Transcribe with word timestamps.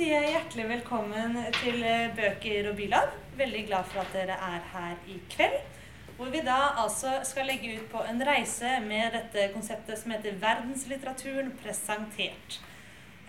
sier 0.00 0.22
jeg 0.22 0.30
hjertelig 0.32 0.64
velkommen 0.70 1.34
til 1.58 1.82
eh, 1.84 2.06
Bøker 2.16 2.70
og 2.70 2.78
Bylab. 2.78 3.10
Veldig 3.36 3.64
glad 3.68 3.88
for 3.90 4.00
at 4.00 4.14
dere 4.16 4.38
er 4.46 4.62
her 4.72 4.94
i 5.12 5.18
kveld. 5.28 5.58
Hvor 6.16 6.30
vi 6.32 6.40
da 6.46 6.70
altså 6.80 7.18
skal 7.28 7.50
legge 7.50 7.74
ut 7.74 7.90
på 7.92 8.00
en 8.08 8.22
reise 8.24 8.70
med 8.86 9.12
dette 9.12 9.50
konseptet 9.52 10.00
som 10.00 10.14
heter 10.14 10.38
Verdenslitteraturen 10.40 11.52
presentert. 11.60 12.56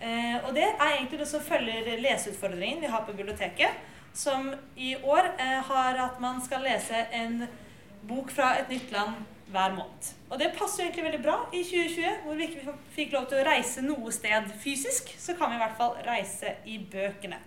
Eh, 0.00 0.38
og 0.38 0.54
det 0.56 0.64
er 0.70 0.94
egentlig 0.94 1.20
det 1.20 1.28
som 1.34 1.44
følger 1.44 1.92
leseutfordringen 2.06 2.80
vi 2.80 2.92
har 2.94 3.04
på 3.04 3.18
biblioteket. 3.20 3.84
Som 4.16 4.54
i 4.72 4.94
år 4.96 5.28
eh, 5.34 5.58
har 5.68 6.00
at 6.06 6.24
man 6.24 6.40
skal 6.40 6.64
lese 6.64 7.04
en 7.20 7.42
bok 8.08 8.32
fra 8.32 8.54
et 8.62 8.72
nytt 8.72 8.96
land 8.96 9.20
hver 9.50 9.74
måned. 9.76 10.10
Og 10.30 10.38
det 10.40 10.52
passer 10.58 10.82
jo 10.82 10.88
egentlig 10.88 11.04
veldig 11.04 11.22
bra 11.24 11.36
i 11.52 11.62
2020, 11.64 12.18
hvor 12.24 12.38
vi 12.38 12.48
ikke 12.48 12.74
fikk 12.96 13.16
lov 13.16 13.26
til 13.30 13.40
å 13.40 13.46
reise 13.46 13.84
noe 13.84 14.12
sted 14.14 14.52
fysisk. 14.62 15.10
Så 15.18 15.34
kan 15.38 15.50
vi 15.52 15.58
i 15.58 15.62
hvert 15.62 15.78
fall 15.80 15.96
reise 16.06 16.54
i 16.64 16.78
bøkene. 16.92 17.40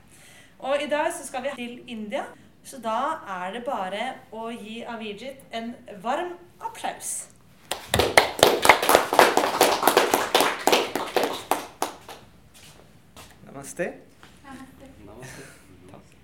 Og 0.66 0.82
i 0.82 0.89
dag 0.92 1.11
så 1.14 1.25
skal 1.28 1.46
vi 1.46 1.55
til 1.55 1.79
India. 1.88 2.25
Så 2.66 2.79
da 2.82 3.21
er 3.29 3.52
det 3.54 3.66
bare 3.68 4.05
å 4.33 4.47
gi 4.50 4.79
Avijit 4.89 5.43
en 5.54 5.74
varm 6.02 6.33
applaus. 6.64 7.28
Namaste. 13.46 13.91
Takk. 15.91 16.16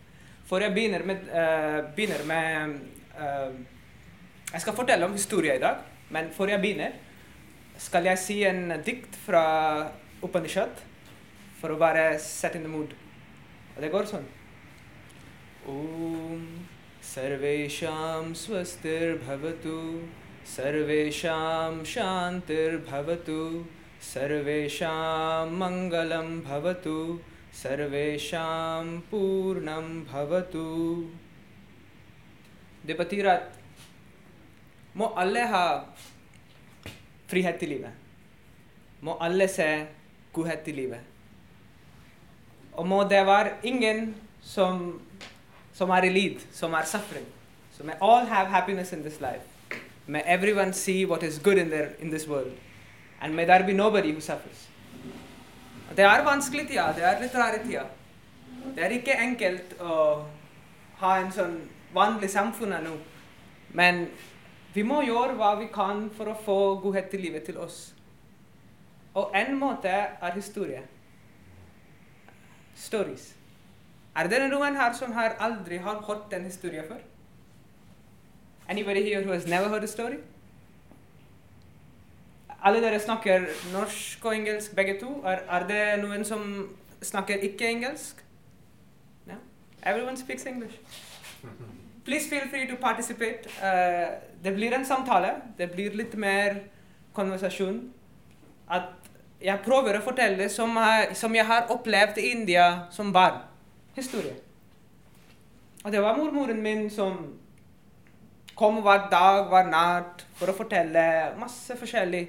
For 0.50 0.66
jeg 0.66 0.74
begynner 0.76 1.06
med, 1.08 1.30
uh, 1.30 1.78
begynner 1.96 2.26
med 2.28 2.74
uh, 3.16 3.54
Jeg 4.53 4.61
skal 4.61 4.77
fortelle 4.77 5.05
om 5.05 5.13
historie 5.13 5.57
i 5.57 5.63
dag, 5.63 5.83
men 6.11 6.31
før 6.33 6.55
jeg 6.55 6.61
begynner, 6.61 6.93
skal 7.79 8.07
jeg 8.09 8.19
si 8.19 8.37
en 8.49 8.73
dikt 8.87 9.17
fra 9.27 9.43
Upanishad 10.25 10.85
for 11.61 11.75
å 11.75 11.81
bare 11.81 12.15
sette 12.23 12.61
in 12.61 12.65
the 12.65 12.71
mood. 12.73 12.95
Og 13.77 13.83
det 13.85 13.91
går 13.93 14.09
sånn. 14.09 14.25
Om 15.69 16.47
सर्वेषां 17.05 18.33
स्वस्तिर्भवतु 18.35 19.81
सर्वेषां 20.55 21.85
शान्तिर्भवतु 21.93 23.41
सर्वेषां 24.13 25.51
मङ्गलं 25.61 26.33
भवतु 26.49 26.97
सर्वेषां 27.63 28.85
पूर्णं 29.11 29.87
भवतु 30.13 30.67
Det 32.87 32.95
betyr 32.95 33.27
at 33.27 33.60
må 34.94 35.14
alle 35.18 35.46
ha 35.48 35.66
frihet 37.28 37.64
i 37.64 37.66
livet. 37.66 37.92
Må 39.02 39.18
alle 39.22 39.48
se 39.48 39.68
livet. 40.68 41.00
Og 42.74 42.88
må 42.88 43.04
det 43.04 43.26
være 43.28 43.52
ingen 43.64 44.16
som, 44.42 45.02
som 45.74 45.90
er 45.90 46.08
i 46.08 46.10
lid, 46.10 46.40
som 46.52 46.74
er 46.74 46.86
suffering. 46.86 47.26
So 47.78 47.84
may 47.84 47.94
all 48.02 48.26
have 48.26 48.48
happiness 48.48 48.94
in 48.94 49.04
this 49.04 49.22
life. 49.22 49.48
May 50.08 50.22
everyone 50.26 50.74
see 50.74 51.06
what 51.06 51.24
is 51.24 51.40
good 51.40 51.58
in, 51.58 51.70
their, 51.70 51.90
in 52.00 52.10
this 52.10 52.28
world. 52.28 52.52
And 53.22 53.36
may 53.36 53.46
there 53.46 53.64
be 53.64 53.74
nobody 53.74 54.12
who 54.12 54.20
suffers. 54.20 54.68
Det 55.96 56.06
er 56.06 56.24
vanskelig 56.24 56.68
tider. 56.68 56.94
Det 56.94 57.04
er 57.04 57.22
litt 57.22 57.36
rare 57.36 57.60
tider. 57.64 57.86
Det 58.76 58.84
er 58.84 58.94
ikke 58.96 59.18
enkelt 59.20 59.76
å 59.82 59.96
ha 61.02 61.16
en 61.20 61.32
sånn 61.34 61.58
vanlig 61.94 62.30
samfunn 62.32 62.76
nå. 62.84 62.94
Men 63.76 64.06
vi 64.74 64.84
må 64.88 65.02
gjøre 65.04 65.36
hva 65.36 65.56
vi 65.60 65.68
kan 65.74 66.06
for 66.16 66.32
å 66.32 66.38
få 66.46 66.58
godhet 66.84 67.14
i 67.18 67.20
livet 67.20 67.44
til 67.50 67.60
oss. 67.60 67.92
Og 69.20 69.34
en 69.36 69.58
måte 69.60 69.92
er 69.92 70.36
historie. 70.36 70.82
Stories. 72.76 73.34
Er 74.16 74.28
det 74.32 74.42
noen 74.52 74.76
her 74.76 74.94
som 74.96 75.12
har 75.16 75.36
aldri 75.40 75.80
har 75.84 76.04
hørt 76.08 76.34
en 76.34 76.48
historie 76.48 76.84
før? 76.88 77.02
Anybody 78.70 79.04
here 79.04 79.24
who 79.24 79.32
has 79.32 79.48
never 79.48 79.68
heard 79.68 79.84
a 79.84 79.88
story? 79.88 80.18
Alle 82.64 82.82
dere 82.82 83.00
snakker 83.00 83.48
norsk 83.74 84.26
og 84.26 84.36
engelsk 84.36 84.76
begge 84.76 85.00
to. 85.00 85.10
Er, 85.26 85.44
er 85.50 85.68
det 85.68 85.84
noen 86.04 86.24
som 86.26 86.70
snakker 87.02 87.44
ikke 87.44 87.68
engelsk? 87.68 88.24
No? 89.28 89.42
Everyone 89.84 90.18
speaks 90.18 90.46
English. 90.46 90.80
Please 92.06 92.28
feel 92.30 92.48
free 92.50 92.68
to 92.68 92.76
participate. 92.76 93.48
Uh, 93.62 94.18
det 94.44 94.56
blir 94.56 94.74
en 94.74 94.86
samtale. 94.86 95.36
Det 95.58 95.72
blir 95.72 95.94
litt 95.98 96.16
mer 96.18 96.64
konversasjon. 97.14 97.82
At 98.70 98.90
jeg 99.42 99.62
prøver 99.66 99.98
å 99.98 100.06
fortelle 100.06 100.50
som, 100.50 100.76
jeg, 100.78 101.16
som 101.18 101.36
jeg 101.36 101.46
har 101.46 101.70
opplevd 101.74 102.18
i 102.22 102.32
India 102.32 102.88
som 102.94 103.14
barn. 103.14 103.42
Historie. 103.96 104.34
Og 105.84 105.92
det 105.92 106.02
var 106.02 106.18
mormoren 106.18 106.62
min 106.62 106.90
som 106.90 107.18
kom 108.56 108.82
hver 108.86 109.08
dag, 109.12 109.48
hver 109.50 109.70
natt, 109.70 110.26
for 110.38 110.52
å 110.52 110.58
fortelle 110.58 111.04
masse 111.42 111.76
forskjellig 111.78 112.26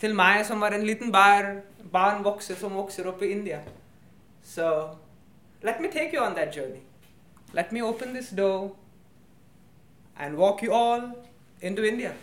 til 0.00 0.14
meg 0.16 0.44
som 0.48 0.60
var 0.60 0.76
en 0.76 0.84
liten 0.86 1.12
barn, 1.12 1.60
barn 1.92 2.24
vokser, 2.24 2.56
som 2.56 2.76
vokser 2.76 3.08
opp 3.08 3.22
i 3.24 3.32
India. 3.32 3.60
So 4.42 4.96
let 5.62 5.80
me 5.80 5.88
take 5.92 6.12
you 6.12 6.24
on 6.24 6.34
that 6.34 6.54
journey. 6.54 6.80
Let 7.52 7.72
me 7.72 7.82
open 7.82 8.14
this 8.14 8.30
door 8.30 8.72
and 10.18 10.36
walk 10.36 10.62
you 10.62 10.72
all 10.72 11.16
into 11.60 11.84
India, 11.84 12.14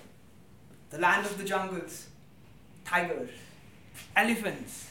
the 0.89 0.97
land 0.97 1.25
of 1.25 1.37
the 1.37 1.43
jungles, 1.43 2.07
tigers, 2.85 3.29
elephants, 4.15 4.89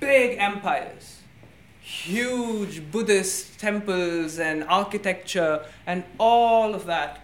big 0.00 0.38
empires, 0.38 1.20
huge 1.80 2.90
Buddhist 2.92 3.58
temples 3.58 4.38
and 4.38 4.64
architecture 4.64 5.64
and 5.86 6.04
all 6.18 6.74
of 6.74 6.86
that. 6.86 7.20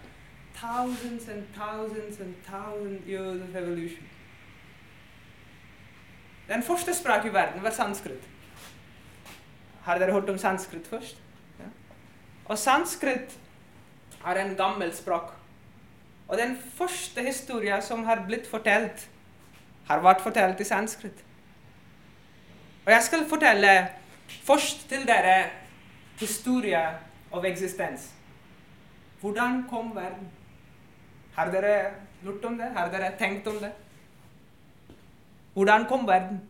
Thousands 0.54 1.28
and 1.28 1.47
thousands 1.54 2.20
and 2.20 2.34
thousands 2.44 3.06
years 3.06 3.41
of 3.41 3.54
evolution. 3.54 4.04
Den 6.48 6.62
første 6.62 6.94
språk 6.94 7.24
i 7.24 7.28
verden 7.28 7.62
var 7.62 7.70
sanskrit. 7.70 8.28
Har 9.82 9.98
dere 9.98 10.12
hørt 10.12 10.30
om 10.30 10.38
sanskrit 10.38 10.86
først? 10.86 11.16
Ja. 12.48 12.56
Sanskrit 12.56 13.38
er 14.26 14.40
en 14.40 14.56
gammel 14.56 14.92
språk. 14.94 15.32
Og 16.28 16.38
den 16.38 16.56
første 16.74 17.22
historien 17.22 17.82
som 17.82 18.04
har 18.04 18.24
blitt 18.26 18.46
fortalt, 18.46 19.08
har 19.88 20.02
vært 20.04 20.20
fortalt 20.20 20.60
i 20.60 20.64
sanskrit. 20.64 21.24
Og 22.86 22.92
jeg 22.92 23.02
skal 23.02 23.24
fortelle 23.28 23.72
først 24.44 24.88
til 24.88 25.06
dere 25.08 25.50
historie 26.20 26.82
av 27.32 27.44
eksistens. 27.44 28.10
Hvordan 29.20 29.64
kom 29.70 29.94
verden? 29.96 30.28
Har 31.34 31.50
dere 31.50 31.90
lurt 32.22 32.44
om 32.44 32.58
det? 32.58 32.70
Har 32.76 32.90
dere 32.92 33.12
tenkt 33.18 33.46
om 33.46 33.58
det? 33.62 33.72
Hvordan 35.54 35.86
kom 35.88 36.06
verden? 36.06 36.40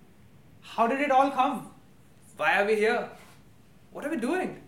How 0.76 0.86
did 0.86 1.00
it 1.00 1.12
all 1.12 1.30
come? 1.30 1.62
Why 2.36 2.58
are 2.58 2.66
we 2.66 2.74
here? 2.74 3.08
What 3.92 4.04
are 4.04 4.10
we 4.10 4.20
doing? 4.20 4.67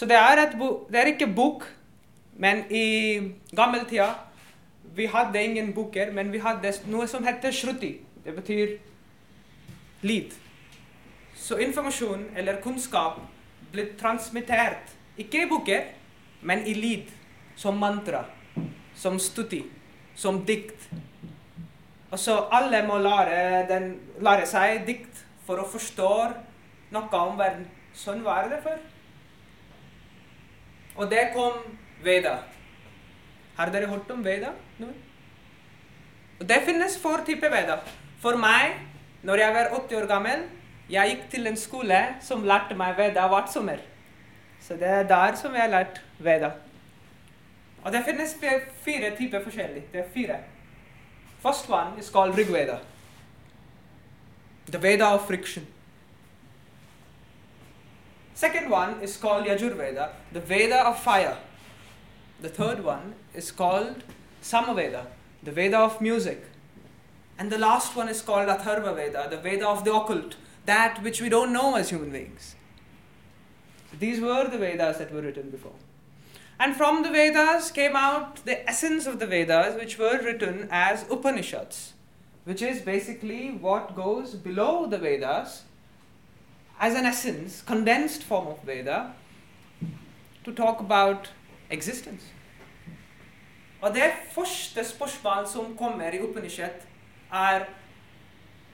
Så 0.00 0.06
det 0.08 0.16
er, 0.16 0.38
et 0.40 0.54
det 0.88 0.96
er 0.96 1.08
ikke 1.10 1.26
bok, 1.36 1.66
men 2.40 2.62
i 2.72 2.84
gammeltida 3.52 4.06
vi 4.96 5.04
hadde 5.12 5.42
ingen 5.44 5.74
boker, 5.76 6.08
men 6.16 6.30
vi 6.32 6.38
hadde 6.40 6.70
noe 6.88 7.04
som 7.08 7.26
heter 7.26 7.52
shruti. 7.52 7.90
Det 8.24 8.32
betyr 8.32 8.78
lyd. 10.08 10.32
Så 11.36 11.58
informasjon 11.60 12.22
eller 12.32 12.62
kunnskap 12.64 13.18
ble 13.74 13.90
transmittert, 14.00 14.88
ikke 15.20 15.42
i 15.42 15.48
boker, 15.50 15.90
men 16.48 16.64
i 16.64 16.72
lyd. 16.78 17.10
Som 17.60 17.76
mantra, 17.76 18.22
som 18.96 19.18
stuti, 19.20 19.58
som 20.16 20.38
dikt. 20.48 20.86
Og 22.08 22.16
så 22.18 22.38
alle 22.56 22.80
må 22.88 22.96
lære, 23.04 23.66
den, 23.68 23.92
lære 24.24 24.48
seg 24.48 24.80
dikt 24.88 25.20
for 25.44 25.60
å 25.60 25.68
forstå 25.68 26.14
noe 26.96 27.20
om 27.20 27.36
verden. 27.36 27.68
Sånn 27.92 28.24
var 28.24 28.48
det 28.48 28.62
før. 28.64 28.80
Og 30.96 31.10
det 31.10 31.30
kom 31.34 31.60
Veda. 32.04 32.36
Har 33.56 33.70
dere 33.72 33.88
hørt 33.90 34.10
om 34.10 34.24
Veda? 34.24 34.52
Og 36.40 36.48
det 36.48 36.62
finnes 36.64 36.96
for 36.98 37.24
typer 37.26 37.52
Veda. 37.52 37.76
For 38.20 38.36
meg, 38.40 38.78
når 39.22 39.42
jeg 39.42 39.54
var 39.54 39.74
80 39.76 40.02
år 40.02 40.06
gammel, 40.08 40.46
jeg 40.90 41.10
gikk 41.10 41.26
til 41.30 41.46
en 41.46 41.56
skole 41.56 41.98
som 42.24 42.44
lærte 42.44 42.74
meg 42.76 42.96
Veda 42.98 43.26
hvert 43.28 43.52
sommer. 43.52 43.82
Så 44.60 44.74
det 44.80 44.88
er 44.88 45.08
der 45.08 45.36
som 45.36 45.54
jeg 45.54 45.62
har 45.62 45.72
lært 45.72 46.00
Veda. 46.18 46.50
Og 47.84 47.92
det 47.92 48.04
finnes 48.04 48.36
fire 48.84 49.12
typer 49.16 49.44
forskjellig. 49.44 49.84
Det 49.92 50.00
er 50.00 50.08
fire. 50.14 50.40
First 51.40 51.70
one 51.70 51.98
is 51.98 52.10
called 52.10 52.36
Rigveda, 52.36 52.78
the 54.68 54.82
Veda 54.82 55.14
of 55.14 55.26
friction. 55.26 55.66
Second 58.34 58.70
one 58.70 59.00
is 59.00 59.16
called 59.16 59.46
Yajurveda, 59.46 60.10
the 60.32 60.40
Veda 60.40 60.86
of 60.86 60.98
fire. 60.98 61.36
The 62.40 62.48
third 62.48 62.82
one 62.82 63.14
is 63.34 63.50
called 63.52 64.02
Samaveda, 64.42 65.06
the 65.42 65.52
Veda 65.52 65.78
of 65.78 66.00
music. 66.00 66.44
And 67.38 67.50
the 67.50 67.58
last 67.58 67.96
one 67.96 68.08
is 68.08 68.22
called 68.22 68.48
Atharva 68.48 68.94
Veda, 68.94 69.28
the 69.30 69.36
Veda 69.36 69.68
of 69.68 69.84
the 69.84 69.94
occult, 69.94 70.36
that 70.66 71.02
which 71.02 71.20
we 71.20 71.28
don't 71.28 71.52
know 71.52 71.76
as 71.76 71.90
human 71.90 72.10
beings. 72.10 72.54
These 73.98 74.20
were 74.20 74.48
the 74.48 74.58
Vedas 74.58 74.98
that 74.98 75.12
were 75.12 75.22
written 75.22 75.50
before. 75.50 75.74
And 76.58 76.76
from 76.76 77.02
the 77.02 77.10
Vedas 77.10 77.70
came 77.70 77.96
out 77.96 78.44
the 78.44 78.68
essence 78.68 79.06
of 79.06 79.18
the 79.18 79.26
Vedas, 79.26 79.74
which 79.76 79.98
were 79.98 80.20
written 80.22 80.68
as 80.70 81.04
Upanishads, 81.10 81.94
which 82.44 82.62
is 82.62 82.82
basically 82.82 83.50
what 83.50 83.96
goes 83.96 84.34
below 84.34 84.86
the 84.86 84.98
Vedas 84.98 85.64
as 86.80 86.94
an 86.94 87.04
essence, 87.04 87.60
condensed 87.60 88.22
form 88.22 88.46
of 88.48 88.64
Veda, 88.64 89.12
to 90.44 90.52
talk 90.52 90.80
about 90.80 91.28
existence. 91.70 92.24
Og 93.80 93.94
det 93.94 94.12
første 94.32 94.84
spørsmål 94.84 95.46
som 95.48 95.76
kommer 95.76 96.10
i 96.10 96.20
Upanishad, 96.20 96.82
er 97.32 97.64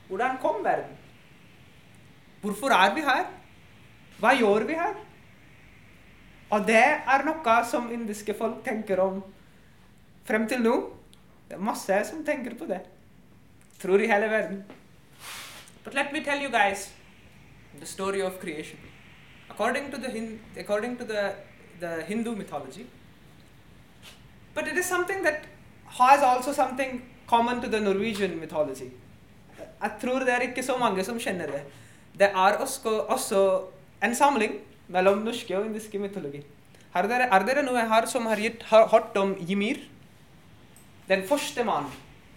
hvordan 0.08 0.38
kom 0.42 0.64
verden? 0.64 0.96
Hvorfor 2.40 2.70
er 2.70 2.94
vi 2.94 3.00
her? 3.00 3.24
Hva 4.18 4.34
gjør 4.38 4.66
vi 4.66 4.74
her? 4.74 4.94
Og 6.50 6.66
det 6.66 6.82
er 6.82 7.24
noe 7.26 7.56
som 7.70 7.90
indiske 7.92 8.34
folk 8.38 8.62
tenker 8.64 9.02
om 9.02 9.22
frem 10.26 10.46
til 10.48 10.62
nå. 10.62 10.74
Det 11.48 11.58
er 11.58 11.62
masse 11.62 12.02
som 12.06 12.24
tenker 12.26 12.54
på 12.58 12.66
det. 12.70 12.80
Tror 13.82 13.98
i 13.98 14.10
hele 14.10 14.30
verden. 14.30 14.62
But 15.84 15.94
let 15.94 16.12
me 16.12 16.22
tell 16.24 16.42
you 16.42 16.50
guys 16.50 16.95
the 17.80 17.86
story 17.86 18.20
of 18.22 18.38
creation. 18.40 18.78
According 19.50 19.90
to 19.90 19.98
the, 19.98 20.10
Hin- 20.10 20.40
according 20.56 20.96
to 20.98 21.04
the, 21.04 21.34
the 21.80 22.02
Hindu 22.02 22.34
mythology, 22.34 22.86
but 24.54 24.66
it 24.66 24.76
is 24.76 24.86
something 24.86 25.22
that 25.22 25.44
has 25.86 26.22
also 26.22 26.52
something 26.52 27.02
common 27.26 27.60
to 27.60 27.68
the 27.68 27.80
Norwegian 27.80 28.38
mythology. 28.40 28.90
Tror 30.00 30.24
det 30.24 30.32
er 30.32 30.40
ikke 30.48 30.62
så 30.62 30.76
mange 30.78 31.04
som 31.04 31.18
kjenner 31.20 31.46
det. 31.46 31.62
Det 32.18 32.28
er 32.32 32.56
også, 32.60 33.62
en 34.04 34.14
samling 34.14 34.58
mellom 34.88 35.18
norske 35.24 35.58
og 35.58 35.66
indiske 35.66 35.98
mytologi. 35.98 36.42
Har 36.92 37.08
dere, 37.08 37.28
er 37.32 37.44
dere 37.44 37.64
noe 37.64 37.82
her 37.88 38.06
som 38.08 38.26
har, 38.26 38.40
gitt, 38.40 38.62
hørt 38.70 39.16
om 39.20 39.34
Ymir? 39.50 39.82
Den 41.08 41.22
første 41.28 41.64
mann 41.64 41.90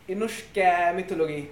i 0.07 0.17
norsk 0.17 0.57
mytologi. 0.95 1.45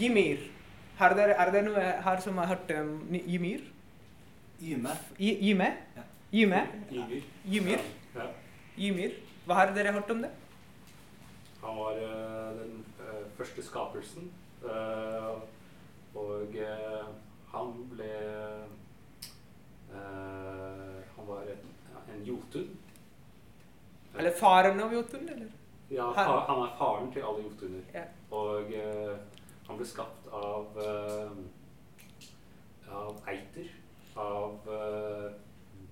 Ymir. 0.00 0.53
Har 0.98 1.14
dere, 1.18 1.34
er 1.34 1.50
det 1.50 1.64
noe 1.66 1.82
her 2.06 2.20
som 2.22 2.36
har 2.38 2.46
hørt 2.52 2.70
om 2.78 2.90
Ny- 3.10 3.24
Ymir? 3.36 3.60
Yme. 4.62 4.92
Yme? 5.18 5.68
Yme? 6.32 6.60
Ymir? 7.46 7.82
Ymir? 8.78 9.16
Hva 9.46 9.54
har 9.58 9.72
dere 9.74 9.92
hørt 9.92 10.10
om 10.14 10.22
det? 10.22 10.30
Han 11.64 11.76
var 11.80 11.98
uh, 11.98 12.54
den 12.60 12.78
uh, 13.00 13.24
første 13.38 13.62
skapelsen. 13.66 14.30
Uh, 14.64 15.42
og 16.14 16.54
han 17.50 17.72
ble 17.90 18.06
eh, 19.90 21.00
Han 21.16 21.26
var 21.26 21.42
en, 21.50 21.66
en 22.14 22.22
jotun. 22.24 22.68
Eller 24.14 24.30
faren 24.38 24.80
av 24.80 24.92
Jotun, 24.94 25.28
eller? 25.28 25.48
Ja, 25.90 26.06
Han- 26.16 26.42
han 26.46 26.62
er 26.68 26.76
faren 26.78 27.10
til 27.12 27.22
alle 27.26 27.42
jotuner. 27.42 27.82
Ja. 27.94 28.04
Og 28.30 28.70
han 29.66 29.76
ble 29.78 29.86
skapt 29.86 30.28
av 30.32 30.78
eh, 30.78 31.30
av 32.94 33.22
eiter. 33.28 33.70
Av, 34.14 34.68
eh, 34.70 35.32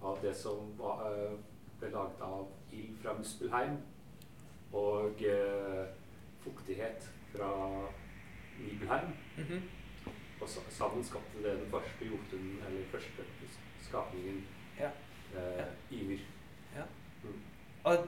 av 0.03 0.19
det 0.23 0.35
som 0.37 0.73
var, 0.79 1.07
eh, 1.11 1.37
ble 1.81 1.91
laget 1.91 2.21
av 2.23 2.47
ild 2.73 2.99
fra 3.03 3.15
Muspelheim. 3.19 3.79
Og 4.73 5.21
fuktighet 6.45 7.09
fra 7.35 7.51
Nibelheim. 8.59 9.13
Mhm. 9.37 9.63
Og 10.41 10.49
sammen 10.49 11.05
skapte 11.05 11.43
det 11.43 11.59
den 11.61 11.71
første 11.71 12.05
jotunen, 12.07 12.59
eller 12.67 12.85
første 12.91 13.23
skapningen, 13.83 14.45
Ja. 14.79 14.91
eh, 15.37 15.65
Ymir. 15.93 16.19
Og 17.85 18.07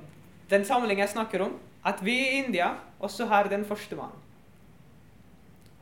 den 0.50 0.64
samlingen 0.64 0.98
jeg 0.98 1.08
snakker 1.08 1.44
om, 1.44 1.60
at 1.84 2.04
vi 2.04 2.12
i 2.12 2.44
India 2.44 2.74
også 3.00 3.26
har 3.26 3.48
den 3.48 3.64
første 3.64 3.96
mannen. 3.96 4.23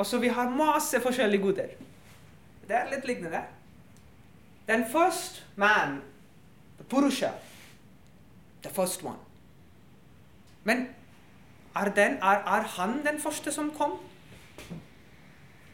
Og 0.02 0.06
så 0.06 0.19
vi 0.19 0.28
har 0.34 0.50
masse 0.50 0.99
forskjellige 1.00 1.43
goder. 1.43 1.75
Det 2.66 2.75
er 2.75 2.88
litt 2.90 3.04
lignende. 3.06 3.44
Den 4.66 4.82
første 4.90 5.44
man, 5.56 6.00
Purusha, 6.90 7.28
the 8.64 8.70
first 8.75 9.04
one. 9.06 9.19
Men 10.64 10.88
er, 11.76 11.93
den, 11.94 12.19
er, 12.19 12.43
er 12.56 12.66
han 12.75 12.99
den 13.06 13.22
første 13.22 13.54
som 13.54 13.70
kom? 13.78 13.94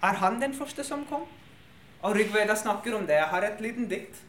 Er 0.02 0.20
han 0.20 0.42
den 0.42 0.54
første 0.54 0.84
som 0.84 1.06
kom? 1.08 1.24
Og 2.02 2.16
Rigveda 2.16 2.54
snakker 2.54 3.00
om 3.00 3.08
det. 3.08 3.16
Jeg 3.16 3.32
har 3.32 3.48
et 3.48 3.60
liten 3.60 3.88
dikt. 3.88 4.24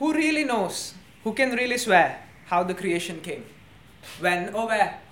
Who 0.00 0.12
really 0.12 0.42
knows? 0.42 0.96
Who 1.22 1.34
can 1.34 1.54
really 1.54 1.78
swear 1.78 2.18
how 2.50 2.64
the 2.64 2.74
creation 2.74 3.20
came? 3.22 3.44
When 4.20 4.54
or 4.54 4.66
where? 4.66 5.05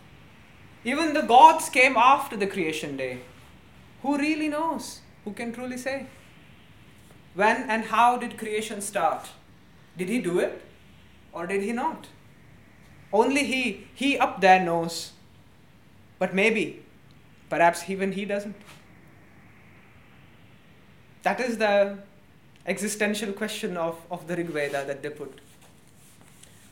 Even 0.85 1.15
the 1.15 1.23
gods 1.23 1.69
came 1.71 1.97
after 1.97 2.37
the 2.37 2.47
creation 2.47 2.97
day. 2.97 3.21
Who 4.03 4.19
really 4.19 4.49
knows? 4.49 5.01
Who 5.25 5.33
can 5.33 5.53
truly 5.53 5.79
say? 5.79 6.07
When 7.35 7.69
and 7.69 7.85
how 7.85 8.19
did 8.19 8.39
creation 8.39 8.81
start? 8.83 9.29
Did 9.97 10.09
he 10.09 10.21
do 10.21 10.39
it? 10.39 10.63
Or 11.33 11.47
did 11.47 11.63
he 11.63 11.73
not? 11.73 12.07
Only 13.13 13.45
he, 13.45 13.87
he 13.95 14.19
up 14.19 14.41
there 14.41 14.61
knows. 14.63 15.13
But 16.19 16.35
maybe, 16.35 16.83
perhaps 17.49 17.89
even 17.89 18.13
he 18.13 18.25
doesn't. 18.25 18.57
That 21.23 21.41
is 21.41 21.59
the 21.59 21.99
existential 22.67 23.33
question 23.33 23.77
of, 23.77 23.99
of 24.11 24.27
the 24.29 24.37
Rig 24.37 24.49
Veda 24.49 24.85
that 24.87 25.03
they 25.03 25.11
put. 25.11 25.41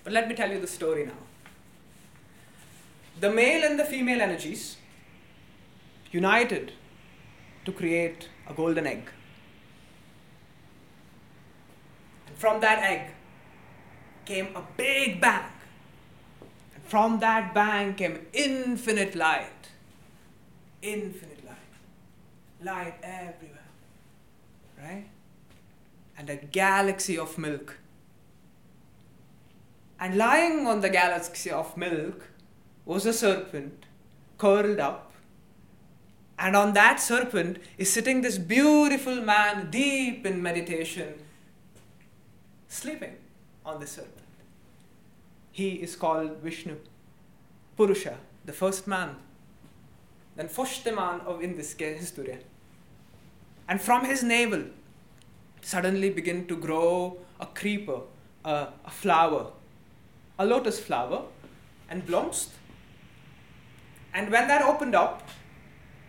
But 0.05 0.12
let 0.12 0.29
me 0.29 0.35
tell 0.35 0.50
you 0.50 0.61
the 0.61 0.67
story 0.67 1.06
now. 1.06 1.12
The 3.20 3.31
male 3.31 3.64
and 3.64 3.79
the 3.79 3.85
female 3.85 4.20
energies 4.20 4.76
united 6.11 6.73
to 7.64 7.73
create 7.73 8.29
a 8.49 8.55
golden 8.55 8.87
egg. 8.87 9.09
And 12.26 12.37
from 12.37 12.61
that 12.61 12.79
egg 12.82 13.11
came 14.25 14.56
a 14.56 14.62
big 14.76 15.20
bang. 15.20 15.44
And 16.75 16.82
from 16.85 17.20
that 17.20 17.55
bang 17.55 17.94
came 17.94 18.26
infinite 18.32 19.14
light. 19.14 19.70
Infinite 20.82 21.44
light. 21.44 21.56
Light 22.61 22.94
everywhere. 23.02 23.59
Right? 24.78 25.07
and 26.23 26.31
a 26.31 26.37
galaxy 26.37 27.19
of 27.19 27.38
milk. 27.38 27.78
And 29.99 30.16
lying 30.16 30.66
on 30.66 30.81
the 30.81 30.88
galaxy 30.88 31.50
of 31.50 31.76
milk 31.76 32.28
was 32.84 33.06
a 33.06 33.12
serpent 33.12 33.86
curled 34.38 34.80
up. 34.80 35.12
And 36.38 36.56
on 36.56 36.72
that 36.74 37.00
serpent 37.00 37.58
is 37.78 37.92
sitting 37.92 38.22
this 38.22 38.38
beautiful 38.38 39.20
man 39.20 39.70
deep 39.70 40.26
in 40.26 40.42
meditation, 40.42 41.14
sleeping 42.68 43.16
on 43.64 43.78
the 43.78 43.86
serpent. 43.86 44.16
He 45.52 45.74
is 45.74 45.94
called 45.94 46.38
Vishnu, 46.38 46.76
Purusha, 47.76 48.16
the 48.44 48.52
first 48.52 48.86
man, 48.88 49.16
den 50.36 50.48
første 50.48 50.92
man 50.92 51.20
of 51.26 51.42
indiske 51.42 51.94
historie. 51.98 52.38
And 53.68 53.80
from 53.80 54.04
his 54.04 54.22
navel, 54.24 54.64
suddenly 55.60 56.10
begin 56.10 56.46
to 56.48 56.56
grow 56.56 57.18
a 57.40 57.46
creeper, 57.46 58.00
a, 58.44 58.66
a 58.84 58.90
flower, 58.90 59.52
a 60.38 60.44
lotus 60.44 60.80
flower, 60.80 61.22
and 61.88 62.02
blomst. 62.06 62.48
And 64.14 64.31
when 64.31 64.49
that 64.49 64.62
opened 64.62 64.95
up, 64.95 65.28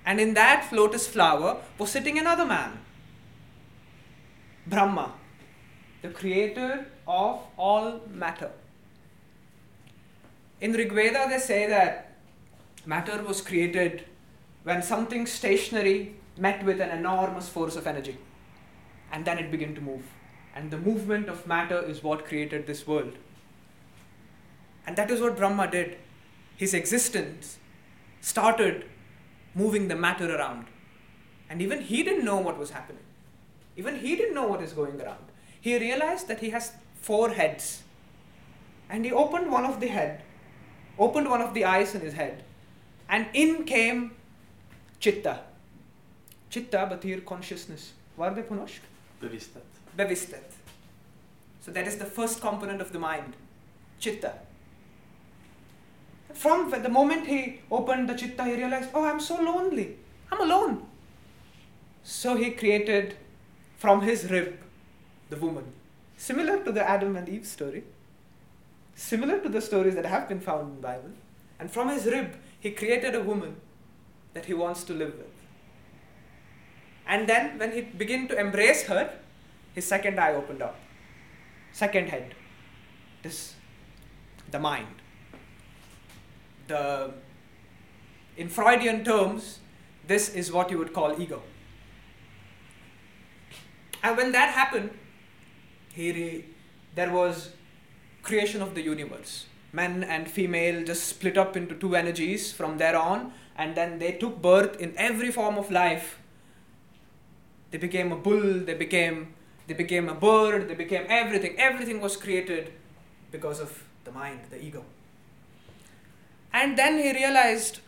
and 0.06 0.20
in 0.20 0.34
that 0.34 0.72
lotus 0.72 1.08
flower 1.08 1.62
was 1.78 1.92
sitting 1.92 2.18
another 2.20 2.46
man, 2.46 2.80
Brahma, 4.68 5.14
the 6.02 6.10
creator 6.10 6.86
of 7.08 7.42
all 7.58 8.02
matter. 8.10 8.52
In 10.60 10.74
Rigveda, 10.74 11.30
they 11.30 11.40
say 11.40 11.68
that 11.68 12.18
matter 12.86 13.22
was 13.24 13.42
created 13.42 14.06
when 14.64 14.82
something 14.82 15.26
stationary 15.26 16.16
met 16.38 16.64
with 16.64 16.82
an 16.82 16.90
enormous 16.90 17.48
force 17.50 17.76
of 17.76 17.88
energy 17.88 18.18
and 19.12 19.26
then 19.26 19.38
it 19.38 19.52
began 19.52 19.76
to 19.76 19.82
move. 19.82 20.04
And 20.56 20.72
the 20.72 20.78
movement 20.78 21.30
of 21.30 21.48
matter 21.48 21.82
is 21.82 22.04
what 22.04 22.26
created 22.26 22.66
this 22.66 22.86
world. 22.88 23.14
And 24.86 24.96
that 24.96 25.12
is 25.12 25.22
what 25.22 25.38
Brahma 25.38 25.70
did. 25.70 25.98
His 26.56 26.74
existence 26.74 27.58
started 28.32 28.86
moving 29.54 29.88
the 29.90 29.96
matter 29.96 30.36
around. 30.36 30.66
And 31.50 31.62
even 31.62 31.82
he 31.82 32.04
didn't 32.04 32.26
know 32.26 32.38
what 32.38 32.58
was 32.58 32.72
happening. 32.72 33.04
Even 33.76 34.00
he 34.00 34.16
didn't 34.16 34.34
know 34.34 34.48
what 34.48 34.62
is 34.62 34.74
going 34.74 35.00
around. 35.00 35.26
He 35.60 35.78
realized 35.78 36.28
that 36.30 36.40
he 36.40 36.50
has 36.52 36.72
four 37.02 37.30
heads. 37.30 37.84
And 38.90 39.06
he 39.06 39.12
opened 39.12 39.52
one 39.52 39.66
of 39.66 39.80
the 39.80 39.88
head, 39.88 40.22
opened 40.98 41.30
one 41.30 41.42
of 41.42 41.54
the 41.54 41.66
eyes 41.66 41.96
in 41.96 42.02
his 42.02 42.14
head, 42.14 42.44
and 43.10 43.28
in 43.34 43.64
came 43.66 44.12
Chitta, 45.00 45.40
Chitta 46.50 46.86
betyr 46.90 47.22
consciousness. 47.26 47.94
Hva 48.16 48.30
er 48.30 48.36
det 48.36 48.46
på 48.46 48.56
norsk? 48.56 48.82
Bevissthet. 49.22 49.80
Bevissthet. 49.98 50.58
So 51.62 51.72
that 51.72 51.88
is 51.88 51.98
the 51.98 52.06
first 52.06 52.42
component 52.42 52.82
of 52.82 52.92
the 52.92 53.00
mind. 53.00 53.34
Chitta. 54.00 54.32
From 56.34 56.70
the 56.72 56.90
moment 56.90 57.28
he 57.28 57.62
opened 57.72 58.10
the 58.10 58.16
chitta, 58.16 58.44
he 58.46 58.56
realized, 58.56 58.90
oh, 58.94 59.06
I'm 59.06 59.20
so 59.20 59.36
lonely. 59.42 59.98
I'm 60.32 60.42
alone. 60.42 60.86
So 62.04 62.36
he 62.36 62.52
created 62.52 63.16
from 63.78 64.02
his 64.02 64.30
rib 64.30 64.60
the 65.30 65.38
woman. 65.38 65.66
Similar 66.18 66.64
to 66.64 66.72
the 66.72 66.88
Adam 66.88 67.16
and 67.16 67.30
Eve 67.30 67.46
story. 67.46 67.84
Similar 68.96 69.40
to 69.40 69.50
the 69.50 69.62
stories 69.62 69.96
that 69.96 70.06
have 70.06 70.28
been 70.28 70.40
found 70.40 70.70
in 70.70 70.76
the 70.76 70.82
Bible. 70.82 71.12
And 71.60 71.72
from 71.72 71.90
his 71.90 72.06
rib, 72.06 72.36
he 72.60 72.72
created 72.72 73.16
a 73.16 73.22
woman 73.22 73.56
that 74.34 74.46
he 74.46 74.54
wants 74.54 74.84
to 74.86 74.94
live 74.94 75.18
with. 75.18 75.28
And 77.06 77.28
then 77.28 77.60
when 77.60 77.72
he 77.72 77.82
began 77.82 78.28
to 78.30 78.40
embrace 78.40 78.84
her, 78.84 79.14
his 79.74 79.86
second 79.86 80.20
eye 80.20 80.34
opened 80.34 80.62
up. 80.62 80.80
Second 81.72 82.10
head. 82.10 82.36
This 83.22 83.56
the 84.52 84.60
mind. 84.60 85.03
The 86.68 87.14
in 88.36 88.50
Freudian 88.50 89.04
terms, 89.04 89.60
this 90.08 90.30
is 90.30 90.52
what 90.52 90.72
you 90.72 90.78
would 90.78 90.94
call 90.94 91.22
ego. 91.22 91.42
And 94.02 94.18
when 94.18 94.32
that 94.32 94.50
happened, 94.50 94.92
he 95.94 96.12
re- 96.12 96.46
there 96.96 97.12
was 97.12 97.52
creation 98.22 98.62
of 98.62 98.76
the 98.76 98.82
universe. 98.82 99.46
Men 99.72 100.04
and 100.04 100.30
female 100.30 100.84
just 100.84 101.08
split 101.08 101.38
up 101.38 101.56
into 101.56 101.76
two 101.76 101.96
energies 101.96 102.52
from 102.52 102.78
there 102.78 102.98
on, 102.98 103.34
and 103.56 103.76
then 103.76 104.00
they 104.00 104.14
took 104.14 104.42
birth 104.42 104.80
in 104.80 104.94
every 104.98 105.32
form 105.32 105.58
of 105.58 105.72
life. 105.72 106.20
They 107.72 107.78
became 107.78 108.12
a 108.12 108.16
bull, 108.16 108.60
they 108.60 108.76
became 108.76 109.34
they 109.66 109.74
became 109.74 110.10
a 110.10 110.14
bird, 110.14 110.68
they 110.68 110.76
became 110.76 111.06
everything. 111.08 111.56
Everything 111.58 112.02
was 112.02 112.18
created 112.18 112.74
because 113.32 113.62
of 113.62 113.84
the 114.04 114.12
mind, 114.12 114.42
the 114.50 114.62
ego. 114.62 114.84
And 116.54 116.78
then 116.78 117.00
he 117.00 117.12
realized, 117.12 117.80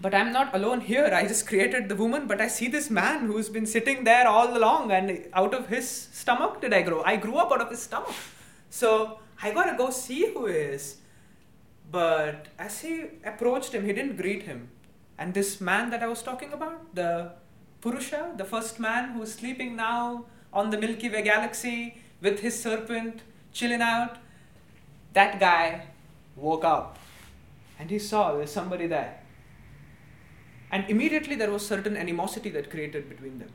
but 0.00 0.14
I'm 0.14 0.32
not 0.32 0.54
alone 0.54 0.80
here. 0.80 1.10
I 1.12 1.26
just 1.26 1.46
created 1.46 1.88
the 1.88 1.96
woman, 1.96 2.26
but 2.26 2.40
I 2.40 2.46
see 2.46 2.68
this 2.68 2.88
man 2.88 3.26
who's 3.26 3.48
been 3.48 3.66
sitting 3.66 4.04
there 4.04 4.28
all 4.28 4.56
along, 4.56 4.92
and 4.92 5.26
out 5.34 5.52
of 5.54 5.68
his 5.68 5.88
stomach 5.90 6.60
did 6.60 6.72
I 6.72 6.82
grow. 6.82 7.02
I 7.02 7.16
grew 7.16 7.36
up 7.36 7.50
out 7.52 7.60
of 7.60 7.68
his 7.68 7.82
stomach. 7.82 8.14
So 8.70 9.18
I 9.42 9.50
gotta 9.50 9.76
go 9.76 9.90
see 9.90 10.32
who 10.32 10.46
is. 10.46 10.98
But 11.90 12.46
as 12.58 12.80
he 12.80 13.06
approached 13.24 13.72
him, 13.72 13.84
he 13.84 13.92
didn't 13.92 14.16
greet 14.16 14.44
him. 14.44 14.68
And 15.18 15.34
this 15.34 15.60
man 15.60 15.90
that 15.90 16.02
I 16.02 16.06
was 16.06 16.22
talking 16.22 16.52
about, 16.52 16.94
the 16.94 17.32
Purusha, 17.80 18.34
the 18.36 18.44
first 18.44 18.78
man 18.78 19.10
who's 19.10 19.34
sleeping 19.34 19.74
now 19.74 20.26
on 20.52 20.70
the 20.70 20.78
Milky 20.78 21.10
Way 21.10 21.22
galaxy 21.22 21.96
with 22.20 22.38
his 22.38 22.62
serpent 22.62 23.22
chilling 23.52 23.82
out, 23.82 24.18
that 25.12 25.40
guy 25.40 25.86
woke 26.36 26.64
up 26.64 26.99
and 27.80 27.90
he 27.90 27.98
saw 27.98 28.36
there's 28.36 28.52
somebody 28.52 28.86
there. 28.86 29.18
And 30.70 30.88
immediately 30.88 31.34
there 31.34 31.50
was 31.50 31.66
certain 31.66 31.96
animosity 31.96 32.50
that 32.50 32.70
created 32.70 33.08
between 33.08 33.38
them. 33.38 33.48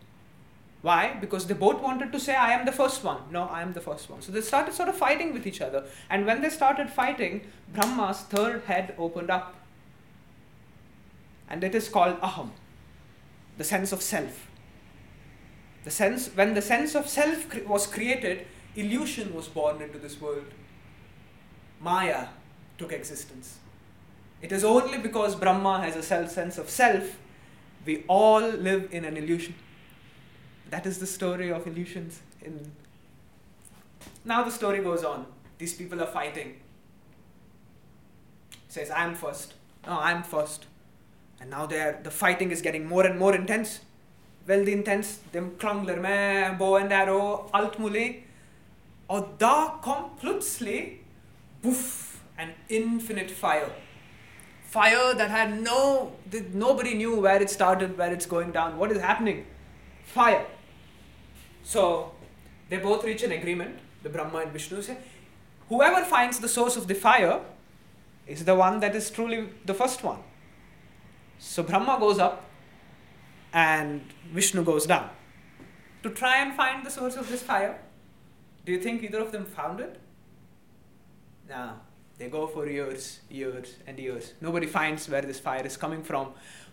Why? 0.81 1.15
Because 1.21 1.45
they 1.45 1.53
both 1.53 1.81
wanted 1.81 2.11
to 2.11 2.19
say, 2.19 2.35
I 2.35 2.51
am 2.51 2.65
the 2.65 2.71
first 2.71 3.03
one. 3.03 3.21
No, 3.31 3.43
I 3.43 3.61
am 3.61 3.73
the 3.73 3.81
first 3.81 4.09
one. 4.09 4.21
So 4.21 4.31
they 4.31 4.41
started 4.41 4.73
sort 4.73 4.89
of 4.89 4.97
fighting 4.97 5.31
with 5.31 5.45
each 5.45 5.61
other. 5.61 5.85
And 6.09 6.25
when 6.25 6.41
they 6.41 6.49
started 6.49 6.89
fighting, 6.89 7.41
Brahma's 7.73 8.21
third 8.21 8.63
head 8.63 8.95
opened 8.97 9.29
up. 9.29 9.55
And 11.47 11.63
it 11.63 11.75
is 11.75 11.87
called 11.87 12.19
aham, 12.21 12.49
the 13.59 13.63
sense 13.63 13.91
of 13.91 14.01
self. 14.01 14.47
The 15.83 15.91
sense, 15.91 16.29
when 16.33 16.55
the 16.55 16.61
sense 16.63 16.95
of 16.95 17.07
self 17.07 17.47
cre- 17.47 17.67
was 17.67 17.85
created, 17.85 18.47
illusion 18.75 19.35
was 19.35 19.47
born 19.47 19.83
into 19.83 19.99
this 19.99 20.19
world. 20.19 20.45
Maya 21.79 22.27
took 22.79 22.91
existence. 22.91 23.59
It 24.41 24.51
is 24.51 24.63
only 24.63 24.97
because 24.97 25.35
Brahma 25.35 25.81
has 25.81 25.95
a 25.95 26.03
self 26.03 26.29
sense 26.29 26.57
of 26.57 26.69
self, 26.69 27.17
we 27.85 28.03
all 28.07 28.41
live 28.41 28.89
in 28.91 29.05
an 29.05 29.17
illusion. 29.17 29.55
That 30.69 30.85
is 30.85 30.99
the 30.99 31.07
story 31.07 31.51
of 31.51 31.67
illusions. 31.67 32.19
In 32.41 32.71
now 34.23 34.43
the 34.43 34.51
story 34.51 34.81
goes 34.81 35.03
on. 35.03 35.25
These 35.57 35.75
people 35.75 36.01
are 36.01 36.07
fighting. 36.07 36.55
Says, 38.67 38.89
I'm 38.89 39.15
first. 39.15 39.53
No, 39.85 39.99
I'm 39.99 40.23
first. 40.23 40.65
And 41.39 41.49
now 41.49 41.65
they're 41.65 41.99
the 42.03 42.11
fighting 42.11 42.51
is 42.51 42.61
getting 42.61 42.87
more 42.87 43.05
and 43.05 43.19
more 43.19 43.35
intense. 43.35 43.81
Veldig 44.47 44.73
intens. 44.73 45.19
De 45.31 45.41
krangler 45.59 46.01
med 46.01 46.57
bow 46.57 46.77
and 46.77 46.93
arrow, 46.93 47.49
alt 47.53 47.79
mulig. 47.79 48.25
Og 49.07 49.37
da 49.39 49.77
kom 49.81 50.09
plutselig! 50.19 51.01
An 52.37 52.49
infinite 52.69 53.33
fire. 53.33 53.69
Fire 54.75 55.13
that 55.13 55.29
had 55.31 55.61
no, 55.61 56.11
nobody 56.53 56.95
knew 56.95 57.21
where 57.21 57.41
it 57.41 57.49
started, 57.49 57.97
where 57.97 58.11
it's 58.11 58.25
going 58.25 58.51
down, 58.51 58.77
what 58.77 58.91
is 58.91 58.99
happening. 58.99 59.45
Fire. 60.03 60.45
So 61.63 62.11
they 62.69 62.77
both 62.77 63.05
reach 63.05 63.23
an 63.23 63.31
agreement. 63.31 63.79
The 64.03 64.09
Brahma 64.09 64.39
and 64.39 64.51
Vishnu 64.51 64.81
say, 64.81 64.97
whoever 65.69 66.03
finds 66.03 66.39
the 66.39 66.49
source 66.49 66.75
of 66.75 66.89
the 66.89 66.93
fire 66.93 67.39
is 68.27 68.43
the 68.43 68.53
one 68.53 68.81
that 68.81 68.93
is 68.97 69.09
truly 69.09 69.47
the 69.65 69.73
first 69.73 70.03
one. 70.03 70.19
So 71.39 71.63
Brahma 71.63 71.97
goes 71.97 72.19
up 72.19 72.43
and 73.53 74.01
Vishnu 74.33 74.61
goes 74.65 74.85
down 74.85 75.09
to 76.03 76.09
try 76.09 76.37
and 76.41 76.53
find 76.53 76.85
the 76.85 76.91
source 76.91 77.15
of 77.15 77.29
this 77.29 77.41
fire. 77.41 77.79
Do 78.65 78.73
you 78.73 78.81
think 78.81 79.03
either 79.03 79.19
of 79.19 79.31
them 79.31 79.45
found 79.45 79.79
it? 79.79 80.01
No. 81.47 81.75
They 82.17 82.27
go 82.27 82.47
for 82.47 82.67
years, 82.67 83.19
years, 83.29 83.75
and 83.85 83.99
years. 83.99 84.33
Nobody 84.39 84.67
finds 84.67 85.09
where 85.09 85.21
this 85.21 85.39
fire 85.39 85.65
is 85.65 85.75
coming 85.75 86.01
from. 86.01 86.31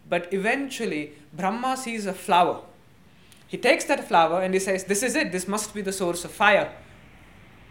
But 0.09 0.33
eventually, 0.33 1.13
Brahma 1.33 1.77
sees 1.77 2.07
a 2.07 2.13
flower. 2.13 2.63
He 3.49 3.59
takes 3.59 3.85
that 3.85 4.07
flower 4.09 4.41
and 4.43 4.55
he 4.55 4.61
says, 4.61 4.85
This 4.85 5.03
is 5.03 5.15
it, 5.15 5.33
this 5.33 5.47
must 5.49 5.75
be 5.75 5.83
the 5.83 5.93
source 5.93 6.25
of 6.25 6.31
fire. 6.31 6.73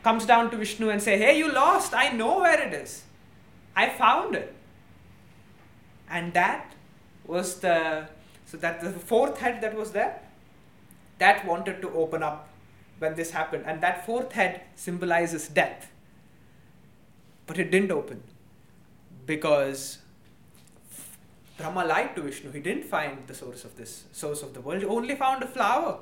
Comes 0.04 0.26
down 0.26 0.52
to 0.52 0.58
Vishnu 0.58 0.90
and 0.90 1.02
say, 1.02 1.18
Hey, 1.18 1.38
you 1.38 1.52
lost, 1.52 1.94
I 1.94 2.10
know 2.10 2.40
where 2.40 2.62
it 2.62 2.74
is. 2.74 3.04
I 3.76 3.90
found 3.90 4.36
it. 4.36 4.54
And 6.10 6.34
that 6.34 6.74
was 7.26 7.60
the 7.62 8.08
so 8.46 8.58
that 8.58 8.82
the 8.82 8.92
fourth 8.92 9.40
head 9.40 9.62
that 9.62 9.74
was 9.74 9.92
there, 9.92 10.20
that 11.20 11.46
wanted 11.46 11.82
to 11.82 11.90
open 11.92 12.22
up 12.22 12.50
when 13.00 13.16
this 13.16 13.32
happened. 13.32 13.64
And 13.66 13.80
that 13.82 14.06
fourth 14.06 14.34
head 14.34 14.62
symbolizes 14.76 15.48
death. 15.48 15.91
But 17.52 17.60
it 17.60 17.70
didn't 17.70 17.92
open 17.92 18.24
because 19.26 19.98
Brahma 21.58 21.84
lied 21.84 22.16
to 22.16 22.22
Vishnu. 22.22 22.50
He 22.50 22.62
didn't 22.62 22.86
find 22.86 23.28
the 23.28 23.34
source 23.34 23.66
of 23.66 23.76
this 23.76 24.06
source 24.14 24.42
of 24.42 24.54
the 24.54 24.62
world. 24.62 24.80
He 24.80 24.86
only 24.86 25.16
found 25.16 25.44
a 25.44 25.48
flower. 25.48 26.00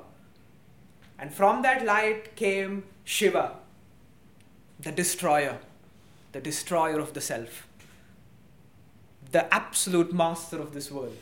And 1.18 1.34
from 1.34 1.62
that 1.62 1.84
light 1.84 2.36
came 2.36 2.84
Shiva, 3.02 3.56
the 4.78 4.92
destroyer, 4.92 5.58
the 6.30 6.40
destroyer 6.40 7.00
of 7.00 7.14
the 7.14 7.20
self, 7.20 7.66
the 9.32 9.52
absolute 9.52 10.14
master 10.14 10.60
of 10.60 10.72
this 10.72 10.88
world. 10.88 11.18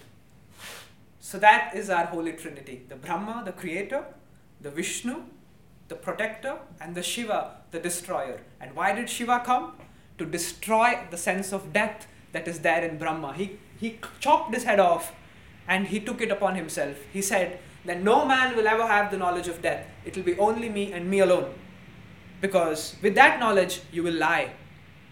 So 1.20 1.38
that 1.38 1.74
is 1.74 1.88
our 1.88 2.04
Holy 2.04 2.34
Trinity 2.34 2.82
the 2.90 2.96
Brahma, 2.96 3.44
the 3.46 3.52
creator, 3.52 4.04
the 4.60 4.70
Vishnu, 4.70 5.22
the 5.88 5.94
protector, 5.94 6.58
and 6.82 6.94
the 6.94 7.02
Shiva, 7.02 7.62
the 7.70 7.80
destroyer. 7.80 8.42
And 8.60 8.76
why 8.76 8.94
did 8.94 9.08
Shiva 9.08 9.40
come? 9.42 9.72
To 10.18 10.26
destroy 10.26 10.98
the 11.10 11.16
sense 11.16 11.52
of 11.52 11.72
death 11.72 12.06
that 12.32 12.46
is 12.46 12.60
there 12.60 12.84
in 12.84 12.98
Brahma. 12.98 13.32
He, 13.32 13.58
he 13.78 13.98
chopped 14.20 14.52
his 14.54 14.64
head 14.64 14.80
off 14.80 15.14
and 15.66 15.86
he 15.86 16.00
took 16.00 16.20
it 16.20 16.30
upon 16.30 16.56
himself. 16.56 16.96
He 17.12 17.22
said 17.22 17.60
that 17.84 18.02
no 18.02 18.24
man 18.24 18.56
will 18.56 18.66
ever 18.66 18.86
have 18.86 19.10
the 19.10 19.16
knowledge 19.16 19.48
of 19.48 19.62
death, 19.62 19.86
it 20.04 20.16
will 20.16 20.24
be 20.24 20.38
only 20.38 20.68
me 20.68 20.92
and 20.92 21.08
me 21.08 21.20
alone. 21.20 21.54
Because 22.40 22.96
with 23.02 23.14
that 23.14 23.40
knowledge, 23.40 23.80
you 23.92 24.02
will 24.02 24.14
lie. 24.14 24.52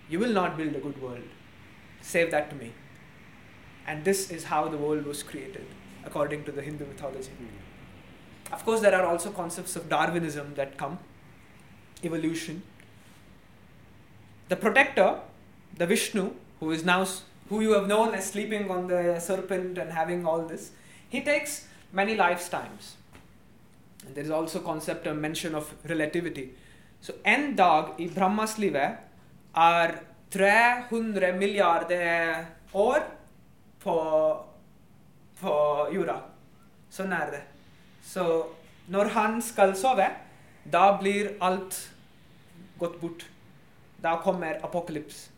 You 0.08 0.18
will 0.18 0.32
not 0.32 0.56
build 0.56 0.74
a 0.74 0.78
good 0.78 1.00
world. 1.00 1.24
Save 2.00 2.30
that 2.30 2.50
to 2.50 2.56
me. 2.56 2.72
And 3.86 4.04
this 4.04 4.30
is 4.30 4.44
how 4.44 4.68
the 4.68 4.76
world 4.76 5.04
was 5.04 5.22
created, 5.22 5.66
according 6.04 6.44
to 6.44 6.52
the 6.52 6.62
Hindu 6.62 6.86
mythology. 6.86 7.30
Of 8.52 8.64
course, 8.64 8.80
there 8.80 8.94
are 8.94 9.06
also 9.06 9.30
concepts 9.30 9.74
of 9.76 9.88
Darwinism 9.88 10.54
that 10.54 10.76
come, 10.76 10.98
evolution. 12.04 12.62
The 14.48 14.56
protector, 14.56 15.20
the 15.76 15.86
Vishnu, 15.86 16.30
who 16.60 16.70
is 16.70 16.84
now 16.84 17.04
who 17.48 17.60
you 17.60 17.72
have 17.72 17.86
known 17.86 18.14
as 18.14 18.30
sleeping 18.30 18.70
on 18.70 18.86
the 18.86 19.18
serpent 19.20 19.78
and 19.78 19.92
having 19.92 20.26
all 20.26 20.42
this, 20.46 20.70
he 21.08 21.20
takes 21.20 21.66
many 21.92 22.14
lifetimes. 22.14 22.96
And 24.06 24.14
there 24.14 24.24
is 24.24 24.30
also 24.30 24.60
concept 24.60 25.06
of 25.06 25.16
mention 25.16 25.54
of 25.54 25.74
relativity. 25.84 26.48
Så 27.00 27.12
en 27.24 27.56
dag 27.56 27.94
i 27.98 28.08
Brahmas 28.08 28.58
livet 28.58 28.98
er 29.54 29.98
300 30.30 31.32
milliarder 31.32 32.44
år 32.72 33.02
på, 33.82 33.96
på 35.40 35.54
jorda. 35.94 36.20
Sånn 36.90 37.12
er. 37.12 37.40
Så 38.02 38.24
når 38.90 39.12
han 39.14 39.38
skal 39.42 39.74
sove, 39.78 40.08
da 40.64 40.88
blir 41.00 41.34
alt 41.40 41.78
gått 42.78 43.00
bort. 43.00 43.26
Da 44.06 44.14
kommer 44.22 44.60
apokalyps. 44.62 45.30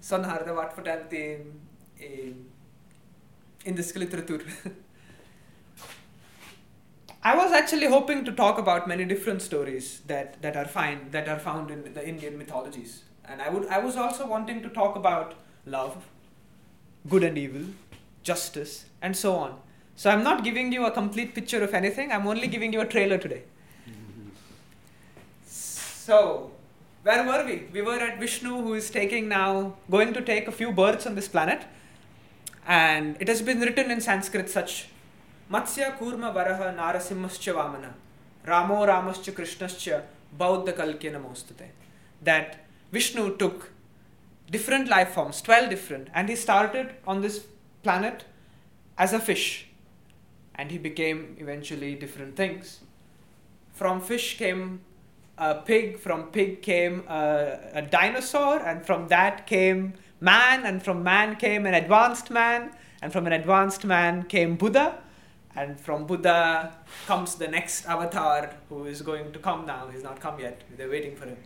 Sånn 0.00 0.24
har 0.24 0.46
det 0.46 0.54
vært 0.56 0.72
fortalt 0.72 1.12
i, 1.12 1.24
i 2.00 2.12
indisk 3.68 3.98
litteratur. 4.00 4.46
I 7.30 7.34
was 7.36 7.52
actually 7.52 7.86
hoping 7.86 8.24
to 8.24 8.32
talk 8.32 8.58
about 8.58 8.88
many 8.88 9.04
different 9.04 9.42
stories 9.42 10.00
that, 10.06 10.40
that 10.42 10.56
are 10.56 10.64
find, 10.64 11.12
that 11.12 11.28
are 11.28 11.38
found 11.38 11.70
in 11.70 11.84
the 11.92 12.06
Indian 12.08 12.38
mythologies. 12.38 13.02
And 13.26 13.42
I 13.42 13.50
would 13.50 13.68
I 13.68 13.78
was 13.78 13.96
also 13.96 14.26
wanting 14.26 14.62
to 14.62 14.70
talk 14.70 14.96
about 14.96 15.34
love, 15.66 15.98
good 17.08 17.22
and 17.22 17.36
evil, 17.36 17.66
justice, 18.22 18.86
and 19.02 19.14
so 19.16 19.34
on. 19.34 19.58
So 19.96 20.10
I'm 20.10 20.24
not 20.24 20.42
giving 20.44 20.72
you 20.72 20.86
a 20.86 20.90
complete 20.90 21.34
picture 21.34 21.62
of 21.62 21.74
anything, 21.74 22.10
I'm 22.10 22.26
only 22.26 22.48
giving 22.48 22.72
you 22.72 22.80
a 22.80 22.86
trailer 22.96 23.18
today. 23.18 23.42
So 26.02 26.51
where 27.02 27.26
were 27.26 27.44
we? 27.44 27.66
We 27.72 27.82
were 27.82 27.98
at 27.98 28.20
Vishnu 28.20 28.62
who 28.62 28.74
is 28.74 28.90
taking 28.90 29.28
now 29.28 29.74
going 29.90 30.12
to 30.14 30.22
take 30.22 30.46
a 30.46 30.52
few 30.52 30.72
births 30.72 31.06
on 31.06 31.14
this 31.14 31.28
planet. 31.28 31.64
And 32.66 33.16
it 33.18 33.28
has 33.28 33.42
been 33.42 33.60
written 33.60 33.90
in 33.90 34.00
Sanskrit 34.00 34.48
such 34.48 34.86
Matsya 35.50 35.98
Kurma 35.98 36.32
Varaha 36.32 36.76
Narasimhascha 36.76 37.54
Vamana 37.54 37.92
Ramo 38.46 38.86
Ramascha 38.86 39.32
Krishnascha 39.32 40.02
Bauddha 40.38 40.72
Kalkya 40.72 41.12
Namostate. 41.12 41.68
That 42.22 42.64
Vishnu 42.92 43.36
took 43.36 43.70
different 44.50 44.88
life 44.88 45.10
forms, 45.10 45.42
12 45.42 45.70
different, 45.70 46.08
and 46.14 46.28
he 46.28 46.36
started 46.36 46.94
on 47.06 47.20
this 47.20 47.46
planet 47.82 48.24
as 48.96 49.12
a 49.12 49.18
fish. 49.18 49.66
And 50.54 50.70
he 50.70 50.78
became 50.78 51.36
eventually 51.40 51.96
different 51.96 52.36
things. 52.36 52.80
From 53.72 54.00
fish 54.00 54.38
came 54.38 54.82
a 55.38 55.54
pig, 55.56 55.98
from 55.98 56.24
pig 56.24 56.62
came 56.62 57.04
a, 57.08 57.58
a 57.74 57.82
dinosaur, 57.82 58.58
and 58.60 58.84
from 58.84 59.08
that 59.08 59.46
came 59.46 59.94
man, 60.20 60.64
and 60.64 60.82
from 60.82 61.02
man 61.02 61.36
came 61.36 61.66
an 61.66 61.74
advanced 61.74 62.30
man, 62.30 62.72
and 63.00 63.12
from 63.12 63.26
an 63.26 63.32
advanced 63.32 63.84
man 63.84 64.24
came 64.24 64.56
Buddha, 64.56 64.98
and 65.56 65.78
from 65.78 66.06
Buddha 66.06 66.72
comes 67.06 67.34
the 67.34 67.48
next 67.48 67.86
avatar 67.86 68.54
who 68.68 68.84
is 68.84 69.02
going 69.02 69.32
to 69.32 69.38
come 69.38 69.66
now. 69.66 69.88
He's 69.88 70.02
not 70.02 70.20
come 70.20 70.38
yet, 70.38 70.62
they're 70.76 70.90
waiting 70.90 71.16
for 71.16 71.26
him. 71.26 71.38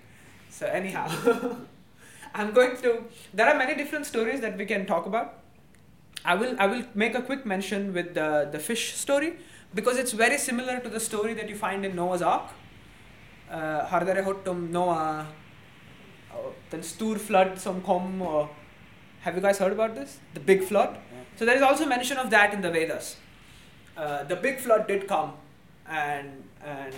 So, 0.50 0.66
anyhow, 0.66 1.08
I'm 2.34 2.52
going 2.52 2.76
to. 2.78 3.04
There 3.34 3.48
are 3.48 3.56
many 3.56 3.74
different 3.74 4.06
stories 4.06 4.40
that 4.40 4.56
we 4.56 4.66
can 4.66 4.86
talk 4.86 5.06
about. 5.06 5.40
I 6.24 6.34
will, 6.34 6.56
I 6.58 6.66
will 6.66 6.84
make 6.94 7.14
a 7.14 7.22
quick 7.22 7.46
mention 7.46 7.92
with 7.92 8.14
the, 8.14 8.48
the 8.50 8.58
fish 8.58 8.94
story 8.94 9.38
because 9.74 9.96
it's 9.96 10.12
very 10.12 10.38
similar 10.38 10.80
to 10.80 10.88
the 10.88 10.98
story 10.98 11.34
that 11.34 11.48
you 11.48 11.54
find 11.54 11.84
in 11.84 11.94
Noah's 11.94 12.22
Ark. 12.22 12.50
Uh, 13.50 13.86
har 13.88 14.04
dere 14.04 14.24
hørt 14.24 14.48
om 14.48 14.56
Noah, 14.56 15.26
uh, 16.32 16.52
den 16.72 16.82
stor 16.82 17.18
flood 17.18 17.56
som 17.56 17.80
kom 17.82 18.22
Have 19.22 19.36
you 19.36 19.42
guys 19.42 19.58
heard 19.58 19.72
about 19.72 19.96
this? 19.96 20.20
The 20.34 20.40
big 20.40 20.62
flood? 20.68 20.96
So 21.36 21.44
there 21.44 21.56
is 21.56 21.62
also 21.62 21.86
mention 21.86 22.16
of 22.18 22.30
that 22.30 22.54
in 22.54 22.62
the 22.62 22.70
Vedas. 22.70 23.16
Uh, 23.96 24.24
the 24.24 24.36
big 24.36 24.60
flood 24.60 24.86
did 24.88 25.08
come 25.08 25.32
and, 25.88 26.44
and 26.64 26.94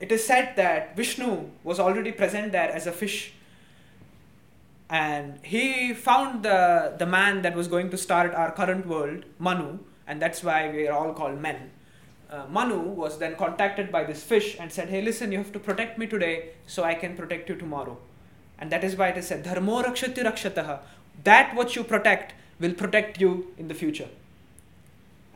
it 0.00 0.12
is 0.12 0.26
said 0.26 0.54
that 0.56 0.96
Vishnu 0.96 1.50
was 1.62 1.80
already 1.80 2.12
present 2.12 2.52
there 2.52 2.70
as 2.70 2.86
a 2.86 2.92
fish 2.92 3.32
and 4.90 5.38
he 5.42 5.94
found 5.94 6.42
the, 6.42 6.94
the 6.98 7.06
man 7.06 7.42
that 7.42 7.54
was 7.54 7.68
going 7.68 7.90
to 7.90 7.96
start 7.96 8.34
our 8.34 8.50
current 8.50 8.86
world, 8.86 9.24
Manu, 9.38 9.78
and 10.06 10.20
that's 10.20 10.44
why 10.44 10.70
we 10.70 10.86
are 10.86 10.92
all 10.92 11.12
called 11.14 11.40
men. 11.40 11.70
Uh, 12.34 12.44
Manu 12.50 12.80
was 12.80 13.18
then 13.18 13.36
contacted 13.36 13.92
by 13.92 14.02
this 14.02 14.20
fish 14.24 14.56
and 14.58 14.72
said, 14.72 14.88
Hey, 14.88 15.00
listen, 15.00 15.30
you 15.30 15.38
have 15.38 15.52
to 15.52 15.60
protect 15.60 15.98
me 15.98 16.06
today 16.08 16.48
so 16.66 16.82
I 16.82 16.94
can 16.94 17.16
protect 17.16 17.48
you 17.48 17.54
tomorrow. 17.54 17.96
And 18.58 18.72
that 18.72 18.82
is 18.82 18.96
why 18.96 19.08
it 19.10 19.18
is 19.18 19.28
said, 19.28 19.44
Dharmo 19.44 19.84
rakshati 19.84 20.24
rakshataha. 20.24 20.80
That 21.22 21.54
what 21.54 21.76
you 21.76 21.84
protect 21.84 22.34
will 22.58 22.74
protect 22.74 23.20
you 23.20 23.52
in 23.56 23.68
the 23.68 23.74
future. 23.74 24.08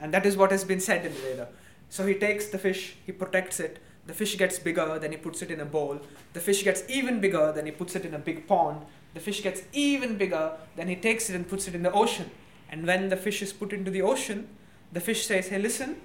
And 0.01 0.13
that 0.13 0.27
is 0.27 0.37
what 0.37 0.51
has 0.51 0.65
been 0.65 0.81
said 0.81 1.07
in 1.07 1.15
the 1.15 1.21
Veda. 1.21 1.49
So 1.89 2.05
he 2.05 2.15
takes 2.15 2.47
the 2.47 2.59
fish, 2.59 2.97
he 3.07 3.13
protects 3.13 3.61
it. 3.61 3.79
The 4.09 4.15
fish 4.15 4.37
gets 4.37 4.59
bigger, 4.59 4.99
then 4.99 5.13
he 5.13 5.19
puts 5.19 5.41
it 5.43 5.53
in 5.53 5.61
a 5.61 5.65
bowl. 5.65 6.01
The 6.33 6.41
fish 6.41 6.65
gets 6.65 6.83
even 6.89 7.21
bigger, 7.21 7.53
then 7.55 7.67
he 7.67 7.73
puts 7.73 7.95
it 7.95 8.07
in 8.07 8.15
a 8.15 8.19
big 8.19 8.49
pond. 8.49 8.85
The 9.15 9.21
fish 9.21 9.41
gets 9.43 9.63
even 9.73 10.19
bigger, 10.19 10.53
then 10.75 10.89
he 10.89 10.97
takes 10.97 11.31
it 11.31 11.37
and 11.37 11.49
puts 11.49 11.69
it 11.69 11.77
in 11.77 11.85
the 11.85 11.93
ocean. 11.93 12.31
And 12.69 12.85
when 12.87 13.09
the 13.09 13.17
fish 13.17 13.41
is 13.41 13.53
put 13.53 13.73
into 13.73 13.91
the 13.93 14.03
ocean, 14.03 14.49
the 14.93 15.01
fish 15.01 15.27
says, 15.27 15.49
Hey, 15.49 15.59
listen, 15.59 16.01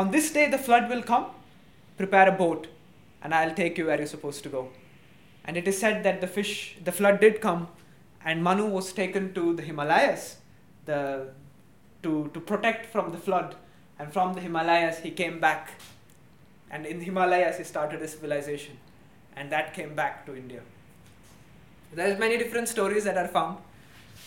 on 0.00 0.10
this 0.10 0.30
day 0.36 0.48
the 0.48 0.58
flood 0.66 0.88
will 0.88 1.02
come, 1.02 1.26
prepare 1.96 2.28
a 2.28 2.32
boat, 2.32 2.68
and 3.22 3.34
I'll 3.34 3.54
take 3.54 3.76
you 3.78 3.86
where 3.86 3.98
you're 3.98 4.14
supposed 4.16 4.42
to 4.44 4.48
go. 4.48 4.68
And 5.44 5.56
it 5.56 5.66
is 5.68 5.78
said 5.78 6.02
that 6.04 6.20
the 6.20 6.26
fish, 6.26 6.76
the 6.84 6.92
flood 6.92 7.20
did 7.20 7.40
come, 7.40 7.68
and 8.24 8.42
Manu 8.42 8.66
was 8.66 8.92
taken 8.92 9.32
to 9.34 9.54
the 9.54 9.62
Himalayas 9.62 10.36
the, 10.86 11.28
to, 12.02 12.30
to 12.34 12.40
protect 12.40 12.86
from 12.86 13.12
the 13.12 13.18
flood. 13.18 13.56
And 13.98 14.12
from 14.12 14.32
the 14.34 14.40
Himalayas, 14.40 15.00
he 15.00 15.10
came 15.10 15.40
back. 15.40 15.72
And 16.70 16.86
in 16.86 16.98
the 16.98 17.04
Himalayas, 17.04 17.58
he 17.58 17.64
started 17.64 18.00
a 18.00 18.08
civilization. 18.08 18.78
And 19.36 19.50
that 19.52 19.74
came 19.74 19.94
back 19.94 20.24
to 20.26 20.36
India. 20.36 20.60
There's 21.92 22.18
many 22.18 22.38
different 22.38 22.68
stories 22.68 23.04
that 23.04 23.18
are 23.18 23.28
found. 23.28 23.58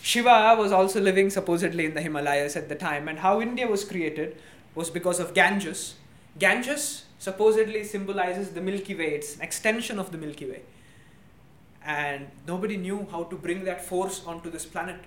Shiva 0.02 0.54
was 0.58 0.70
also 0.70 1.00
living 1.00 1.30
supposedly 1.30 1.86
in 1.86 1.94
the 1.94 2.02
Himalayas 2.02 2.56
at 2.56 2.68
the 2.68 2.74
time, 2.74 3.08
and 3.08 3.18
how 3.18 3.40
India 3.40 3.66
was 3.66 3.84
created 3.84 4.36
was 4.74 4.90
because 4.90 5.20
of 5.20 5.34
Ganges. 5.34 5.94
Ganges 6.38 7.04
supposedly 7.18 7.84
symbolizes 7.84 8.50
the 8.50 8.60
Milky 8.60 8.94
Way, 8.94 9.14
it's 9.14 9.36
an 9.36 9.42
extension 9.42 9.98
of 9.98 10.10
the 10.12 10.18
Milky 10.18 10.46
Way. 10.46 10.62
And 11.84 12.28
nobody 12.46 12.76
knew 12.76 13.06
how 13.10 13.24
to 13.24 13.36
bring 13.36 13.64
that 13.64 13.84
force 13.84 14.22
onto 14.26 14.50
this 14.50 14.66
planet. 14.66 15.00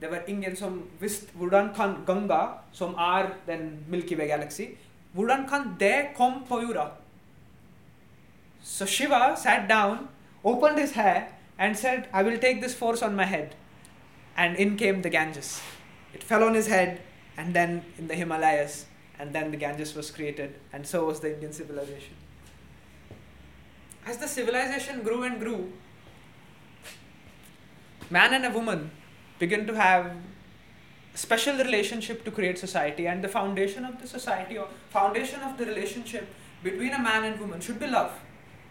There 0.00 0.10
were 0.10 0.24
ingen 0.26 0.56
som 0.56 0.88
visste 1.00 1.28
hvordan 1.34 1.74
kan 1.74 2.04
Ganga, 2.06 2.60
som 2.72 2.94
er 2.94 3.36
den 3.46 3.84
Milky 3.88 4.16
Way 4.18 4.28
galaxy, 4.28 4.66
hvordan 5.12 5.48
kan 5.48 5.76
det 5.80 6.06
komme 6.16 6.40
på 6.48 6.60
jorda? 6.60 6.86
So 8.62 8.86
Shiva 8.86 9.36
sat 9.36 9.68
down, 9.68 10.08
opened 10.44 10.78
his 10.78 10.92
hair, 10.92 11.28
and 11.58 11.76
said, 11.76 12.08
I 12.12 12.22
will 12.22 12.38
take 12.38 12.60
this 12.62 12.74
force 12.74 13.02
on 13.02 13.16
my 13.16 13.24
head. 13.24 13.54
And 14.36 14.56
in 14.56 14.76
came 14.76 15.02
the 15.02 15.10
Ganges. 15.10 15.62
It 16.14 16.22
fell 16.22 16.44
on 16.44 16.54
his 16.54 16.66
head, 16.66 17.00
and 17.36 17.54
then 17.54 17.82
in 17.98 18.08
the 18.08 18.14
Himalayas, 18.14 18.86
and 19.20 19.34
then 19.34 19.50
the 19.50 19.56
Ganges 19.58 19.94
was 19.94 20.10
created, 20.10 20.54
and 20.72 20.86
so 20.86 21.04
was 21.04 21.20
the 21.20 21.34
Indian 21.34 21.52
civilization. 21.52 22.14
As 24.06 24.16
the 24.16 24.26
civilization 24.26 25.02
grew 25.02 25.24
and 25.24 25.38
grew, 25.38 25.70
man 28.08 28.32
and 28.32 28.46
a 28.46 28.50
woman 28.50 28.90
began 29.38 29.66
to 29.66 29.74
have 29.74 30.06
a 30.06 31.18
special 31.18 31.58
relationship 31.58 32.24
to 32.24 32.30
create 32.30 32.58
society, 32.58 33.06
and 33.06 33.22
the 33.22 33.28
foundation 33.28 33.84
of 33.84 34.00
the 34.00 34.08
society 34.08 34.56
or 34.56 34.68
foundation 34.88 35.40
of 35.40 35.58
the 35.58 35.66
relationship 35.66 36.26
between 36.62 36.94
a 36.94 36.98
man 36.98 37.24
and 37.24 37.38
woman 37.38 37.60
should 37.60 37.78
be 37.78 37.86
love, 37.86 38.12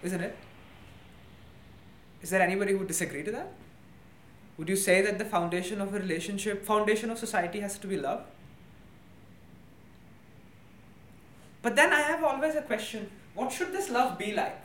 isn't 0.01 0.21
it? 0.21 0.35
Is 2.23 2.31
there 2.31 2.41
anybody 2.41 2.71
who 2.71 2.79
would 2.79 2.87
disagree 2.87 3.23
to 3.23 3.31
that? 3.31 3.51
Would 4.57 4.67
you 4.67 4.75
say 4.75 5.01
that 5.03 5.19
the 5.19 5.25
foundation 5.25 5.79
of 5.79 5.93
a 5.93 5.99
relationship, 5.99 6.65
foundation 6.65 7.11
of 7.11 7.19
society 7.19 7.59
has 7.59 7.77
to 7.77 7.87
be 7.87 7.97
love? 7.97 8.25
But 11.61 11.75
then 11.75 11.91
I 11.91 12.01
have 12.01 12.23
always 12.23 12.55
a 12.55 12.61
question 12.61 13.09
what 13.35 13.51
should 13.51 13.71
this 13.71 13.89
love 13.89 14.17
be 14.17 14.33
like? 14.33 14.59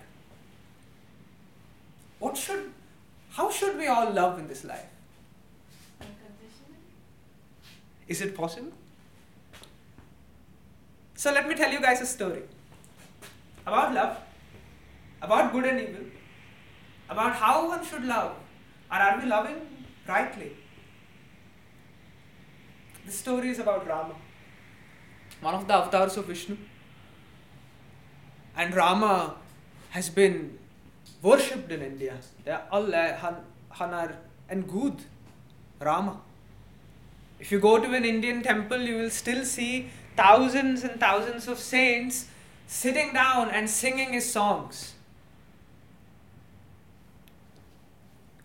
What 2.19 2.37
should, 2.37 2.73
how 3.31 3.51
should 3.51 3.77
we 3.77 3.87
all 3.87 4.11
love 4.11 4.39
in 4.39 4.49
this 4.49 4.65
life? 4.65 4.87
Is 8.09 8.21
it 8.21 8.37
possible? 8.37 8.73
So 11.15 11.33
let 11.33 11.49
me 11.49 11.55
tell 11.55 11.71
you 11.71 11.81
guys 11.81 12.01
a 12.01 12.07
story 12.07 12.43
about 13.67 13.95
love, 13.95 14.19
about 15.23 15.53
good 15.53 15.65
and 15.65 15.81
evil, 15.81 16.05
about 17.09 17.35
how 17.35 17.69
one 17.69 17.85
should 17.85 18.05
love, 18.05 18.37
or 18.91 18.99
are 18.99 19.21
we 19.21 19.27
loving 19.27 19.57
rightly? 20.07 20.53
The 23.07 23.13
story 23.13 23.51
is 23.51 23.59
about 23.59 23.87
Rama, 23.87 24.15
one 25.41 25.55
of 25.55 25.67
the 25.67 25.75
avatars 25.75 26.17
of 26.17 26.27
Vishnu. 26.27 26.57
And 28.57 28.75
Rama 28.75 29.35
has 29.91 30.11
been 30.11 30.59
worshipped 31.23 31.73
in 31.73 31.83
India. 31.83 32.15
Det 32.45 32.53
er 32.53 32.59
alle, 32.73 32.97
han, 32.97 33.35
han 33.71 33.93
er 33.93 34.09
en 34.51 34.63
gud, 34.63 35.01
Rama. 35.85 36.13
If 37.41 37.53
you 37.53 37.61
go 37.61 37.79
to 37.79 37.95
an 37.95 38.05
Indian 38.05 38.43
temple, 38.43 38.79
you 38.79 38.97
will 38.97 39.11
still 39.11 39.45
see 39.45 39.91
thousands 40.17 40.85
and 40.85 41.01
thousands 41.01 41.49
of 41.49 41.59
saints 41.59 42.27
sitting 42.67 43.13
down 43.13 43.51
and 43.51 43.69
singing 43.69 44.13
his 44.13 44.33
songs. 44.33 44.95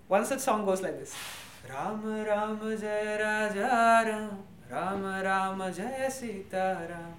One 0.07 0.25
such 0.25 0.39
song 0.39 0.65
goes 0.65 0.81
like 0.81 0.99
this 0.99 1.13
Rama 1.69 2.25
Rama 2.27 2.75
Jaya 2.75 3.19
Raja 3.23 4.03
Ram 4.09 4.43
Rama 4.71 5.21
Ram 5.23 5.73
Jai 5.73 6.09
Sita 6.09 6.87
Ram. 6.89 7.13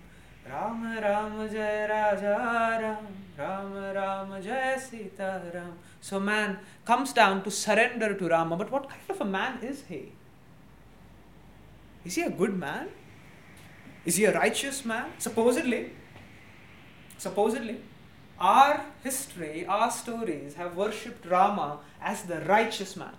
Ram 0.50 0.82
Ram 1.02 1.48
Jai 1.48 1.86
Raja 1.88 2.36
Ram. 2.82 3.06
Ram 3.38 3.72
Ram. 3.94 5.72
So 6.00 6.18
man 6.18 6.58
comes 6.84 7.12
down 7.12 7.42
to 7.44 7.50
surrender 7.50 8.14
to 8.14 8.28
Rama. 8.28 8.56
But 8.56 8.70
what 8.70 8.88
kind 8.88 9.02
of 9.08 9.20
a 9.20 9.24
man 9.24 9.58
is 9.62 9.84
he? 9.88 10.12
Is 12.04 12.14
he 12.16 12.22
a 12.22 12.30
good 12.30 12.56
man? 12.56 12.88
Is 14.04 14.16
he 14.16 14.24
a 14.24 14.34
righteous 14.34 14.84
man? 14.84 15.10
Supposedly. 15.18 15.92
Supposedly. 17.18 17.80
Our 18.40 18.86
history, 19.04 19.66
our 19.66 19.90
stories 19.90 20.54
have 20.54 20.74
worshipped 20.74 21.26
Rama 21.26 21.80
as 22.00 22.22
the 22.22 22.40
righteous 22.40 22.96
man, 22.96 23.14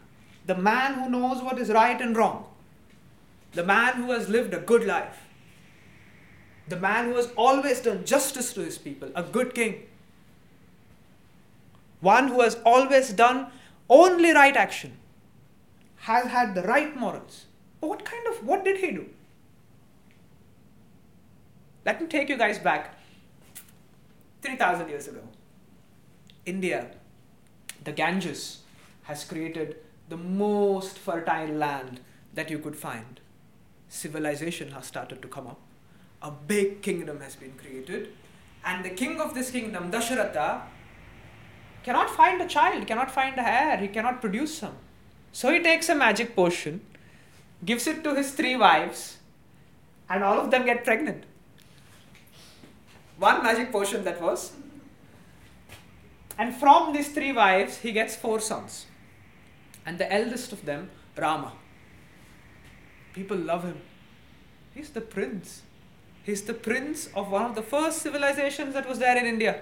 the 0.48 0.56
man 0.56 0.96
who 0.96 1.10
knows 1.12 1.44
what 1.44 1.60
is 1.60 1.70
right 1.70 2.02
and 2.02 2.18
wrong, 2.18 2.46
the 3.54 3.64
man 3.64 3.94
who 3.98 4.12
has 4.12 4.30
lived 4.30 4.56
a 4.56 4.60
good 4.60 4.84
life, 4.84 5.28
the 6.72 6.80
man 6.80 7.06
who 7.06 7.16
has 7.18 7.30
always 7.36 7.82
done 7.82 8.04
justice 8.06 8.54
to 8.54 8.62
his 8.62 8.78
people, 8.78 9.10
a 9.14 9.22
good 9.22 9.54
king, 9.54 9.84
one 12.00 12.30
who 12.30 12.42
has 12.42 12.58
always 12.66 13.14
done 13.14 13.48
only 13.90 14.32
right 14.32 14.56
action, 14.56 14.98
has 16.10 16.28
had 16.28 16.56
the 16.56 16.64
right 16.64 16.96
morals. 16.96 17.46
But 17.80 17.90
what 17.90 18.06
kind 18.06 18.26
of, 18.28 18.46
what 18.46 18.64
did 18.66 18.78
he 18.78 18.92
do? 18.92 19.06
Let 21.86 22.02
me 22.02 22.08
take 22.08 22.30
you 22.30 22.38
guys 22.38 22.58
back 22.58 22.98
3000 24.42 24.88
years 24.90 25.08
ago. 25.08 25.22
India, 26.46 26.92
the 27.84 27.92
Ganges, 27.92 28.60
has 29.04 29.24
created 29.24 29.76
the 30.10 30.18
most 30.18 30.98
fertile 30.98 31.54
land 31.54 32.00
that 32.34 32.50
you 32.50 32.60
could 32.60 32.76
find. 32.76 33.20
Civilization 33.90 34.72
has 34.72 34.86
started 34.86 35.22
to 35.22 35.28
come 35.28 35.48
up. 35.48 35.60
A 36.22 36.32
big 36.32 36.82
kingdom 36.82 37.20
has 37.22 37.36
been 37.36 37.54
created. 37.54 38.10
And 38.64 38.86
the 38.86 38.92
king 38.92 39.20
of 39.20 39.34
this 39.34 39.50
kingdom, 39.50 39.92
Dasharatha, 39.92 40.62
cannot 41.84 42.10
find 42.10 42.42
a 42.42 42.48
child, 42.48 42.86
cannot 42.86 43.10
find 43.10 43.38
a 43.38 43.48
heir, 43.48 43.78
he 43.78 43.88
cannot 43.88 44.22
produce 44.22 44.58
some. 44.58 44.76
So 45.32 45.52
he 45.52 45.62
takes 45.62 45.90
a 45.90 45.96
magic 45.96 46.36
potion, 46.36 46.82
gives 47.66 47.88
it 47.88 48.04
to 48.04 48.14
his 48.14 48.32
three 48.32 48.56
wives, 48.56 49.18
and 50.10 50.24
all 50.24 50.40
of 50.40 50.52
them 50.52 50.66
get 50.66 50.84
pregnant 50.84 51.26
one 53.22 53.44
magic 53.44 53.72
potion 53.72 54.04
that 54.04 54.20
was. 54.20 54.54
And 56.38 56.56
from 56.56 56.92
these 56.92 57.10
three 57.10 57.32
wives, 57.32 57.78
he 57.78 57.92
gets 57.92 58.16
four 58.16 58.40
sons. 58.40 58.88
And 59.86 60.00
the 60.00 60.12
eldest 60.12 60.52
of 60.52 60.66
them, 60.66 60.90
Rama. 61.16 61.54
People 63.14 63.38
love 63.38 63.64
him. 63.64 63.80
He's 64.74 64.90
the 64.90 65.02
prince. 65.02 65.62
He's 66.24 66.44
the 66.44 66.54
prince 66.54 67.10
of 67.16 67.32
one 67.32 67.44
of 67.44 67.56
the 67.56 67.62
first 67.62 68.02
civilizations 68.02 68.74
that 68.74 68.88
was 68.88 69.00
there 69.00 69.18
in 69.18 69.26
India. 69.26 69.62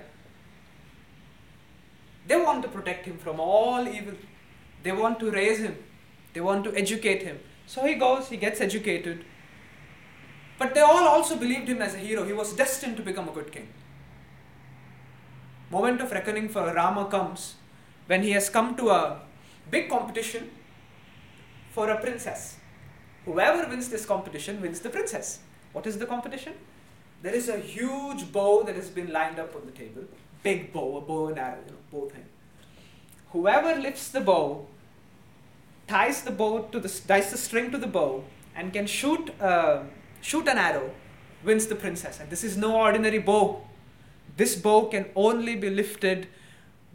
They 2.27 2.35
want 2.35 2.61
to 2.63 2.67
protect 2.69 3.05
him 3.05 3.17
from 3.17 3.39
all 3.39 3.87
evil. 3.87 4.13
They 4.83 4.91
want 4.91 5.19
to 5.19 5.31
raise 5.31 5.59
him. 5.59 5.77
They 6.33 6.41
want 6.41 6.63
to 6.65 6.75
educate 6.75 7.23
him. 7.23 7.39
So 7.65 7.85
he 7.85 7.95
goes, 7.95 8.29
he 8.29 8.37
gets 8.37 8.61
educated, 8.61 9.23
but 10.57 10.73
they 10.73 10.81
all 10.81 11.07
also 11.07 11.37
believed 11.37 11.67
him 11.67 11.81
as 11.81 11.93
a 11.93 11.97
hero. 11.97 12.25
He 12.25 12.33
was 12.33 12.53
destined 12.53 12.97
to 12.97 13.03
become 13.03 13.29
a 13.29 13.31
good 13.31 13.51
king. 13.51 13.67
Moment 15.69 16.01
of 16.01 16.11
reckoning 16.11 16.49
for 16.49 16.73
Rama 16.73 17.05
comes 17.05 17.55
when 18.07 18.23
he 18.23 18.31
has 18.31 18.49
come 18.49 18.75
to 18.75 18.89
a 18.89 19.21
big 19.69 19.87
competition 19.87 20.49
for 21.71 21.89
a 21.89 22.01
princess. 22.01 22.57
Whoever 23.25 23.69
wins 23.69 23.89
this 23.89 24.05
competition 24.05 24.61
wins 24.61 24.79
the 24.79 24.89
princess. 24.89 25.39
What 25.73 25.85
is 25.87 25.97
the 25.97 26.05
competition? 26.05 26.53
There 27.21 27.33
is 27.33 27.49
a 27.49 27.57
huge 27.57 28.31
bow 28.31 28.63
that 28.63 28.75
has 28.75 28.89
been 28.89 29.11
lined 29.11 29.39
up 29.39 29.55
on 29.55 29.65
the 29.65 29.71
table. 29.71 30.03
Big 30.41 30.71
bow, 30.71 30.97
a 30.97 31.01
bow 31.01 31.27
and 31.27 31.37
arrow, 31.37 31.59
you 31.65 31.71
know, 31.71 31.77
bow 31.91 32.09
thing. 32.09 32.25
Whoever 33.31 33.79
lifts 33.79 34.09
the 34.09 34.21
bow, 34.21 34.65
ties 35.87 36.21
the 36.23 36.31
bow 36.31 36.61
to 36.71 36.79
the 36.79 36.89
ties 37.07 37.31
the 37.31 37.37
string 37.37 37.71
to 37.71 37.77
the 37.77 37.87
bow, 37.87 38.23
and 38.55 38.71
can 38.71 38.87
shoot 38.87 39.29
uh, 39.41 39.83
shoot 40.21 40.47
an 40.47 40.57
arrow, 40.57 40.91
wins 41.43 41.67
the 41.67 41.75
princess. 41.75 42.19
And 42.19 42.29
this 42.29 42.43
is 42.43 42.57
no 42.57 42.75
ordinary 42.77 43.19
bow. 43.19 43.61
This 44.37 44.55
bow 44.55 44.85
can 44.85 45.07
only 45.15 45.55
be 45.57 45.69
lifted 45.69 46.27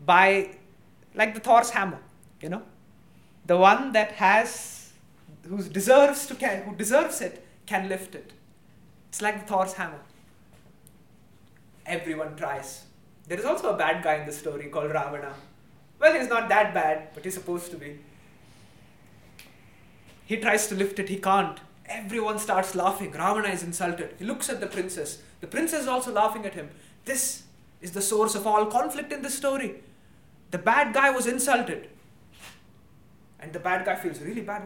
by, 0.07 0.57
like 1.15 1.35
the 1.35 1.41
Thor's 1.41 1.71
hammer, 1.71 1.99
you 2.41 2.49
know, 2.49 2.63
the 3.47 3.57
one 3.57 3.93
that 3.93 4.13
has, 4.13 4.93
who 5.47 5.63
deserves 5.63 6.27
to 6.27 6.35
can, 6.35 6.63
who 6.63 6.75
deserves 6.75 7.21
it, 7.21 7.45
can 7.67 7.89
lift 7.89 8.15
it. 8.15 8.33
It's 9.15 9.23
like 9.23 9.39
the 9.39 9.47
Thor's 9.47 9.75
hammer. 9.75 10.01
Everyone 11.87 12.35
tries. 12.35 12.87
There 13.29 13.39
is 13.39 13.45
also 13.45 13.73
a 13.73 13.77
bad 13.77 14.03
guy 14.03 14.17
in 14.17 14.27
the 14.27 14.33
story 14.33 14.67
called 14.67 14.91
Ravana. 14.91 15.33
Well, 16.01 16.19
he's 16.19 16.29
not 16.29 16.49
that 16.49 16.75
bad, 16.75 17.11
but 17.15 17.23
he's 17.23 17.35
supposed 17.35 17.71
to 17.71 17.77
be. 17.77 18.01
He 20.25 20.39
tries 20.39 20.67
to 20.67 20.75
lift 20.75 20.99
it, 20.99 21.09
he 21.09 21.19
can't. 21.19 21.61
Everyone 21.87 22.41
starts 22.41 22.75
laughing. 22.75 23.13
Ravana 23.13 23.51
is 23.51 23.63
insulted. 23.63 24.17
He 24.19 24.25
looks 24.25 24.49
at 24.49 24.59
the 24.59 24.67
princess. 24.67 25.23
The 25.41 25.47
princess 25.47 25.83
is 25.83 25.87
also 25.87 26.13
laughing 26.13 26.45
at 26.45 26.55
him. 26.55 26.71
This 27.05 27.45
is 27.81 27.93
the 27.93 28.03
source 28.03 28.35
of 28.35 28.49
all 28.49 28.67
conflict 28.67 29.13
in 29.13 29.23
this 29.23 29.37
story. 29.37 29.77
The 30.51 30.59
bad 30.59 30.93
guy 30.93 31.11
was 31.11 31.29
insulted. 31.29 31.89
And 33.39 33.53
the 33.53 33.61
bad 33.61 33.85
guy 33.85 33.95
feels 33.95 34.21
really 34.21 34.41
bad. 34.41 34.63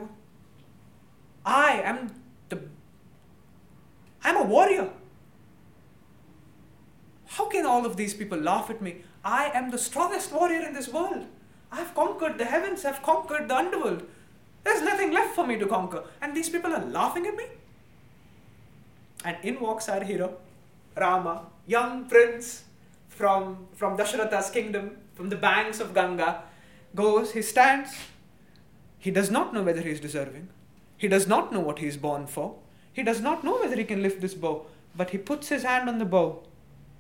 I 1.45 1.83
am 1.85 2.18
I'm 4.23 4.37
a 4.37 4.43
warrior. 4.43 4.91
How 7.27 7.49
can 7.49 7.67
all 7.67 7.87
of 7.87 7.97
these 7.97 8.15
people 8.15 8.39
laugh 8.39 8.71
at 8.71 8.83
me? 8.83 9.03
I 9.25 9.51
am 9.55 9.71
the 9.71 9.79
strongest 9.79 10.33
warrior 10.33 10.67
in 10.67 10.73
this 10.75 10.89
world. 10.89 11.27
I've 11.71 11.95
conquered 11.95 12.39
the 12.39 12.45
heavens, 12.45 12.85
I've 12.85 13.03
conquered 13.03 13.49
the 13.49 13.57
underworld. 13.57 14.03
There's 14.65 14.83
nothing 14.83 15.13
left 15.13 15.35
for 15.35 15.47
me 15.47 15.59
to 15.59 15.67
conquer. 15.67 16.05
And 16.21 16.35
these 16.35 16.49
people 16.49 16.73
are 16.75 16.85
laughing 16.85 17.27
at 17.27 17.37
me. 17.37 17.45
And 19.25 19.37
in 19.43 19.61
walks 19.61 19.89
our 19.89 20.03
hero, 20.03 20.37
Rama, 20.97 21.47
young 21.67 22.07
prince 22.07 22.65
from, 23.09 23.67
from 23.75 23.97
Dasharatha's 23.97 24.51
kingdom, 24.51 24.97
from 25.15 25.29
the 25.29 25.37
banks 25.37 25.81
of 25.81 25.95
Ganga, 25.95 26.43
goes, 26.95 27.33
he 27.33 27.43
stands. 27.43 27.95
He 28.99 29.11
does 29.11 29.31
not 29.31 29.55
know 29.55 29.63
whether 29.63 29.81
he 29.81 29.91
is 29.91 30.01
deserving. 30.01 30.49
He 30.97 31.09
does 31.09 31.27
not 31.27 31.53
know 31.53 31.61
what 31.61 31.79
he 31.79 31.87
is 31.87 31.97
born 31.97 32.27
for. 32.27 32.57
He 32.99 33.05
does 33.05 33.21
not 33.21 33.45
know 33.45 33.61
whether 33.61 33.77
he 33.77 33.85
can 33.85 34.03
lift 34.03 34.21
this 34.21 34.35
bow. 34.35 34.67
But 34.97 35.11
he 35.11 35.19
puts 35.19 35.49
his 35.49 35.63
hand 35.63 35.89
on 35.89 35.99
the 35.99 36.05
bow, 36.05 36.43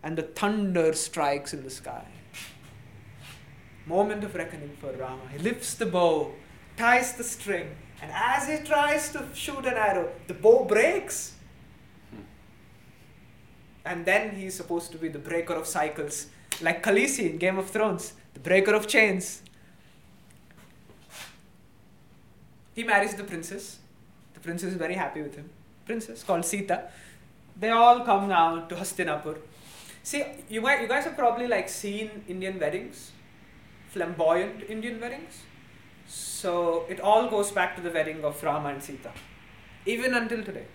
and 0.04 0.16
the 0.16 0.22
thunder 0.22 0.92
strikes 0.92 1.52
in 1.52 1.64
the 1.64 1.70
sky. 1.70 2.04
Moment 3.84 4.22
of 4.22 4.36
reckoning 4.36 4.76
for 4.80 4.92
Rama. 4.92 5.22
He 5.32 5.38
lifts 5.38 5.74
the 5.74 5.86
bow, 5.86 6.30
ties 6.76 7.14
the 7.14 7.24
string, 7.24 7.74
and 8.00 8.12
as 8.14 8.46
he 8.46 8.64
tries 8.64 9.10
to 9.10 9.26
shoot 9.34 9.66
an 9.66 9.74
arrow, 9.74 10.08
the 10.28 10.34
bow 10.34 10.64
breaks. 10.66 11.34
And 13.84 14.06
then 14.06 14.36
he's 14.36 14.54
supposed 14.54 14.92
to 14.92 14.98
be 14.98 15.08
the 15.08 15.18
breaker 15.18 15.54
of 15.54 15.66
cycles, 15.66 16.26
like 16.60 16.80
Khaleesi 16.80 17.28
in 17.28 17.38
Game 17.38 17.58
of 17.58 17.70
Thrones, 17.70 18.12
the 18.34 18.40
breaker 18.40 18.74
of 18.74 18.86
chains. 18.86 19.42
He 22.76 22.84
marries 22.84 23.16
the 23.16 23.24
princess. 23.24 23.80
The 24.34 24.40
princess 24.40 24.74
is 24.74 24.78
very 24.78 24.94
happy 24.94 25.22
with 25.22 25.34
him. 25.34 25.50
Princess 25.88 26.22
called 26.22 26.44
Sita. 26.44 26.82
They 27.58 27.70
all 27.70 28.04
come 28.04 28.28
now 28.28 28.66
to 28.66 28.74
Hastinapur. 28.76 29.38
See, 30.02 30.24
you 30.48 30.60
might, 30.60 30.80
you 30.82 30.88
guys 30.88 31.04
have 31.04 31.16
probably 31.16 31.48
like 31.48 31.68
seen 31.68 32.24
Indian 32.28 32.60
weddings, 32.60 33.12
flamboyant 33.88 34.62
Indian 34.68 35.00
weddings. 35.00 35.42
So 36.06 36.86
it 36.88 37.00
all 37.00 37.28
goes 37.28 37.50
back 37.50 37.74
to 37.76 37.82
the 37.82 37.90
wedding 37.90 38.24
of 38.24 38.42
Rama 38.42 38.68
and 38.70 38.82
Sita, 38.82 39.12
even 39.86 40.14
until 40.14 40.44
today. 40.44 40.66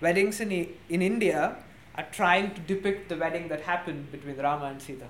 Weddings 0.00 0.40
in, 0.40 0.52
in 0.88 1.02
India 1.02 1.56
are 1.96 2.06
trying 2.12 2.54
to 2.54 2.60
depict 2.60 3.08
the 3.08 3.16
wedding 3.16 3.48
that 3.48 3.62
happened 3.62 4.12
between 4.12 4.36
Rama 4.36 4.66
and 4.66 4.80
Sita. 4.80 5.08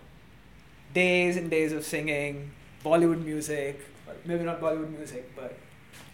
Days 0.95 1.37
and 1.37 1.51
days 1.51 1.73
of 1.73 1.85
singing, 1.85 2.51
Bollywood 2.85 3.25
music, 3.25 3.81
maybe 4.25 4.45
not 4.45 4.61
Bollywood 4.61 4.97
music, 4.97 5.31
but 5.37 5.57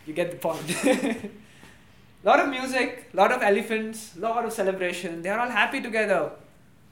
you 0.07 0.13
get 0.13 0.31
the 0.31 0.37
point. 0.37 1.33
lot 2.27 2.41
of 2.41 2.49
music, 2.49 3.09
lot 3.13 3.31
of 3.31 3.41
elephants, 3.41 4.17
lot 4.17 4.45
of 4.45 4.53
celebration. 4.53 5.23
They 5.23 5.29
are 5.29 5.39
all 5.39 5.49
happy 5.49 5.81
together. 5.81 6.33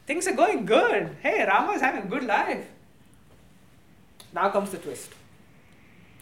Things 0.07 0.29
are 0.29 0.33
going 0.35 0.65
good. 0.65 1.17
Hey, 1.23 1.45
Rama 1.45 1.73
is 1.73 1.81
having 1.81 2.05
a 2.05 2.07
good 2.07 2.25
life. 2.25 2.65
Now 4.33 4.51
comes 4.51 4.71
the 4.71 4.79
twist. 4.79 5.11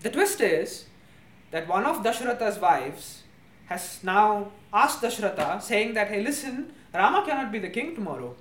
The 0.01 0.11
twist 0.11 0.41
is 0.41 0.87
that 1.51 1.69
one 1.69 1.85
of 1.85 2.03
Dashratha's 2.03 2.59
wives 2.59 3.23
has 3.67 4.01
now 4.03 4.51
asked 4.73 5.03
Dashratha, 5.03 5.61
saying 5.61 5.93
that, 5.95 6.09
hey, 6.09 6.23
listen, 6.23 6.73
Rama 6.95 7.25
cannot 7.27 7.53
be 7.53 7.59
the 7.59 7.69
king 7.69 7.95
tomorrow. 7.95 8.35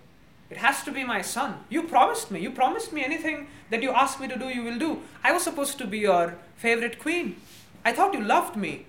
It 0.50 0.58
has 0.58 0.84
to 0.84 0.92
be 0.92 1.04
my 1.04 1.22
son. 1.22 1.66
You 1.70 1.84
promised 1.84 2.32
me. 2.32 2.40
You 2.40 2.52
promised 2.52 2.94
me 2.94 3.04
anything 3.04 3.48
that 3.70 3.82
you 3.82 3.92
asked 3.92 4.20
me 4.20 4.28
to 4.30 4.38
do, 4.38 4.48
you 4.48 4.64
will 4.64 4.80
do. 4.80 5.02
I 5.24 5.32
was 5.34 5.44
supposed 5.44 5.78
to 5.80 5.86
be 5.86 6.00
your 6.00 6.38
favorite 6.56 7.00
queen. 7.00 7.36
I 7.84 7.92
thought 7.92 8.14
you 8.14 8.22
loved 8.22 8.56
me. 8.56 8.86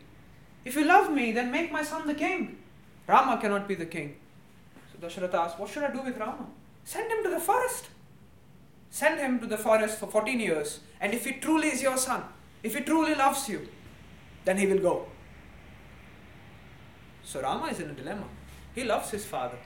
If 0.64 0.76
you 0.76 0.84
love 0.84 1.12
me, 1.12 1.32
then 1.32 1.50
make 1.50 1.72
my 1.72 1.82
son 1.82 2.06
the 2.06 2.14
king. 2.14 2.58
Rama 3.06 3.40
cannot 3.40 3.66
be 3.66 3.74
the 3.74 3.86
king. 3.86 4.16
So 4.92 5.06
Dasharatha 5.06 5.34
asked, 5.34 5.58
What 5.58 5.70
should 5.70 5.82
I 5.82 5.90
do 5.90 6.02
with 6.02 6.16
Rama? 6.16 6.46
Send 6.84 7.10
him 7.10 7.22
to 7.24 7.30
the 7.30 7.40
forest. 7.40 7.88
Send 8.90 9.18
him 9.18 9.40
to 9.40 9.46
the 9.46 9.58
forest 9.58 9.98
for 9.98 10.06
14 10.06 10.38
years. 10.38 10.80
And 11.00 11.14
if 11.14 11.24
he 11.24 11.32
truly 11.32 11.68
is 11.68 11.82
your 11.82 11.96
son, 11.96 12.22
if 12.62 12.76
he 12.76 12.82
truly 12.82 13.14
loves 13.14 13.48
you, 13.48 13.66
then 14.44 14.58
he 14.58 14.66
will 14.66 14.78
go. 14.78 15.06
So 17.24 17.40
Rama 17.40 17.66
is 17.68 17.80
in 17.80 17.90
a 17.90 17.94
dilemma. 17.94 18.24
He 18.74 18.84
loves 18.84 19.10
his 19.10 19.24
father. 19.24 19.58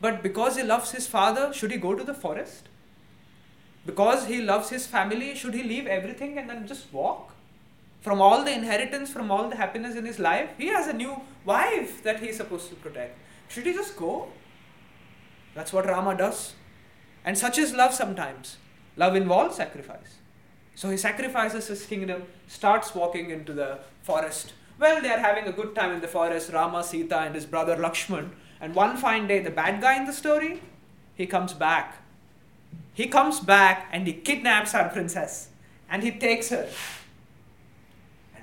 But 0.00 0.22
because 0.22 0.56
he 0.56 0.62
loves 0.62 0.90
his 0.90 1.06
father, 1.06 1.52
should 1.52 1.70
he 1.70 1.78
go 1.78 1.94
to 1.94 2.04
the 2.04 2.14
forest? 2.14 2.68
Because 3.86 4.26
he 4.26 4.42
loves 4.42 4.68
his 4.70 4.86
family, 4.86 5.34
should 5.34 5.54
he 5.54 5.62
leave 5.62 5.86
everything 5.86 6.38
and 6.38 6.50
then 6.50 6.66
just 6.66 6.92
walk? 6.92 7.35
From 8.06 8.20
all 8.20 8.44
the 8.44 8.52
inheritance, 8.52 9.10
from 9.10 9.32
all 9.32 9.48
the 9.48 9.56
happiness 9.56 9.96
in 9.96 10.04
his 10.04 10.20
life, 10.20 10.50
he 10.56 10.68
has 10.68 10.86
a 10.86 10.92
new 10.92 11.22
wife 11.44 12.04
that 12.04 12.20
he 12.20 12.28
is 12.28 12.36
supposed 12.36 12.68
to 12.68 12.76
protect. 12.76 13.18
Should 13.48 13.66
he 13.66 13.72
just 13.72 13.96
go? 13.96 14.28
That's 15.56 15.72
what 15.72 15.86
Rama 15.86 16.16
does. 16.16 16.54
And 17.24 17.36
such 17.36 17.58
is 17.58 17.74
love 17.74 17.92
sometimes. 17.92 18.58
Love 18.96 19.16
involves 19.16 19.56
sacrifice. 19.56 20.18
So 20.76 20.88
he 20.88 20.96
sacrifices 20.96 21.66
his 21.66 21.84
kingdom, 21.84 22.26
starts 22.46 22.94
walking 22.94 23.30
into 23.30 23.52
the 23.52 23.80
forest. 24.02 24.52
Well, 24.78 25.02
they 25.02 25.10
are 25.10 25.18
having 25.18 25.48
a 25.48 25.52
good 25.52 25.74
time 25.74 25.90
in 25.90 26.00
the 26.00 26.06
forest, 26.06 26.52
Rama, 26.52 26.84
Sita, 26.84 27.18
and 27.18 27.34
his 27.34 27.44
brother 27.44 27.74
Lakshman. 27.76 28.30
And 28.60 28.76
one 28.76 28.96
fine 28.96 29.26
day, 29.26 29.40
the 29.40 29.50
bad 29.50 29.80
guy 29.80 29.96
in 29.96 30.04
the 30.04 30.12
story, 30.12 30.62
he 31.16 31.26
comes 31.26 31.54
back. 31.54 31.96
He 32.94 33.08
comes 33.08 33.40
back 33.40 33.88
and 33.90 34.06
he 34.06 34.12
kidnaps 34.12 34.76
our 34.76 34.90
princess 34.90 35.48
and 35.90 36.04
he 36.04 36.12
takes 36.12 36.50
her. 36.50 36.68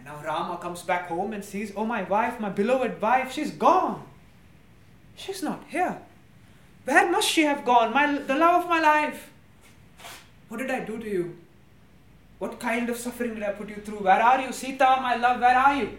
Now 0.06 0.22
Rama 0.24 0.58
comes 0.58 0.82
back 0.82 1.08
home 1.08 1.34
and 1.34 1.44
sees, 1.44 1.72
oh, 1.76 1.86
my 1.86 2.04
wife, 2.04 2.40
my 2.40 2.50
beloved 2.50 3.02
wife, 3.02 3.32
she's 3.32 3.52
gone. 3.52 4.04
She's 5.16 5.42
not 5.42 5.64
here. 5.70 5.98
Where 6.86 7.10
must 7.10 7.30
she 7.30 7.44
have 7.44 7.64
gone? 7.64 7.94
My, 7.94 8.18
the 8.18 8.36
love 8.36 8.64
of 8.64 8.70
my 8.70 8.82
life. 8.82 9.32
What 10.50 10.58
did 10.58 10.70
I 10.70 10.82
do 10.82 10.98
to 10.98 11.10
you? 11.10 11.38
What 12.40 12.60
kind 12.60 12.90
of 12.90 12.98
suffering 12.98 13.36
did 13.36 13.44
I 13.44 13.54
put 13.54 13.70
you 13.70 13.78
through? 13.78 14.00
Where 14.00 14.22
are 14.22 14.42
you? 14.42 14.52
Sita, 14.52 14.98
my 15.02 15.16
love, 15.16 15.40
where 15.40 15.58
are 15.58 15.76
you? 15.78 15.98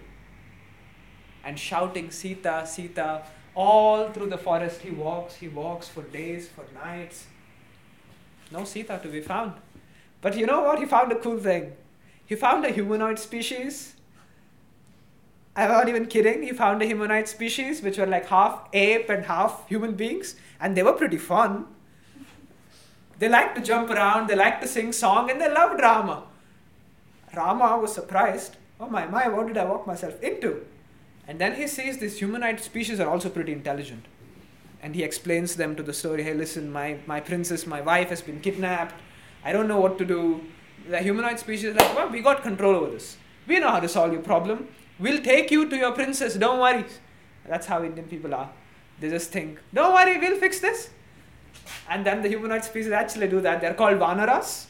And 1.43 1.59
shouting, 1.59 2.11
Sita, 2.11 2.67
Sita, 2.67 3.23
all 3.55 4.11
through 4.11 4.29
the 4.29 4.39
forest 4.39 4.83
he 4.83 4.91
walks, 4.91 5.37
he 5.37 5.49
walks 5.49 5.89
for 5.89 6.03
days, 6.03 6.49
for 6.49 6.65
nights. 6.75 7.27
No 8.51 8.65
Sita 8.65 9.01
to 9.03 9.09
be 9.09 9.21
found. 9.21 9.55
But 10.21 10.37
you 10.37 10.47
know 10.47 10.63
what? 10.63 10.79
He 10.79 10.87
found 10.87 11.13
a 11.13 11.19
cool 11.19 11.39
thing. 11.39 11.73
He 12.27 12.35
found 12.35 12.65
a 12.65 12.71
humanoid 12.71 13.19
species. 13.19 13.94
I'm 15.57 15.69
not 15.69 15.89
even 15.89 16.07
kidding. 16.07 16.43
He 16.43 16.53
found 16.53 16.83
a 16.83 16.87
humanoid 16.87 17.29
species 17.29 17.81
which 17.81 17.99
were 17.99 18.07
like 18.07 18.27
half 18.27 18.69
ape 18.73 19.09
and 19.09 19.27
half 19.27 19.69
human 19.69 19.95
beings, 19.95 20.35
and 20.61 20.77
they 20.77 20.83
were 20.83 20.93
pretty 20.93 21.19
fun. 21.19 21.67
They 23.19 23.29
liked 23.29 23.57
to 23.57 23.63
jump 23.63 23.91
around, 23.91 24.29
they 24.29 24.35
liked 24.35 24.63
to 24.63 24.69
sing 24.69 24.93
song, 24.93 25.31
and 25.31 25.41
they 25.41 25.49
loved 25.49 25.81
Rama. 25.81 26.25
Rama 27.35 27.79
was 27.79 27.95
surprised. 27.95 28.57
Oh 28.81 28.89
my 28.89 29.07
my, 29.07 29.29
what 29.29 29.47
did 29.47 29.57
I 29.57 29.65
walk 29.65 29.87
myself 29.87 30.21
into? 30.23 30.65
And 31.27 31.39
then 31.39 31.55
he 31.55 31.67
sees 31.67 31.99
these 31.99 32.19
humanoid 32.19 32.61
species 32.61 33.01
are 33.01 33.09
also 33.09 33.29
pretty 33.29 33.53
intelligent. 33.53 34.05
And 34.83 34.95
he 34.95 35.03
explains 35.03 35.57
them 35.57 35.77
to 35.77 35.83
the 35.83 35.95
story 35.95 36.23
hey, 36.23 36.35
listen, 36.35 36.71
my, 36.71 36.99
my 37.07 37.21
princess, 37.21 37.67
my 37.67 37.81
wife 37.81 38.11
has 38.11 38.21
been 38.21 38.41
kidnapped. 38.41 39.01
I 39.45 39.53
don't 39.53 39.69
know 39.69 39.81
what 39.81 39.99
to 39.99 40.05
do. 40.05 40.45
The 40.89 40.99
humanoid 40.99 41.39
species 41.39 41.71
are 41.71 41.75
like, 41.75 41.97
well, 41.97 42.11
we 42.11 42.21
got 42.21 42.43
control 42.43 42.77
over 42.77 42.91
this. 42.91 43.17
We 43.47 43.59
know 43.61 43.71
how 43.71 43.81
to 43.81 43.89
solve 43.89 44.13
your 44.13 44.21
problem. 44.21 44.69
We'll 45.05 45.23
take 45.23 45.51
you 45.51 45.69
to 45.69 45.77
your 45.77 45.93
princess, 45.93 46.35
don't 46.35 46.61
worry. 46.61 46.87
That's 47.47 47.67
how 47.67 47.85
Indian 47.85 48.07
people 48.09 48.35
are. 48.35 48.51
They 49.01 49.11
just 49.11 49.31
think, 49.31 49.59
don't 49.75 49.93
worry, 49.93 50.17
we'll 50.19 50.39
fix 50.41 50.61
this. 50.61 50.89
And 51.91 52.07
then 52.07 52.23
the 52.23 52.29
humanoid 52.29 52.65
species 52.65 52.91
actually 52.91 53.29
do 53.29 53.43
that. 53.43 53.61
They're 53.61 53.75
called 53.75 53.99
Vanaras. 53.99 54.65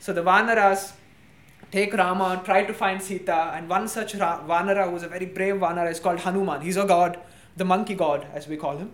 So 0.00 0.12
the 0.12 0.24
Vanaras 0.24 0.92
take 1.70 1.94
Rama, 1.94 2.24
and 2.24 2.44
try 2.44 2.64
to 2.64 2.74
find 2.74 3.00
Sita, 3.00 3.52
and 3.54 3.68
one 3.68 3.86
such 3.86 4.16
Ra- 4.16 4.40
Vanara 4.44 4.90
who's 4.90 5.04
a 5.04 5.08
very 5.08 5.26
brave 5.26 5.56
Vanara 5.56 5.90
is 5.92 6.00
called 6.00 6.18
Hanuman. 6.20 6.62
He's 6.62 6.76
a 6.76 6.84
god, 6.84 7.20
the 7.56 7.64
monkey 7.64 7.94
god, 7.94 8.26
as 8.34 8.48
we 8.48 8.56
call 8.56 8.76
him. 8.76 8.90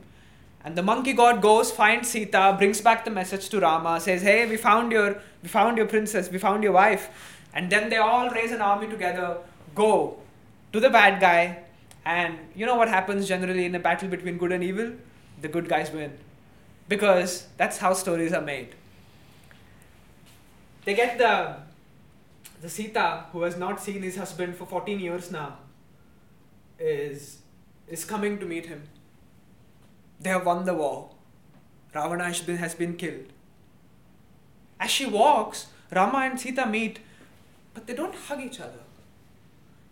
And 0.64 0.76
the 0.76 0.82
monkey 0.82 1.14
god 1.14 1.40
goes, 1.40 1.70
finds 1.70 2.10
Sita, 2.10 2.54
brings 2.58 2.82
back 2.82 3.06
the 3.06 3.10
message 3.10 3.48
to 3.50 3.60
Rama, 3.60 3.98
says, 3.98 4.20
Hey, 4.20 4.46
we 4.46 4.58
found 4.58 4.92
your 4.92 5.22
we 5.42 5.48
found 5.48 5.78
your 5.78 5.86
princess, 5.86 6.30
we 6.30 6.38
found 6.38 6.62
your 6.62 6.72
wife. 6.72 7.08
And 7.54 7.70
then 7.70 7.88
they 7.88 7.96
all 7.96 8.28
raise 8.30 8.52
an 8.52 8.60
army 8.60 8.88
together, 8.88 9.38
go 9.74 10.21
to 10.72 10.80
the 10.80 10.90
bad 10.90 11.20
guy, 11.20 11.64
and 12.04 12.38
you 12.54 12.66
know 12.66 12.76
what 12.76 12.88
happens 12.88 13.28
generally 13.28 13.64
in 13.64 13.74
a 13.74 13.78
battle 13.78 14.08
between 14.08 14.38
good 14.38 14.52
and 14.52 14.64
evil? 14.64 14.92
The 15.40 15.48
good 15.48 15.68
guys 15.68 15.90
win. 15.90 16.18
Because 16.88 17.46
that's 17.56 17.78
how 17.78 17.92
stories 17.92 18.32
are 18.32 18.42
made. 18.42 18.74
They 20.84 20.94
get 20.94 21.18
the 21.18 21.56
the 22.62 22.68
Sita, 22.68 23.24
who 23.32 23.42
has 23.42 23.56
not 23.56 23.82
seen 23.82 24.02
his 24.02 24.16
husband 24.16 24.54
for 24.54 24.66
14 24.66 25.00
years 25.00 25.32
now, 25.32 25.58
is, 26.78 27.38
is 27.88 28.04
coming 28.04 28.38
to 28.38 28.46
meet 28.46 28.66
him. 28.66 28.84
They 30.20 30.30
have 30.30 30.46
won 30.46 30.64
the 30.64 30.74
war. 30.74 31.10
Ravana 31.92 32.24
has 32.24 32.40
been, 32.40 32.58
has 32.58 32.76
been 32.76 32.96
killed. 32.96 33.32
As 34.78 34.92
she 34.92 35.06
walks, 35.06 35.66
Rama 35.90 36.18
and 36.18 36.40
Sita 36.40 36.64
meet, 36.64 37.00
but 37.74 37.88
they 37.88 37.94
don't 37.94 38.14
hug 38.14 38.40
each 38.40 38.60
other. 38.60 38.81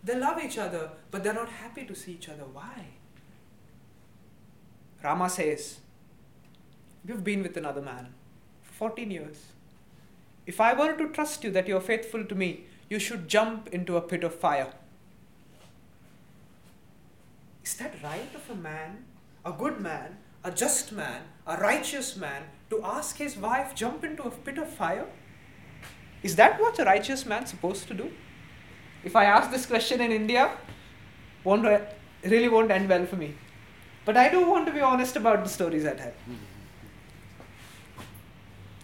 They 0.03 0.17
love 0.17 0.43
each 0.43 0.57
other, 0.57 0.91
but 1.11 1.23
they're 1.23 1.33
not 1.33 1.49
happy 1.49 1.85
to 1.85 1.95
see 1.95 2.13
each 2.13 2.29
other. 2.29 2.43
Why? 2.51 2.85
Rama 5.03 5.29
says, 5.29 5.79
You've 7.05 7.23
been 7.23 7.43
with 7.43 7.57
another 7.57 7.81
man 7.81 8.13
for 8.61 8.89
14 8.89 9.09
years. 9.09 9.45
If 10.45 10.59
I 10.59 10.73
were 10.73 10.93
to 10.97 11.09
trust 11.09 11.43
you 11.43 11.51
that 11.51 11.67
you 11.67 11.77
are 11.77 11.81
faithful 11.81 12.23
to 12.23 12.35
me, 12.35 12.65
you 12.89 12.99
should 12.99 13.27
jump 13.27 13.69
into 13.69 13.95
a 13.95 14.01
pit 14.01 14.23
of 14.23 14.35
fire. 14.35 14.73
Is 17.63 17.75
that 17.75 17.95
right 18.03 18.29
of 18.35 18.49
a 18.49 18.55
man, 18.55 19.05
a 19.45 19.51
good 19.51 19.79
man, 19.79 20.17
a 20.43 20.51
just 20.51 20.91
man, 20.91 21.21
a 21.45 21.57
righteous 21.57 22.15
man, 22.15 22.43
to 22.69 22.83
ask 22.83 23.17
his 23.17 23.37
wife 23.37 23.75
jump 23.75 24.03
into 24.03 24.23
a 24.23 24.31
pit 24.31 24.57
of 24.57 24.69
fire? 24.69 25.05
Is 26.23 26.35
that 26.35 26.59
what 26.59 26.79
a 26.79 26.83
righteous 26.83 27.25
man 27.25 27.45
supposed 27.45 27.87
to 27.87 27.93
do? 27.93 28.11
If 29.03 29.15
I 29.15 29.25
ask 29.25 29.51
this 29.51 29.65
question 29.65 30.01
in 30.01 30.11
India, 30.11 30.51
won't 31.43 31.65
really 32.23 32.49
won't 32.49 32.71
end 32.71 32.87
well 32.89 33.05
for 33.05 33.15
me. 33.15 33.35
But 34.05 34.17
I 34.17 34.29
do 34.29 34.47
want 34.47 34.65
to 34.67 34.71
be 34.71 34.81
honest 34.81 35.15
about 35.15 35.43
the 35.43 35.49
stories 35.49 35.85
at 35.85 35.99
hand. 35.99 36.13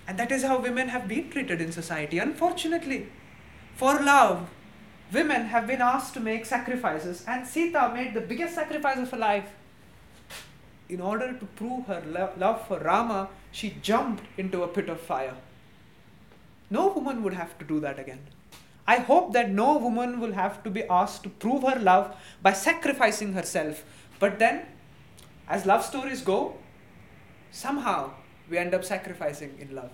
And 0.08 0.18
that 0.18 0.32
is 0.32 0.44
how 0.44 0.60
women 0.60 0.88
have 0.90 1.08
been 1.08 1.30
treated 1.30 1.62
in 1.62 1.72
society. 1.72 2.18
Unfortunately, 2.18 3.08
for 3.76 4.00
love, 4.00 4.50
women 5.12 5.46
have 5.48 5.68
been 5.68 5.82
asked 5.82 6.14
to 6.14 6.20
make 6.20 6.46
sacrifices, 6.46 7.24
and 7.28 7.46
Sita 7.46 7.92
made 7.94 8.14
the 8.14 8.22
biggest 8.22 8.56
sacrifice 8.56 8.98
of 8.98 9.12
her 9.12 9.18
life. 9.18 9.50
In 10.90 11.02
order 11.02 11.34
to 11.34 11.46
prove 11.46 11.88
her 11.88 12.02
lo- 12.08 12.32
love 12.38 12.66
for 12.68 12.80
Rama, 12.80 13.30
she 13.52 13.78
jumped 13.82 14.24
into 14.38 14.64
a 14.64 14.68
pit 14.68 14.88
of 14.88 15.00
fire. 15.02 15.36
No 16.70 16.88
woman 16.88 17.22
would 17.24 17.34
have 17.34 17.58
to 17.60 17.66
do 17.66 17.80
that 17.82 18.00
again. 18.00 18.20
I 18.88 18.98
hope 18.98 19.34
that 19.34 19.50
no 19.52 19.78
woman 19.78 20.20
will 20.20 20.32
have 20.32 20.64
to 20.64 20.70
be 20.70 20.84
asked 20.86 21.24
to 21.24 21.30
prove 21.30 21.64
her 21.64 21.80
love 21.80 22.16
by 22.42 22.54
sacrificing 22.54 23.34
herself. 23.34 23.84
But 24.20 24.40
then, 24.40 24.66
as 25.50 25.66
love 25.66 25.84
stories 25.84 26.22
go, 26.22 26.56
somehow 27.52 28.12
we 28.50 28.58
end 28.58 28.74
up 28.74 28.86
sacrificing 28.86 29.58
in 29.60 29.76
love. 29.76 29.92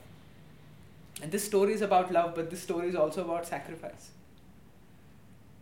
And 1.22 1.32
this 1.32 1.44
story 1.44 1.74
is 1.74 1.82
about 1.82 2.12
love, 2.12 2.36
but 2.36 2.50
this 2.50 2.62
story 2.62 2.90
is 2.90 2.96
also 2.96 3.24
about 3.24 3.48
sacrifice. 3.48 4.12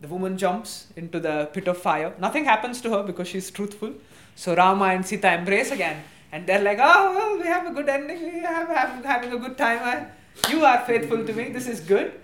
The 0.02 0.08
woman 0.08 0.38
jumps 0.38 0.88
into 0.96 1.20
the 1.20 1.50
pit 1.54 1.68
of 1.68 1.78
fire. 1.78 2.14
Nothing 2.20 2.46
happens 2.46 2.82
to 2.82 2.90
her 2.92 3.04
because 3.04 3.28
she's 3.28 3.52
truthful. 3.52 3.94
So 4.36 4.56
Rama 4.56 4.86
and 4.86 5.06
Sita 5.06 5.34
embrace 5.34 5.72
again. 5.72 6.04
And 6.32 6.48
they're 6.48 6.64
like, 6.64 6.80
oh, 6.82 7.14
well, 7.14 7.38
we 7.38 7.46
have 7.46 7.68
a 7.68 7.72
good 7.72 7.88
ending. 7.88 8.24
We 8.24 8.40
have, 8.40 8.68
have 8.70 9.06
having 9.06 9.32
a 9.34 9.38
good 9.38 9.58
time. 9.58 9.80
Uh, 9.84 10.50
you 10.50 10.66
are 10.66 10.84
faithful 10.86 11.26
to 11.26 11.34
me. 11.34 11.50
This 11.50 11.68
is 11.68 11.82
good. 11.82 12.20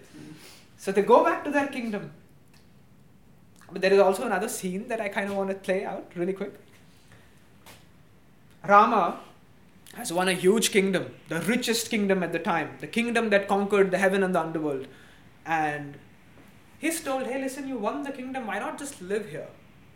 So 0.77 0.91
they 0.91 1.01
go 1.01 1.23
back 1.23 1.43
to 1.43 1.51
their 1.51 1.67
kingdom. 1.67 2.11
But 3.71 3.81
there 3.81 3.91
is 3.91 3.99
also 3.99 4.25
another 4.25 4.47
scene 4.47 4.87
that 4.87 5.01
I 5.01 5.09
kind 5.09 5.29
of 5.29 5.35
want 5.35 5.49
to 5.49 5.55
play 5.55 5.83
out 5.83 6.11
really 6.15 6.33
quick. 6.33 6.53
Rama 8.65 9.19
has 9.95 10.13
won 10.13 10.29
a 10.29 10.33
huge 10.33 10.71
kingdom, 10.71 11.13
the 11.27 11.41
richest 11.41 11.89
kingdom 11.89 12.21
at 12.21 12.31
the 12.31 12.39
time, 12.39 12.77
the 12.79 12.87
kingdom 12.87 13.29
that 13.31 13.47
conquered 13.47 13.91
the 13.91 13.97
heaven 13.97 14.23
and 14.23 14.35
the 14.35 14.39
underworld. 14.39 14.87
And 15.45 15.97
he's 16.77 17.01
told, 17.01 17.25
hey, 17.25 17.41
listen, 17.41 17.67
you 17.67 17.77
won 17.77 18.03
the 18.03 18.11
kingdom, 18.11 18.47
why 18.47 18.59
not 18.59 18.77
just 18.77 19.01
live 19.01 19.29
here? 19.29 19.47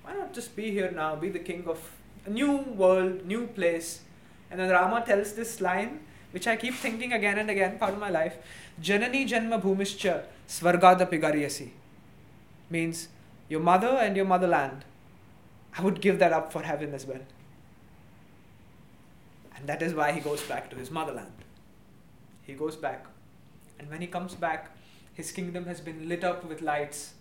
Why 0.04 0.13
not 0.13 0.34
just 0.34 0.56
be 0.56 0.72
here 0.72 0.91
now, 0.91 1.15
be 1.15 1.30
the 1.30 1.39
king 1.39 1.65
of 1.67 1.80
a 2.26 2.30
new 2.30 2.58
world, 2.58 3.26
new 3.26 3.48
place? 3.48 4.02
And 4.50 4.60
then 4.60 4.70
Rama 4.70 5.04
tells 5.06 5.34
this 5.34 5.62
line, 5.62 6.00
which 6.32 6.48
I 6.48 6.56
keep 6.56 6.74
thinking 6.74 7.13
again 7.13 7.38
and 7.38 7.50
again, 7.50 7.78
part 7.78 7.94
of 7.94 8.00
my 8.00 8.10
life 8.10 8.38
Janani 8.79 9.27
Janma 9.27 9.62
Bhumischa 9.62 10.23
Svargadapi 10.47 11.19
Garyasi. 11.19 11.69
Means, 12.69 13.07
your 13.49 13.60
mother 13.60 13.88
and 13.88 14.15
your 14.15 14.25
motherland, 14.25 14.86
I 15.77 15.81
would 15.81 16.01
give 16.01 16.19
that 16.19 16.31
up 16.34 16.51
for 16.51 16.63
heaven 16.63 16.93
as 16.93 17.05
well. 17.05 17.21
And 19.55 19.67
that 19.67 19.81
is 19.81 19.93
why 19.93 20.12
he 20.12 20.19
goes 20.19 20.41
back 20.43 20.69
to 20.69 20.75
his 20.75 20.89
motherland. 20.89 21.34
He 22.43 22.53
goes 22.53 22.75
back. 22.75 23.05
And 23.79 23.89
when 23.89 24.01
he 24.01 24.07
comes 24.07 24.36
back, 24.36 24.71
his 25.13 25.31
kingdom 25.31 25.65
has 25.65 25.81
been 25.81 26.07
lit 26.07 26.23
up 26.23 26.45
with 26.45 26.62
lights. 26.62 27.13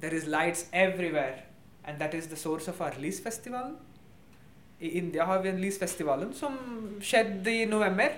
There 0.00 0.14
is 0.14 0.26
lights 0.26 0.66
everywhere. 0.72 1.42
And 1.84 1.98
that 1.98 2.14
is 2.14 2.28
the 2.28 2.36
source 2.36 2.68
of 2.68 2.80
our 2.80 2.92
lysfestivalen. 2.92 3.76
I 4.80 4.86
India 4.86 5.24
har 5.24 5.42
vi 5.42 5.48
en 5.48 5.60
lysfestivalen 5.60 6.32
som 6.34 6.56
skjedde 7.00 7.62
i 7.62 7.64
november. 7.64 8.08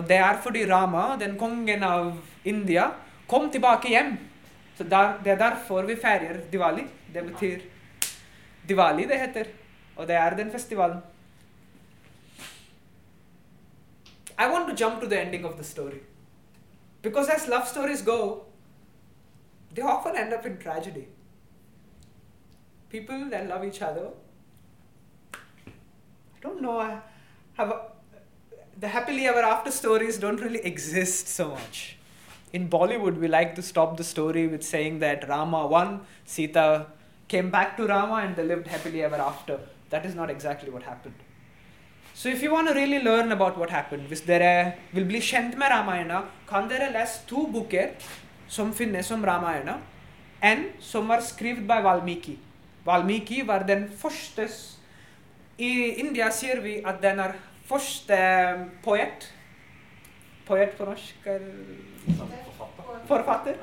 Det 0.00 0.16
er 0.16 0.40
fordi 0.40 0.64
Rama, 0.72 1.16
den 1.20 1.38
kongen 1.38 1.82
av 1.84 2.16
India, 2.44 2.86
kom 3.28 3.50
tilbake 3.50 3.88
hjem. 3.88 4.14
Så 4.76 4.84
der, 4.84 5.18
det 5.24 5.32
er 5.32 5.40
derfor 5.40 5.82
vi 5.82 5.96
feirer 5.96 6.40
Diwali. 6.52 6.86
Det 7.12 7.24
betyr 7.26 7.60
Diwali, 8.68 9.04
det 9.08 9.20
heter. 9.20 9.50
Og 9.96 10.08
det 10.08 10.16
er 10.16 10.36
den 10.36 10.52
festivalen. 10.52 11.02
I 14.38 14.48
want 14.48 14.68
to 14.68 14.74
jump 14.84 15.00
to 15.00 15.06
the 15.06 15.20
ending 15.20 15.44
of 15.44 15.56
the 15.56 15.64
story. 15.64 16.00
Because 17.02 17.28
as 17.28 17.48
love 17.48 17.66
stories 17.66 18.02
go, 18.02 18.44
they 19.74 19.82
often 19.82 20.16
end 20.16 20.32
up 20.32 20.46
in 20.46 20.58
tragedy. 20.58 21.06
People 22.88 23.30
that 23.30 23.48
love 23.48 23.64
each 23.64 23.82
other, 23.82 24.08
I 25.34 26.40
don't 26.42 26.60
know, 26.60 26.78
I 26.80 26.98
have 27.54 27.70
a, 27.70 27.91
the 28.82 28.88
happily 28.88 29.26
ever 29.30 29.42
after 29.48 29.70
stories 29.70 30.18
don't 30.18 30.40
really 30.44 30.60
exist 30.70 31.28
so 31.28 31.50
much. 31.50 31.96
In 32.52 32.68
Bollywood, 32.68 33.16
we 33.16 33.28
like 33.28 33.54
to 33.54 33.62
stop 33.62 33.96
the 33.96 34.02
story 34.02 34.48
with 34.48 34.64
saying 34.64 34.98
that 34.98 35.28
Rama 35.28 35.68
won, 35.68 36.00
Sita 36.24 36.86
came 37.28 37.48
back 37.48 37.76
to 37.76 37.86
Rama, 37.86 38.16
and 38.24 38.34
they 38.34 38.42
lived 38.42 38.66
happily 38.66 39.04
ever 39.04 39.20
after. 39.26 39.60
That 39.90 40.04
is 40.04 40.16
not 40.16 40.30
exactly 40.30 40.68
what 40.68 40.82
happened. 40.82 41.14
So, 42.14 42.28
if 42.28 42.42
you 42.42 42.50
want 42.52 42.68
to 42.68 42.74
really 42.74 42.98
learn 42.98 43.30
about 43.30 43.56
what 43.56 43.70
happened, 43.70 44.08
hvis 44.08 44.24
dere 44.26 44.74
vil 44.92 45.06
bli 45.06 45.20
kjent 45.20 45.54
med 45.58 45.70
Ramayana, 45.70 46.24
kan 46.48 46.68
dere 46.68 46.90
lese 46.92 47.22
to 47.30 47.46
bøker 47.54 47.94
som 48.48 48.74
finnes 48.74 49.10
om 49.14 49.24
Ramayana. 49.24 49.78
En 50.42 50.66
som 50.80 51.06
var 51.08 51.22
skrevet 51.22 51.62
by 51.70 51.78
Valmiki. 51.86 52.36
Valmiki 52.84 53.46
var 53.46 53.62
den 53.62 53.86
første 54.02 54.50
I 55.58 55.72
India 56.02 56.30
sier 56.34 56.60
vi 56.60 56.80
at 56.84 56.98
den 57.02 57.20
er 57.22 57.38
første 57.68 58.18
poet. 58.84 59.28
Poet 60.46 60.74
på 60.78 60.84
norsk 60.88 61.26
er 61.26 61.46
forfatter. 63.08 63.62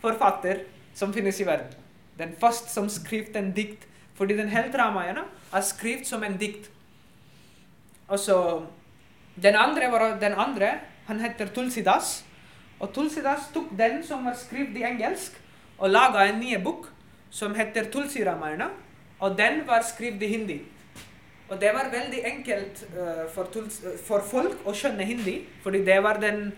Forfatter 0.00 0.62
som 0.94 1.12
finnes 1.12 1.40
i 1.40 1.46
verden. 1.46 1.74
Den 2.18 2.32
første 2.40 2.72
som 2.72 2.88
skrev 2.88 3.36
en 3.36 3.52
dikt. 3.52 3.86
Fordi 4.16 4.36
den 4.36 4.48
hele 4.48 4.72
Ramayana 4.72 5.26
er 5.52 5.60
skrevet 5.60 6.06
som 6.08 6.24
en 6.24 6.38
dikt. 6.40 6.70
Og 8.08 8.18
så 8.18 8.36
den 9.42 9.56
andre, 9.56 9.90
var, 9.92 10.16
den 10.20 10.32
andre 10.32 10.70
han 11.06 11.20
heter 11.20 11.46
Tulsidas. 11.46 12.24
Og 12.80 12.92
Tulsidas 12.94 13.50
tok 13.54 13.70
den 13.78 14.02
som 14.04 14.24
var 14.24 14.36
skrevet 14.36 14.76
i 14.76 14.84
engelsk, 14.84 15.36
og 15.78 15.90
laga 15.90 16.24
en 16.28 16.40
ny 16.40 16.56
bok 16.64 16.88
som 17.30 17.54
heter 17.54 17.90
Tulsi 17.92 18.24
Ramayana. 18.24 18.68
Og 19.20 19.36
den 19.38 19.62
var 19.66 19.84
skrevet 19.84 20.22
i 20.22 20.32
hindi. 20.32 20.58
Og 21.48 21.60
det 21.60 21.70
var 21.74 21.90
veldig 21.90 22.20
enkelt 22.26 22.86
eh, 22.98 23.26
for, 23.30 23.44
Tuls, 23.52 23.84
eh, 23.84 23.98
for 24.02 24.24
folk 24.26 24.64
å 24.66 24.74
skjønne 24.74 25.04
hindi, 25.06 25.36
fordi 25.62 25.84
det 25.86 26.00
var 26.02 26.18
den 26.18 26.48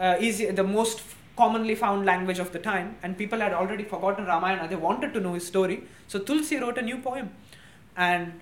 uh, 0.00 0.16
easy, 0.24 0.46
the 0.56 0.64
most 0.64 1.02
commonly 1.36 1.74
found 1.74 2.06
language 2.06 2.40
of 2.40 2.50
the 2.52 2.58
time, 2.58 2.94
and 3.02 3.16
people 3.18 3.40
had 3.40 3.52
already 3.52 3.84
forgotten 3.84 4.24
Ramayana. 4.26 4.68
They 4.68 4.76
wanted 4.76 5.12
to 5.14 5.20
know 5.20 5.34
his 5.34 5.46
story. 5.46 5.82
So 6.08 6.18
Tulsi 6.18 6.56
wrote 6.56 6.78
a 6.78 6.82
new 6.82 6.98
poem, 6.98 7.30
and 7.96 8.40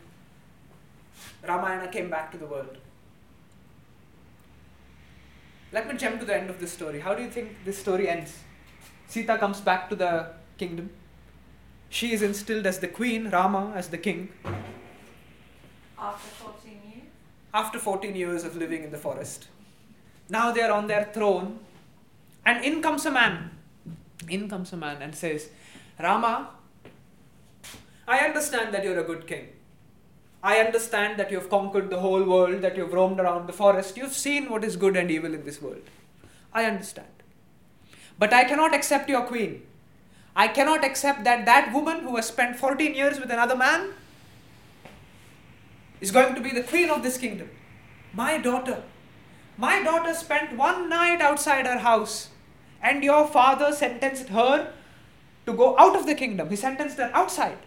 Ramayana 1.43 1.89
came 1.89 2.09
back 2.09 2.31
to 2.33 2.39
the 2.39 2.47
world. 2.47 2.79
Let 5.73 5.89
me 5.89 5.97
jump 5.97 6.21
to 6.21 6.27
the 6.27 6.37
end 6.37 6.51
of 6.51 6.61
this 6.61 6.73
story. 6.73 7.01
How 7.01 7.15
do 7.15 7.23
you 7.23 7.31
think 7.31 7.65
this 7.65 7.79
story 7.79 8.09
ends? 8.09 8.37
Sita 9.09 9.39
comes 9.39 9.61
back 9.61 9.89
to 9.91 9.97
the 9.97 10.27
kingdom. 10.57 10.91
She 11.89 12.13
is 12.13 12.23
instilled 12.23 12.67
as 12.67 12.79
the 12.79 12.89
queen, 12.89 13.31
Rama 13.31 13.73
as 13.75 13.89
the 13.89 13.99
king, 13.99 14.29
After 16.01 16.29
14 16.29 16.73
years? 16.73 17.01
after 17.53 17.79
14 17.79 18.15
years 18.15 18.45
of 18.45 18.57
living 18.57 18.85
in 18.85 18.91
the 18.91 18.99
forest. 18.99 19.49
Now 20.29 20.53
they 20.53 20.63
are 20.63 20.71
on 20.71 20.87
their 20.87 21.11
throne, 21.13 21.59
and 22.47 22.65
in 22.65 22.81
comes 22.81 23.07
a 23.07 23.11
man. 23.11 23.51
In 24.29 24.49
comes 24.49 24.73
a 24.73 24.77
man 24.77 25.03
and 25.03 25.15
says, 25.15 25.51
Rama, 25.99 26.51
I 28.07 28.19
understand 28.19 28.73
that 28.75 28.85
you're 28.85 29.01
a 29.01 29.05
good 29.05 29.27
king. 29.27 29.49
I 30.43 30.59
understand 30.59 31.19
that 31.19 31.31
you've 31.31 31.51
conquered 31.51 31.91
the 31.91 32.01
whole 32.01 32.23
world, 32.25 32.63
that 32.63 32.77
you've 32.77 32.93
roamed 32.93 33.21
around 33.21 33.47
the 33.47 33.53
forest. 33.53 33.97
You've 33.97 34.15
seen 34.15 34.49
what 34.49 34.65
is 34.65 34.77
good 34.77 34.97
and 34.97 35.11
evil 35.11 35.35
in 35.35 35.45
this 35.45 35.61
world. 35.61 35.83
I 36.55 36.65
understand. 36.65 37.09
But 38.19 38.33
I 38.33 38.45
cannot 38.45 38.75
accept 38.75 39.09
your 39.09 39.23
queen. 39.23 39.63
I 40.35 40.49
cannot 40.49 40.85
accept 40.85 41.25
that 41.25 41.45
that 41.47 41.75
woman 41.75 42.01
who 42.01 42.17
has 42.17 42.29
spent 42.29 42.57
14 42.57 42.95
years 42.95 43.21
with 43.21 43.31
another 43.31 43.57
man 43.57 43.91
is 46.01 46.11
going 46.11 46.35
to 46.35 46.41
be 46.41 46.51
the 46.51 46.63
queen 46.63 46.91
of 46.91 47.03
this 47.03 47.19
kingdom. 47.19 47.51
My 48.13 48.39
daughter. 48.39 48.83
My 49.57 49.83
daughter 49.83 50.15
spent 50.15 50.57
one 50.57 50.89
night 50.89 51.21
outside 51.21 51.67
her 51.67 51.79
house, 51.79 52.31
and 52.83 53.05
your 53.05 53.27
father 53.27 53.73
sentenced 53.73 54.29
her 54.29 54.73
to 55.47 55.53
go 55.53 55.79
out 55.79 55.97
of 55.97 56.07
the 56.07 56.15
kingdom. 56.15 56.49
He 56.49 56.57
sentenced 56.57 56.97
her 56.97 57.11
outside. 57.13 57.59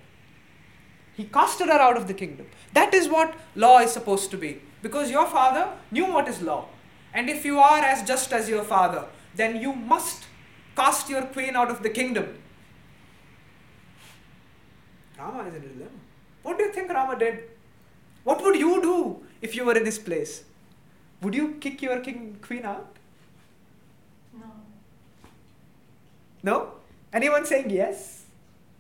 He 1.16 1.26
casted 1.26 1.68
her 1.68 1.80
out 1.80 1.98
of 1.98 2.08
the 2.08 2.14
kingdom. 2.14 2.48
That 2.74 2.94
is 2.94 3.08
what 3.08 3.36
law 3.56 3.80
is 3.80 3.92
supposed 3.92 4.32
to 4.32 4.38
be. 4.38 4.62
Because 4.82 5.12
your 5.12 5.28
father 5.28 5.70
knew 5.92 6.06
what 6.12 6.28
is 6.28 6.42
law. 6.42 6.66
And 7.14 7.30
if 7.30 7.46
you 7.46 7.60
are 7.60 7.80
as 7.80 8.06
just 8.08 8.34
as 8.34 8.50
your 8.50 8.64
father, 8.64 9.06
then 9.36 9.62
you 9.62 9.74
must 9.74 10.24
cast 10.76 11.10
your 11.10 11.22
queen 11.28 11.56
out 11.56 11.70
of 11.70 11.84
the 11.84 11.90
kingdom. 11.90 12.40
Rama 15.18 15.44
is 15.44 15.54
in 15.54 15.62
a 15.62 15.68
dilemma. 15.68 15.92
What 16.42 16.58
do 16.58 16.64
you 16.64 16.74
think 16.74 16.92
Rama 16.92 17.18
did? 17.18 17.44
What 18.24 18.42
would 18.44 18.56
you 18.56 18.82
do 18.82 19.26
if 19.42 19.56
you 19.56 19.66
were 19.66 19.76
in 19.78 19.86
his 19.86 20.00
place? 20.00 20.44
Would 21.22 21.36
you 21.36 21.56
kick 21.60 21.82
your 21.82 22.00
king 22.00 22.38
queen 22.42 22.66
out? 22.66 22.96
No. 24.34 24.52
No? 26.44 26.72
Anyone 27.12 27.46
saying 27.46 27.70
yes? 27.70 28.26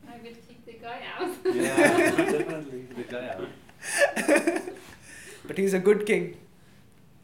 I 0.08 0.17
will 0.17 0.36
kick 0.47 0.65
the 0.65 0.73
guy 0.73 1.01
out. 1.17 1.29
Yeah, 1.56 2.12
definitely 2.12 2.82
the 2.95 3.03
guy 3.03 3.36
out. 3.36 4.62
But 5.45 5.58
he's 5.58 5.73
a 5.73 5.79
good 5.79 6.06
king. 6.06 6.38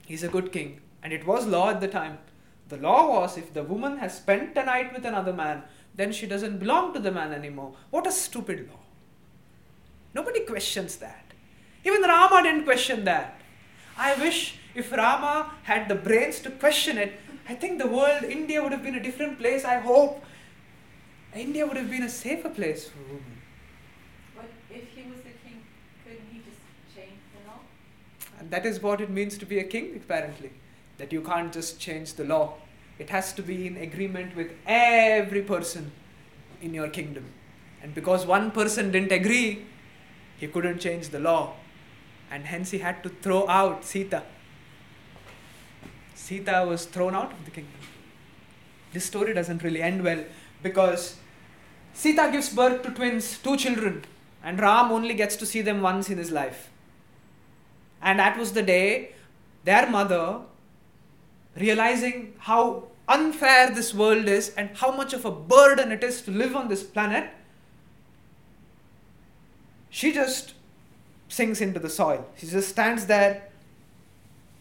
He's 0.06 0.24
a 0.24 0.28
good 0.28 0.52
king. 0.52 0.82
And 1.02 1.14
it 1.14 1.26
was 1.26 1.48
law 1.48 1.70
at 1.70 1.80
the 1.80 1.88
time. 1.88 2.18
The 2.68 2.78
law 2.78 3.10
was 3.10 3.38
if 3.38 3.54
the 3.54 3.64
woman 3.64 3.98
has 3.98 4.18
spent 4.18 4.58
a 4.58 4.66
night 4.66 4.94
with 4.94 5.06
another 5.06 5.34
man, 5.34 5.64
then 5.96 6.12
she 6.12 6.28
doesn't 6.28 6.60
belong 6.60 6.94
to 6.94 7.00
the 7.00 7.12
man 7.12 7.32
anymore. 7.34 7.74
What 7.90 8.08
a 8.08 8.12
stupid 8.12 8.68
law. 8.70 8.80
Nobody 10.14 10.42
questions 10.42 10.98
that. 10.98 11.29
Even 11.90 12.04
Rama 12.04 12.44
didn't 12.44 12.66
question 12.66 13.04
that. 13.06 13.42
I 13.98 14.14
wish 14.16 14.60
if 14.76 14.92
Rama 14.92 15.52
had 15.64 15.90
the 15.90 15.96
brains 15.96 16.40
to 16.42 16.52
question 16.52 17.00
it, 17.00 17.14
I 17.48 17.56
think 17.56 17.80
the 17.80 17.88
world, 17.88 18.24
India 18.24 18.62
would 18.62 18.72
have 18.72 18.84
been 18.84 18.94
a 18.94 19.02
different 19.02 19.40
place. 19.40 19.66
I 19.66 19.80
hope 19.80 20.24
India 21.36 21.66
would 21.66 21.78
have 21.78 21.90
been 21.90 22.04
a 22.04 22.10
safer 22.10 22.50
place 22.50 22.88
for 22.90 23.00
women. 23.08 23.42
But 24.36 24.52
if 24.70 24.88
he 24.90 25.10
was 25.10 25.22
the 25.22 25.34
king, 25.44 25.64
couldn't 26.04 26.28
he 26.32 26.42
just 26.48 26.62
change 26.96 27.18
the 27.34 27.50
law? 27.50 27.60
And 28.40 28.52
that 28.52 28.68
is 28.68 28.84
what 28.84 29.02
it 29.02 29.10
means 29.10 29.36
to 29.40 29.48
be 29.48 29.58
a 29.58 29.64
king, 29.64 29.96
apparently. 29.96 30.52
That 31.00 31.12
you 31.12 31.22
can't 31.22 31.52
just 31.52 31.80
change 31.80 32.14
the 32.14 32.24
law. 32.24 32.54
It 33.00 33.10
has 33.10 33.34
to 33.34 33.42
be 33.42 33.66
in 33.66 33.78
agreement 33.78 34.36
with 34.36 34.52
every 34.68 35.42
person 35.42 35.92
in 36.62 36.76
your 36.76 36.90
kingdom. 36.90 37.26
And 37.82 37.96
because 37.96 38.28
one 38.28 38.52
person 38.52 38.92
didn't 38.92 39.12
agree, 39.12 39.66
he 40.38 40.48
couldn't 40.48 40.80
change 40.80 41.10
the 41.10 41.20
law. 41.20 41.56
And 42.32 42.46
hence 42.46 42.72
he 42.72 42.80
had 42.80 43.02
to 43.04 43.10
throw 43.10 43.48
out 43.48 43.84
Sita. 43.84 44.24
Sita 46.14 46.66
was 46.68 46.86
thrown 46.86 47.16
out 47.16 47.32
of 47.32 47.46
the 47.46 47.52
kingdom. 47.52 47.74
This 48.94 49.06
story 49.06 49.34
doesn't 49.34 49.64
really 49.64 49.82
end 49.82 50.04
well 50.04 50.24
because 50.62 51.18
Sita 51.94 52.30
gives 52.32 52.50
birth 52.50 52.84
to 52.84 52.92
twins, 52.92 53.38
two 53.38 53.58
children, 53.58 54.06
and 54.44 54.60
Ram 54.60 54.92
only 54.92 55.14
gets 55.14 55.36
to 55.38 55.46
see 55.46 55.62
them 55.62 55.82
once 55.82 56.10
in 56.10 56.18
his 56.18 56.32
life. 56.32 56.70
And 58.02 58.20
that 58.20 58.38
was 58.38 58.54
the 58.54 58.64
day 58.64 59.14
their 59.64 59.90
mother, 59.90 60.40
realizing 61.56 62.34
how 62.40 62.88
unfair 63.08 63.72
this 63.72 63.94
world 63.94 64.28
is 64.28 64.54
and 64.56 64.70
how 64.78 64.92
much 64.92 65.14
of 65.14 65.26
a 65.26 65.32
burden 65.32 65.92
it 65.92 66.04
is 66.04 66.22
to 66.22 66.32
live 66.32 66.56
on 66.56 66.68
this 66.68 66.84
planet, 66.84 67.30
she 69.90 70.14
just 70.14 70.54
sinks 71.40 71.62
into 71.62 71.80
the 71.80 71.90
soil. 71.90 72.26
She 72.38 72.48
just 72.48 72.68
stands 72.68 73.06
there, 73.06 73.44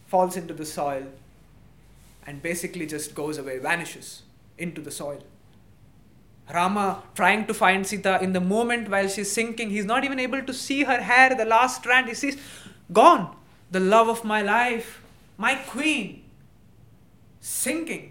falls 0.07 0.37
into 0.37 0.53
the 0.53 0.65
soil, 0.65 1.03
and 2.25 2.41
basically 2.41 2.85
just 2.85 3.13
goes 3.13 3.37
away, 3.37 3.57
vanishes 3.57 4.21
into 4.57 4.79
the 4.79 4.91
soil. 4.91 5.21
Rama 6.53 7.03
trying 7.15 7.45
to 7.47 7.53
find 7.53 7.85
Sita 7.85 8.13
in 8.23 8.31
the 8.31 8.39
moment 8.39 8.89
while 8.89 9.09
she's 9.09 9.31
sinking. 9.31 9.69
He's 9.71 9.89
not 9.93 10.05
even 10.05 10.19
able 10.19 10.41
to 10.41 10.53
see 10.53 10.83
her 10.85 11.01
hair, 11.01 11.35
the 11.35 11.45
last 11.45 11.81
strand. 11.81 12.07
He 12.07 12.15
sees, 12.15 12.37
gone, 12.93 13.35
the 13.69 13.81
love 13.81 14.07
of 14.07 14.23
my 14.23 14.41
life, 14.41 15.03
my 15.37 15.55
queen, 15.55 16.23
sinking 17.41 18.05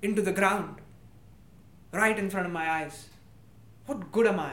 into 0.00 0.22
the 0.22 0.32
ground 0.32 0.76
right 1.92 2.18
in 2.18 2.30
front 2.30 2.46
of 2.46 2.52
my 2.52 2.70
eyes. 2.70 3.08
What 3.86 4.12
good 4.12 4.28
am 4.28 4.38
I? 4.38 4.52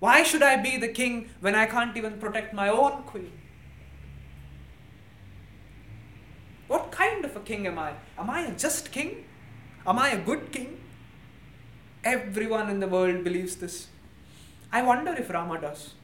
Why 0.00 0.22
should 0.22 0.42
I 0.42 0.56
be 0.56 0.78
the 0.78 0.88
king 0.88 1.28
when 1.40 1.54
I 1.54 1.66
can't 1.66 1.96
even 1.96 2.18
protect 2.18 2.54
my 2.54 2.68
own 2.68 3.02
queen? 3.02 3.30
What 6.68 6.90
kind 6.90 7.24
of 7.24 7.36
a 7.36 7.40
king 7.40 7.66
am 7.66 7.78
I? 7.78 7.92
Am 8.18 8.30
I 8.30 8.40
a 8.42 8.52
just 8.52 8.90
king? 8.90 9.24
Am 9.86 9.98
I 9.98 10.10
a 10.10 10.18
good 10.18 10.50
king? 10.52 10.80
Everyone 12.02 12.70
in 12.70 12.80
the 12.80 12.88
world 12.88 13.24
believes 13.24 13.56
this. 13.56 13.88
I 14.72 14.82
wonder 14.82 15.12
if 15.12 15.28
Rama 15.28 15.60
does. 15.60 15.94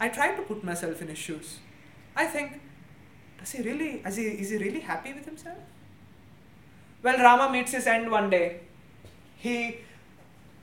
I 0.00 0.08
try 0.08 0.34
to 0.34 0.42
put 0.42 0.64
myself 0.64 1.00
in 1.00 1.08
his 1.08 1.18
shoes. 1.18 1.58
I 2.16 2.26
think, 2.26 2.60
does 3.38 3.52
he 3.52 3.62
really, 3.62 4.02
is 4.04 4.16
he, 4.16 4.24
is 4.24 4.50
he 4.50 4.56
really 4.56 4.80
happy 4.80 5.12
with 5.12 5.24
himself? 5.24 5.58
Well, 7.02 7.18
Rama 7.18 7.52
meets 7.52 7.72
his 7.72 7.86
end 7.86 8.10
one 8.10 8.30
day. 8.30 8.60
He 9.36 9.76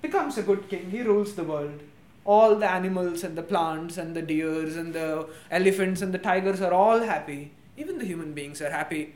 becomes 0.01 0.37
a 0.37 0.41
good 0.41 0.67
king, 0.67 0.89
he 0.89 1.03
rules 1.03 1.35
the 1.35 1.43
world. 1.43 1.81
All 2.23 2.55
the 2.55 2.69
animals 2.69 3.23
and 3.23 3.37
the 3.37 3.43
plants 3.43 3.97
and 3.97 4.15
the 4.15 4.21
deers 4.21 4.75
and 4.75 4.93
the 4.93 5.27
elephants 5.49 6.01
and 6.01 6.13
the 6.13 6.19
tigers 6.19 6.61
are 6.61 6.73
all 6.73 6.99
happy. 6.99 7.51
Even 7.77 7.97
the 7.97 8.05
human 8.05 8.33
beings 8.33 8.61
are 8.61 8.69
happy. 8.69 9.15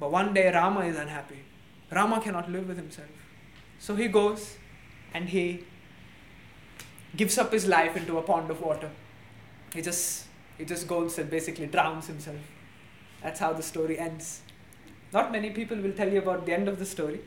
But 0.00 0.10
one 0.10 0.34
day 0.34 0.52
Rama 0.52 0.80
is 0.80 0.96
unhappy. 0.96 1.40
Rama 1.90 2.20
cannot 2.20 2.50
live 2.50 2.68
with 2.68 2.76
himself. 2.76 3.08
So 3.78 3.94
he 3.94 4.08
goes 4.08 4.56
and 5.14 5.28
he 5.28 5.64
gives 7.16 7.38
up 7.38 7.52
his 7.52 7.66
life 7.66 7.96
into 7.96 8.18
a 8.18 8.22
pond 8.22 8.50
of 8.50 8.60
water. 8.60 8.90
He 9.72 9.82
just 9.82 10.26
he 10.56 10.64
just 10.64 10.88
goes 10.88 11.18
and 11.18 11.30
basically 11.30 11.66
drowns 11.66 12.08
himself. 12.08 12.40
That's 13.22 13.40
how 13.40 13.52
the 13.52 13.62
story 13.62 13.98
ends. 13.98 14.40
Not 15.12 15.32
many 15.32 15.50
people 15.50 15.76
will 15.76 15.92
tell 15.92 16.12
you 16.12 16.18
about 16.18 16.46
the 16.46 16.52
end 16.52 16.68
of 16.68 16.78
the 16.78 16.84
story. 16.84 17.20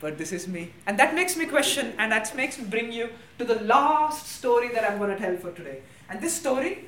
But 0.00 0.16
this 0.16 0.32
is 0.32 0.48
me. 0.48 0.72
And 0.86 0.98
that 0.98 1.14
makes 1.14 1.36
me 1.36 1.46
question, 1.46 1.92
and 1.98 2.10
that 2.10 2.34
makes 2.34 2.58
me 2.58 2.64
bring 2.64 2.90
you 2.90 3.10
to 3.38 3.44
the 3.44 3.60
last 3.60 4.26
story 4.26 4.68
that 4.68 4.90
I'm 4.90 4.98
going 4.98 5.10
to 5.10 5.18
tell 5.18 5.36
for 5.36 5.52
today. 5.52 5.82
And 6.08 6.20
this 6.20 6.34
story 6.34 6.86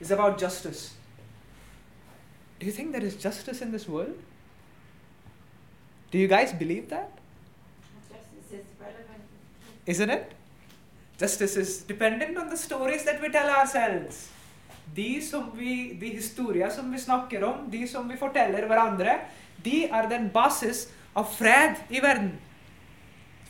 is 0.00 0.10
about 0.10 0.38
justice. 0.38 0.94
Do 2.58 2.66
you 2.66 2.72
think 2.72 2.92
there 2.92 3.04
is 3.04 3.14
justice 3.14 3.62
in 3.62 3.70
this 3.70 3.88
world? 3.88 4.18
Do 6.10 6.18
you 6.18 6.26
guys 6.26 6.52
believe 6.52 6.90
that? 6.90 7.12
Justice 8.10 8.60
is 8.60 8.66
relevant. 8.80 9.22
Isn't 9.86 10.10
it? 10.10 10.32
Justice 11.18 11.56
is 11.56 11.82
dependent 11.82 12.36
on 12.36 12.50
the 12.50 12.56
stories 12.56 13.04
that 13.04 13.22
we 13.22 13.30
tell 13.30 13.48
ourselves. 13.48 14.28
De 14.94 15.20
som 15.22 15.52
vi, 15.54 15.94
de 16.00 16.08
historier 16.16 16.68
som 16.70 16.90
vi 16.92 16.98
snakker 16.98 17.44
om, 17.46 17.70
de 17.70 17.86
som 17.86 18.08
vi 18.10 18.16
forteller 18.18 18.66
hverandre, 18.66 19.20
de 19.64 19.84
er 19.86 20.08
den 20.08 20.30
basis 20.34 20.88
av 21.16 21.24
fred 21.36 21.76
verden. 21.88 22.38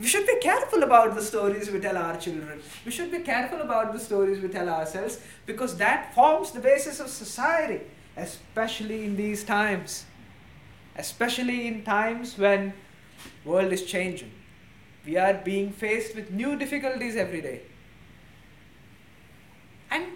We 0.01 0.07
should 0.07 0.27
be 0.27 0.39
careful 0.41 0.83
about 0.83 1.15
the 1.15 1.23
stories 1.23 1.71
we 1.71 1.79
tell 1.79 1.99
our 1.99 2.17
children. 2.17 2.63
We 2.87 2.91
should 2.91 3.11
be 3.11 3.19
careful 3.19 3.61
about 3.61 3.93
the 3.93 3.99
stories 3.99 4.41
we 4.41 4.49
tell 4.49 4.69
ourselves 4.69 5.19
because 5.45 5.77
that 5.77 6.15
forms 6.15 6.53
the 6.53 6.61
basis 6.61 7.01
of 7.01 7.09
society, 7.09 7.83
especially 8.17 9.05
in 9.05 9.17
these 9.17 9.45
times. 9.45 10.07
Especially 10.97 11.67
in 11.67 11.85
times 11.85 12.39
when 12.39 12.73
world 13.45 13.73
is 13.73 13.85
changing. 13.85 14.33
We 15.05 15.19
are 15.19 15.35
being 15.35 15.71
faced 15.71 16.17
with 16.17 16.31
new 16.31 16.57
difficulties 16.57 17.17
every 17.17 17.43
day. 17.43 17.61
And 19.91 20.07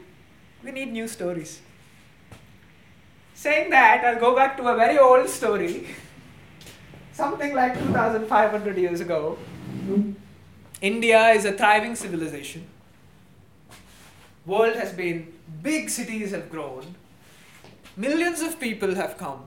we 0.62 0.70
need 0.70 0.92
new 0.92 1.08
stories. 1.08 1.60
Saying 3.34 3.68
that, 3.70 4.04
I'll 4.04 4.20
go 4.20 4.34
back 4.34 4.56
to 4.56 4.68
a 4.68 4.76
very 4.76 4.98
old 4.98 5.28
story. 5.28 5.88
Something 7.14 7.54
like 7.54 7.78
2500 7.78 8.76
years 8.76 9.00
ago. 9.00 9.38
India 10.80 11.28
is 11.28 11.44
a 11.44 11.52
thriving 11.52 11.94
civilization. 11.94 12.66
World 14.44 14.74
has 14.74 14.92
been 14.92 15.32
big 15.62 15.90
cities 15.90 16.32
have 16.32 16.50
grown. 16.50 16.96
Millions 17.96 18.42
of 18.42 18.58
people 18.58 18.96
have 18.96 19.16
come. 19.16 19.44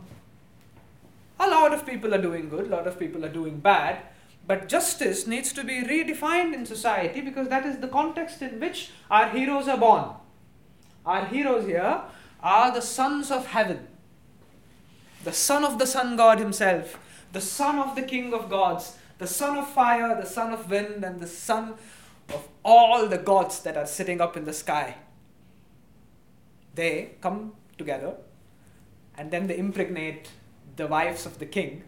A 1.41 1.49
lot 1.49 1.74
of 1.74 1.86
people 1.86 2.15
are 2.15 2.22
doing 2.22 2.47
good, 2.47 2.68
a 2.68 2.70
lot 2.70 2.88
of 2.88 2.97
people 2.97 3.26
are 3.26 3.30
doing 3.30 3.59
bad. 3.59 3.99
But 4.47 4.70
justice 4.70 5.28
needs 5.28 5.51
to 5.51 5.63
be 5.65 5.84
redefined 5.84 6.53
in 6.53 6.65
society 6.65 7.20
because 7.20 7.49
that 7.49 7.65
is 7.65 7.80
the 7.80 7.89
context 7.89 8.41
in 8.41 8.61
which 8.61 8.91
our 9.11 9.28
heroes 9.28 9.68
are 9.68 9.78
born. 9.78 10.05
Our 11.05 11.26
heroes 11.26 11.65
here 11.65 12.01
are 12.41 12.72
the 12.72 12.82
sons 12.82 13.30
of 13.30 13.47
heaven, 13.47 13.88
the 15.26 15.34
son 15.34 15.65
of 15.65 15.80
the 15.80 15.86
sun 15.86 16.15
god 16.15 16.39
himself, 16.39 16.97
the 17.34 17.42
son 17.42 17.80
of 17.80 17.96
the 17.96 18.02
king 18.02 18.34
of 18.34 18.50
gods, 18.50 18.98
the 19.18 19.28
son 19.28 19.58
of 19.58 19.68
fire, 19.70 20.20
the 20.20 20.28
son 20.28 20.54
of 20.54 20.70
wind, 20.70 21.04
and 21.04 21.20
the 21.20 21.28
son 21.28 21.76
of 22.30 22.48
all 22.64 23.08
the 23.08 23.18
gods 23.18 23.62
that 23.62 23.78
are 23.78 23.86
sitting 23.86 24.22
up 24.22 24.36
in 24.38 24.46
the 24.46 24.54
sky. 24.54 24.96
They 26.76 27.12
come 27.22 27.54
together 27.78 28.16
and 29.18 29.32
then 29.32 29.48
they 29.48 29.58
impregnate 29.58 30.30
the 30.76 30.88
wives 30.88 31.26
of 31.26 31.40
the 31.40 31.46
king 31.46 31.84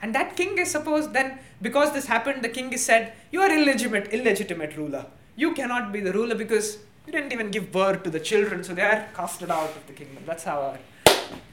and 0.00 0.14
that 0.14 0.36
king 0.36 0.58
is 0.58 0.70
supposed 0.70 1.12
then, 1.12 1.38
because 1.60 1.92
this 1.92 2.06
happened, 2.06 2.42
the 2.42 2.48
king 2.48 2.72
is 2.72 2.84
said, 2.84 3.12
You 3.32 3.40
are 3.42 3.50
illegitimate, 3.50 4.12
illegitimate 4.12 4.76
ruler. 4.76 5.06
You 5.36 5.54
cannot 5.54 5.92
be 5.92 6.00
the 6.00 6.12
ruler 6.12 6.34
because 6.34 6.78
you 7.06 7.12
didn't 7.12 7.32
even 7.32 7.50
give 7.50 7.72
birth 7.72 8.02
to 8.04 8.10
the 8.10 8.20
children, 8.20 8.62
so 8.62 8.74
they 8.74 8.82
are 8.82 9.08
casted 9.14 9.50
out 9.50 9.70
of 9.70 9.86
the 9.86 9.92
kingdom. 9.92 10.22
That's 10.24 10.44
how 10.44 10.60
our 10.60 10.78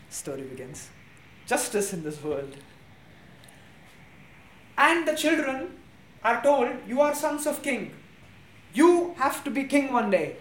story 0.10 0.44
begins. 0.44 0.90
Justice 1.46 1.94
in 1.94 2.04
this 2.04 2.22
world. 2.24 2.56
And 4.78 5.08
the 5.08 5.16
children 5.16 5.78
are 6.24 6.42
told, 6.42 6.70
You 6.88 7.02
are 7.02 7.16
sons 7.16 7.46
of 7.46 7.62
king. 7.62 7.94
You 8.74 9.14
have 9.18 9.44
to 9.44 9.52
be 9.52 9.64
king 9.64 9.94
one 9.94 10.10
day. 10.10 10.38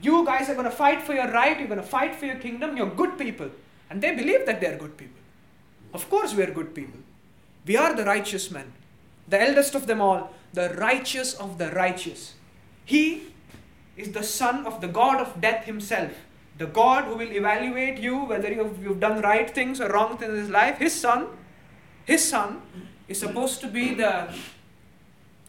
You 0.00 0.24
guys 0.24 0.48
are 0.48 0.54
going 0.54 0.64
to 0.64 0.70
fight 0.70 1.02
for 1.02 1.12
your 1.12 1.30
right, 1.30 1.58
you're 1.58 1.68
going 1.68 1.80
to 1.80 1.86
fight 1.86 2.14
for 2.14 2.26
your 2.26 2.36
kingdom, 2.36 2.76
you're 2.76 2.90
good 2.90 3.18
people. 3.18 3.50
And 3.90 4.02
they 4.02 4.14
believe 4.14 4.46
that 4.46 4.60
they 4.60 4.66
are 4.66 4.76
good 4.76 4.96
people. 4.96 5.20
Of 5.92 6.08
course, 6.10 6.34
we 6.34 6.42
are 6.42 6.50
good 6.50 6.74
people. 6.74 7.00
We 7.66 7.76
are 7.76 7.94
the 7.94 8.04
righteous 8.04 8.50
men, 8.50 8.72
the 9.26 9.40
eldest 9.40 9.74
of 9.74 9.86
them 9.86 10.00
all, 10.00 10.32
the 10.52 10.70
righteous 10.74 11.34
of 11.34 11.58
the 11.58 11.70
righteous. 11.70 12.34
He 12.84 13.32
is 13.96 14.12
the 14.12 14.22
son 14.22 14.66
of 14.66 14.80
the 14.80 14.88
God 14.88 15.20
of 15.20 15.40
death 15.40 15.64
himself, 15.64 16.12
the 16.58 16.66
God 16.66 17.04
who 17.04 17.14
will 17.14 17.32
evaluate 17.32 17.98
you 17.98 18.24
whether 18.24 18.52
you've, 18.52 18.82
you've 18.82 19.00
done 19.00 19.22
right 19.22 19.48
things 19.48 19.80
or 19.80 19.90
wrong 19.90 20.18
things 20.18 20.32
in 20.32 20.38
his 20.40 20.50
life. 20.50 20.78
His 20.78 20.92
son, 20.92 21.28
his 22.04 22.28
son 22.28 22.62
is 23.06 23.18
supposed 23.18 23.60
to 23.60 23.68
be 23.68 23.94
the 23.94 24.34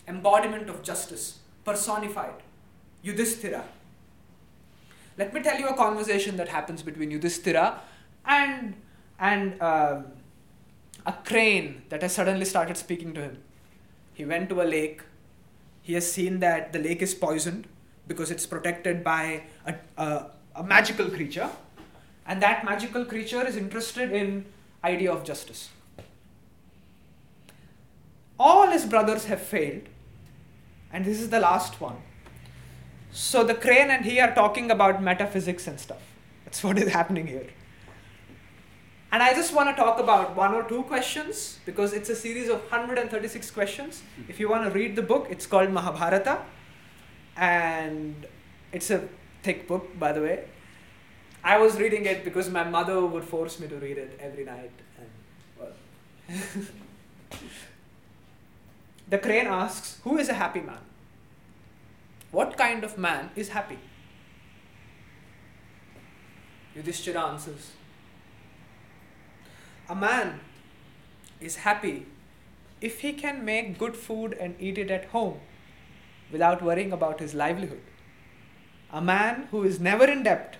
embodiment 0.07 0.69
of 0.69 0.83
justice, 0.83 1.39
personified. 1.65 2.43
Yudhishthira. 3.01 3.63
Let 5.17 5.33
me 5.33 5.41
tell 5.41 5.59
you 5.59 5.67
a 5.67 5.75
conversation 5.75 6.37
that 6.37 6.49
happens 6.49 6.83
between 6.83 7.11
Yudhishthira 7.11 7.81
and 8.25 8.75
and 9.19 9.61
um, 9.61 10.05
a 11.05 11.13
crane 11.25 11.83
that 11.89 12.01
has 12.01 12.13
suddenly 12.13 12.45
started 12.45 12.77
speaking 12.77 13.13
to 13.13 13.21
him. 13.21 13.37
He 14.13 14.25
went 14.25 14.49
to 14.49 14.61
a 14.61 14.63
lake. 14.63 15.01
He 15.81 15.93
has 15.93 16.09
seen 16.09 16.39
that 16.39 16.71
the 16.71 16.79
lake 16.79 17.01
is 17.01 17.13
poisoned 17.15 17.67
because 18.07 18.31
it's 18.31 18.45
protected 18.45 19.03
by 19.03 19.43
a, 19.65 19.75
a, 19.97 20.25
a 20.55 20.63
magical 20.63 21.09
creature, 21.09 21.49
and 22.25 22.41
that 22.41 22.63
magical 22.65 23.05
creature 23.05 23.45
is 23.45 23.55
interested 23.55 24.11
in 24.11 24.45
idea 24.83 25.11
of 25.11 25.23
justice. 25.23 25.69
All 28.39 28.67
his 28.67 28.85
brothers 28.85 29.25
have 29.25 29.41
failed, 29.41 29.89
and 30.93 31.05
this 31.05 31.19
is 31.19 31.29
the 31.29 31.39
last 31.39 31.81
one. 31.81 31.97
So 33.11 33.43
the 33.43 33.55
crane 33.55 33.89
and 33.89 34.05
he 34.05 34.19
are 34.19 34.33
talking 34.33 34.71
about 34.71 35.01
metaphysics 35.01 35.67
and 35.67 35.79
stuff. 35.79 36.01
That's 36.45 36.63
what 36.63 36.77
is 36.77 36.91
happening 36.91 37.27
here. 37.27 37.47
And 39.11 39.23
I 39.23 39.33
just 39.33 39.53
want 39.53 39.75
to 39.75 39.75
talk 39.75 39.99
about 39.99 40.35
one 40.35 40.53
or 40.53 40.63
two 40.63 40.83
questions 40.83 41.57
because 41.65 41.93
it's 41.93 42.09
a 42.09 42.15
series 42.15 42.47
of 42.47 42.59
136 42.69 43.49
questions. 43.51 44.03
If 44.27 44.39
you 44.39 44.47
want 44.47 44.65
to 44.65 44.69
read 44.69 44.95
the 44.95 45.01
book, 45.01 45.27
it's 45.31 45.47
called 45.47 45.71
Mahabharata. 45.71 46.39
And 47.35 48.27
it's 48.71 48.91
a 48.91 49.07
thick 49.43 49.67
book, 49.67 49.97
by 49.99 50.11
the 50.11 50.21
way. 50.21 50.45
I 51.43 51.57
was 51.57 51.77
reading 51.77 52.05
it 52.05 52.23
because 52.23 52.49
my 52.49 52.63
mother 52.63 53.05
would 53.05 53.23
force 53.23 53.59
me 53.59 53.67
to 53.67 53.75
read 53.75 53.97
it 53.97 54.19
every 54.21 54.43
night. 54.43 54.71
And, 54.97 55.09
well. 55.57 55.71
the 59.09 59.17
crane 59.17 59.47
asks, 59.47 59.99
Who 60.03 60.17
is 60.17 60.29
a 60.29 60.33
happy 60.33 60.61
man? 60.61 60.79
What 62.31 62.57
kind 62.57 62.83
of 62.83 62.97
man 62.97 63.31
is 63.35 63.49
happy? 63.49 63.79
Yudhishthira 66.75 67.21
answers, 67.21 67.71
a 69.89 69.95
man 69.95 70.39
is 71.41 71.55
happy 71.57 72.05
if 72.79 72.99
he 72.99 73.11
can 73.11 73.43
make 73.43 73.77
good 73.79 73.97
food 73.97 74.33
and 74.39 74.55
eat 74.59 74.77
it 74.77 74.91
at 74.91 75.05
home 75.05 75.39
without 76.31 76.61
worrying 76.61 76.91
about 76.91 77.19
his 77.19 77.33
livelihood. 77.33 77.81
A 78.91 79.01
man 79.01 79.47
who 79.51 79.63
is 79.63 79.79
never 79.79 80.05
in 80.05 80.23
debt 80.23 80.55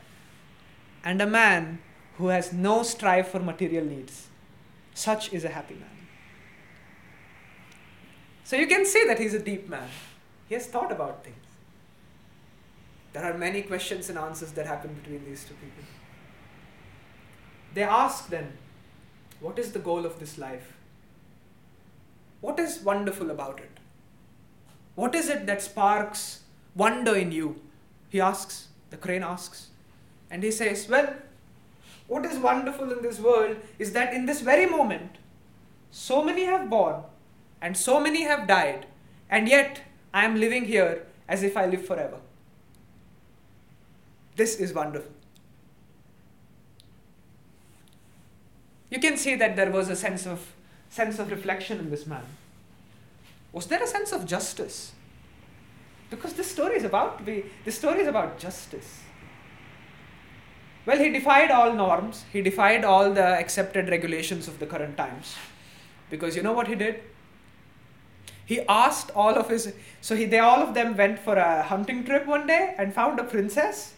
and 1.04 1.22
a 1.22 1.28
man 1.28 1.80
who 2.18 2.28
has 2.28 2.54
no 2.54 2.84
strive 2.84 3.28
for 3.28 3.40
material 3.40 3.86
needs. 3.86 4.28
Such 4.94 5.34
is 5.34 5.46
a 5.46 5.50
happy 5.50 5.76
man. 5.76 5.90
So 8.44 8.56
you 8.56 8.68
can 8.68 8.86
see 8.86 9.06
that 9.06 9.20
he's 9.20 9.34
a 9.34 9.40
deep 9.40 9.70
man. 9.70 9.88
He 10.48 10.56
has 10.56 10.68
thought 10.68 10.92
about 10.92 11.24
things. 11.24 11.38
There 13.14 13.24
are 13.24 13.38
many 13.38 13.62
questions 13.62 14.10
and 14.10 14.18
answers 14.18 14.52
that 14.52 14.66
happen 14.66 14.94
between 14.94 15.26
these 15.26 15.44
two 15.44 15.54
people. 15.56 15.84
They 17.74 17.84
ask 17.84 18.30
then, 18.30 18.54
what 19.40 19.58
is 19.58 19.72
the 19.72 19.80
goal 19.80 20.06
of 20.06 20.20
this 20.20 20.38
life? 20.38 20.74
What 22.42 22.60
is 22.60 22.80
wonderful 22.80 23.32
about 23.32 23.60
it? 23.60 23.72
What 24.96 25.16
is 25.16 25.30
it 25.30 25.46
that 25.46 25.62
sparks 25.62 26.42
wonder 26.76 27.16
in 27.16 27.32
you? 27.32 27.62
He 28.10 28.20
asks, 28.20 28.68
the 28.90 28.98
crane 28.98 29.24
asks. 29.24 29.68
And 30.32 30.44
he 30.44 30.52
says, 30.52 30.88
Well, 30.90 31.14
what 32.08 32.26
is 32.26 32.38
wonderful 32.38 32.92
in 32.92 33.02
this 33.02 33.20
world 33.20 33.58
is 33.78 33.94
that 33.94 34.14
in 34.14 34.26
this 34.26 34.42
very 34.42 34.66
moment, 34.66 35.18
so 35.92 36.24
many 36.24 36.46
have 36.46 36.70
born 36.70 37.04
and 37.62 37.76
so 37.76 38.00
many 38.00 38.24
have 38.24 38.48
died, 38.48 38.86
and 39.30 39.48
yet 39.48 39.82
I 40.14 40.26
am 40.26 40.40
living 40.40 40.66
here 40.66 41.06
as 41.28 41.44
if 41.44 41.56
I 41.56 41.66
live 41.66 41.86
forever. 41.86 42.18
This 44.36 44.56
is 44.56 44.74
wonderful. 44.74 45.12
You 48.90 49.00
can 49.00 49.18
see 49.18 49.36
that 49.36 49.56
there 49.56 49.70
was 49.70 49.90
a 49.90 49.96
sense 49.96 50.26
of 50.26 50.54
sense 50.90 51.20
of 51.20 51.30
reflection 51.30 51.78
in 51.78 51.92
this 51.92 52.08
man. 52.08 52.24
Was 53.52 53.68
there 53.68 53.84
a 53.84 53.88
sense 53.88 54.12
of 54.12 54.26
justice? 54.26 54.94
Because 56.10 56.34
this 56.34 56.50
story 56.50 56.76
is 56.76 56.84
about 56.84 57.24
be, 57.26 57.46
this 57.66 57.78
story 57.78 58.02
is 58.02 58.08
about 58.08 58.40
justice. 58.40 59.04
Well, 60.86 60.98
he 60.98 61.10
defied 61.10 61.52
all 61.52 61.74
norms, 61.74 62.26
he 62.34 62.42
defied 62.42 62.84
all 62.84 63.14
the 63.14 63.26
accepted 63.26 63.90
regulations 63.90 64.48
of 64.48 64.60
the 64.60 64.66
current 64.66 64.98
times. 64.98 65.36
Because 66.10 66.36
you 66.36 66.42
know 66.42 66.54
what 66.54 66.68
he 66.68 66.76
did? 66.76 67.02
He 68.44 68.62
asked 68.62 69.12
all 69.16 69.36
of 69.36 69.50
his 69.50 69.74
so 70.02 70.16
he 70.16 70.26
they 70.26 70.40
all 70.40 70.64
of 70.64 70.74
them 70.74 70.98
went 70.98 71.20
for 71.20 71.36
a 71.36 71.62
hunting 71.62 72.04
trip 72.04 72.26
one 72.26 72.48
day 72.48 72.74
and 72.80 72.94
found 72.94 73.20
a 73.20 73.24
princess. 73.24 73.94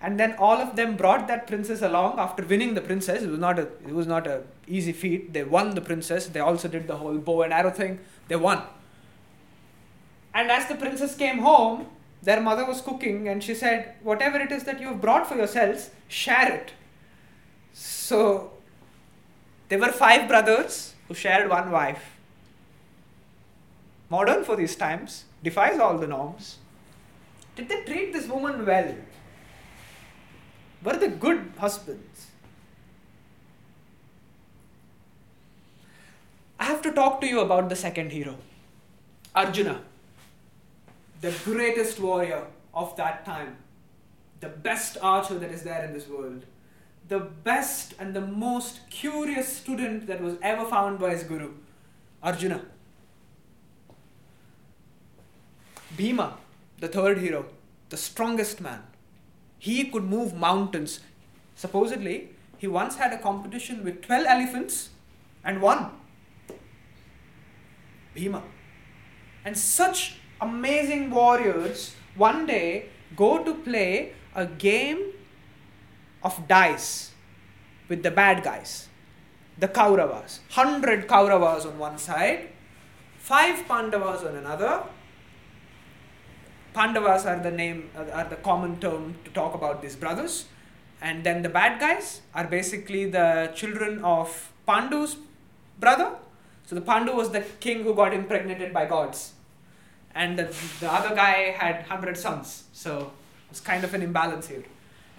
And 0.00 0.20
then 0.20 0.34
all 0.38 0.58
of 0.58 0.76
them 0.76 0.96
brought 0.96 1.26
that 1.28 1.46
princess 1.46 1.80
along. 1.82 2.18
After 2.18 2.44
winning 2.44 2.74
the 2.74 2.82
princess 2.82 3.22
it 3.22 3.30
was 3.30 3.38
not 3.38 3.58
a 3.58 3.62
it 3.86 3.94
was 3.94 4.06
not 4.06 4.26
a 4.26 4.42
easy 4.66 4.92
feat. 4.92 5.32
They 5.32 5.44
won 5.44 5.74
the 5.74 5.80
princess. 5.80 6.26
They 6.26 6.40
also 6.40 6.68
did 6.68 6.86
the 6.86 6.96
whole 6.96 7.16
bow 7.16 7.42
and 7.42 7.52
arrow 7.54 7.70
thing. 7.70 8.00
They 8.28 8.36
won 8.36 8.62
and 10.34 10.50
as 10.50 10.66
the 10.68 10.74
princess 10.74 11.14
came 11.16 11.38
home 11.38 11.86
their 12.22 12.40
mother 12.40 12.64
was 12.64 12.80
cooking 12.80 13.28
and 13.28 13.42
she 13.42 13.54
said 13.54 13.94
whatever 14.02 14.38
it 14.38 14.50
is 14.50 14.64
that 14.64 14.80
you 14.80 14.88
have 14.88 15.00
brought 15.00 15.28
for 15.28 15.36
yourselves 15.36 15.90
share 16.08 16.52
it. 16.52 16.72
So 17.72 18.52
there 19.68 19.78
were 19.78 19.92
five 19.92 20.28
brothers 20.28 20.94
who 21.06 21.14
shared 21.14 21.48
one 21.48 21.70
wife. 21.70 22.16
Modern 24.10 24.42
for 24.42 24.56
these 24.56 24.74
times 24.74 25.24
defies 25.42 25.78
all 25.78 25.98
the 25.98 26.06
norms. 26.06 26.58
Did 27.54 27.68
they 27.68 27.82
treat 27.82 28.12
this 28.12 28.26
woman 28.26 28.64
well? 28.64 28.94
Were 30.82 30.96
they 30.96 31.08
good 31.08 31.52
husbands? 31.58 32.26
I 36.58 36.64
have 36.64 36.82
to 36.82 36.92
talk 36.92 37.20
to 37.20 37.26
you 37.26 37.40
about 37.40 37.68
the 37.68 37.76
second 37.76 38.10
hero, 38.10 38.36
Arjuna, 39.34 39.82
the 41.20 41.34
greatest 41.44 41.98
warrior 41.98 42.46
of 42.74 42.96
that 42.96 43.24
time, 43.24 43.56
the 44.40 44.48
best 44.48 44.96
archer 45.02 45.38
that 45.38 45.50
is 45.50 45.62
there 45.62 45.84
in 45.84 45.92
this 45.92 46.08
world, 46.08 46.44
the 47.08 47.18
best 47.18 47.94
and 47.98 48.14
the 48.14 48.20
most 48.20 48.80
curious 48.90 49.48
student 49.48 50.06
that 50.06 50.20
was 50.20 50.36
ever 50.42 50.64
found 50.64 50.98
by 50.98 51.10
his 51.10 51.22
guru, 51.24 51.52
Arjuna. 52.22 52.62
Bhima, 55.96 56.36
the 56.78 56.88
third 56.88 57.18
hero, 57.18 57.46
the 57.88 57.96
strongest 57.96 58.60
man, 58.60 58.82
he 59.58 59.84
could 59.84 60.04
move 60.04 60.34
mountains. 60.34 61.00
Supposedly, 61.56 62.28
he 62.58 62.68
once 62.68 62.96
had 62.96 63.12
a 63.12 63.18
competition 63.18 63.82
with 63.84 64.02
12 64.02 64.26
elephants 64.26 64.90
and 65.44 65.60
won. 65.60 65.90
Bhima. 68.14 68.42
And 69.44 69.56
such 69.56 70.17
amazing 70.40 71.10
warriors 71.10 71.94
one 72.16 72.46
day 72.46 72.86
go 73.16 73.42
to 73.44 73.54
play 73.54 74.12
a 74.34 74.46
game 74.46 75.12
of 76.22 76.46
dice 76.48 77.12
with 77.88 78.02
the 78.02 78.10
bad 78.10 78.42
guys, 78.42 78.88
the 79.58 79.68
Kauravas. 79.68 80.40
100 80.54 81.08
Kauravas 81.08 81.64
on 81.64 81.78
one 81.78 81.98
side, 81.98 82.48
5 83.18 83.66
Pandavas 83.66 84.22
on 84.24 84.36
another, 84.36 84.82
Pandavas 86.74 87.24
are 87.24 87.40
the 87.40 87.50
name, 87.50 87.90
are 88.12 88.28
the 88.28 88.36
common 88.36 88.78
term 88.78 89.16
to 89.24 89.30
talk 89.30 89.54
about 89.54 89.82
these 89.82 89.96
brothers. 89.96 90.46
And 91.00 91.24
then 91.24 91.42
the 91.42 91.48
bad 91.48 91.80
guys 91.80 92.22
are 92.34 92.44
basically 92.44 93.06
the 93.06 93.52
children 93.54 94.04
of 94.04 94.52
Pandu's 94.66 95.16
brother. 95.78 96.16
So 96.66 96.74
the 96.74 96.80
Pandu 96.80 97.14
was 97.14 97.30
the 97.30 97.40
king 97.60 97.84
who 97.84 97.94
got 97.94 98.12
impregnated 98.12 98.72
by 98.72 98.86
gods. 98.86 99.32
And 100.18 100.36
the, 100.36 100.52
the 100.80 100.92
other 100.92 101.14
guy 101.14 101.52
had 101.52 101.76
100 101.76 102.18
sons. 102.18 102.64
So 102.72 103.12
it's 103.50 103.60
kind 103.60 103.84
of 103.84 103.94
an 103.94 104.02
imbalance 104.02 104.48
here. 104.48 104.64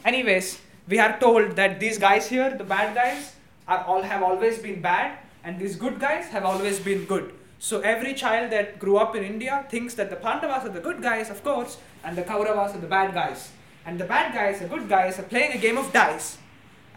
Anyways, 0.03 0.59
we 0.89 0.99
are 0.99 1.17
told 1.19 1.55
that 1.55 1.79
these 1.79 1.97
guys 1.97 2.27
here, 2.27 2.49
the 2.57 2.65
bad 2.65 2.93
guys, 2.93 3.33
are 3.65 3.85
all 3.85 4.01
have 4.01 4.21
always 4.21 4.59
been 4.59 4.81
bad, 4.81 5.17
and 5.45 5.57
these 5.57 5.77
good 5.77 6.01
guys 6.01 6.25
have 6.25 6.43
always 6.43 6.79
been 6.79 7.05
good. 7.05 7.31
So 7.59 7.79
every 7.79 8.13
child 8.13 8.51
that 8.51 8.77
grew 8.77 8.97
up 8.97 9.15
in 9.15 9.23
India 9.23 9.65
thinks 9.69 9.93
that 9.93 10.09
the 10.09 10.17
Pandavas 10.17 10.65
are 10.65 10.73
the 10.73 10.81
good 10.81 11.01
guys, 11.01 11.29
of 11.29 11.43
course, 11.45 11.77
and 12.03 12.17
the 12.17 12.23
Kauravas 12.23 12.75
are 12.75 12.79
the 12.79 12.87
bad 12.87 13.13
guys. 13.13 13.51
And 13.85 13.97
the 13.99 14.05
bad 14.05 14.33
guys, 14.33 14.59
the 14.59 14.67
good 14.67 14.89
guys, 14.89 15.17
are 15.17 15.23
playing 15.23 15.53
a 15.53 15.57
game 15.57 15.77
of 15.77 15.93
dice. 15.93 16.37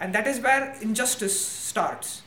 And 0.01 0.13
that 0.13 0.27
is 0.27 0.41
where 0.41 0.75
injustice 0.81 1.39
starts. 1.39 2.23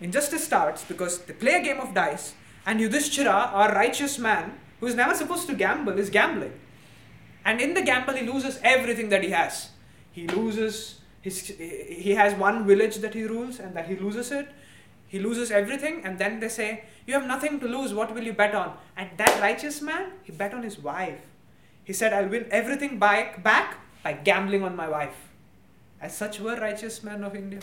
Injustice 0.00 0.44
starts 0.44 0.84
because 0.84 1.18
they 1.20 1.32
play 1.32 1.54
a 1.54 1.62
game 1.62 1.80
of 1.80 1.94
dice, 1.94 2.34
and 2.66 2.80
Yudhishthira, 2.80 3.50
our 3.52 3.72
righteous 3.72 4.18
man, 4.18 4.58
who 4.80 4.86
is 4.86 4.94
never 4.94 5.14
supposed 5.14 5.46
to 5.48 5.54
gamble, 5.54 5.98
is 5.98 6.10
gambling. 6.10 6.52
And 7.44 7.60
in 7.60 7.74
the 7.74 7.82
gamble, 7.82 8.14
he 8.14 8.26
loses 8.26 8.58
everything 8.62 9.08
that 9.08 9.22
he 9.22 9.30
has. 9.30 9.70
He 10.12 10.26
loses 10.28 11.00
his, 11.20 11.46
he 11.48 12.12
has 12.14 12.34
one 12.34 12.66
village 12.66 12.96
that 12.96 13.14
he 13.14 13.24
rules, 13.24 13.58
and 13.58 13.74
that 13.74 13.88
he 13.88 13.96
loses 13.96 14.30
it. 14.30 14.48
He 15.06 15.18
loses 15.18 15.50
everything, 15.50 16.02
and 16.04 16.18
then 16.18 16.40
they 16.40 16.48
say, 16.48 16.84
You 17.06 17.14
have 17.14 17.26
nothing 17.26 17.58
to 17.60 17.66
lose, 17.66 17.92
what 17.92 18.14
will 18.14 18.22
you 18.22 18.32
bet 18.32 18.54
on? 18.54 18.76
And 18.96 19.10
that 19.16 19.40
righteous 19.40 19.82
man, 19.82 20.12
he 20.22 20.32
bet 20.32 20.54
on 20.54 20.62
his 20.62 20.78
wife. 20.78 21.20
He 21.84 21.92
said, 21.92 22.12
I'll 22.12 22.28
win 22.28 22.46
everything 22.50 22.98
back, 22.98 23.42
by 23.42 24.12
gambling 24.12 24.62
on 24.62 24.76
my 24.76 24.88
wife. 24.88 25.28
As 26.00 26.16
such 26.16 26.40
were 26.40 26.56
righteous 26.56 27.02
men 27.02 27.24
of 27.24 27.34
India. 27.34 27.60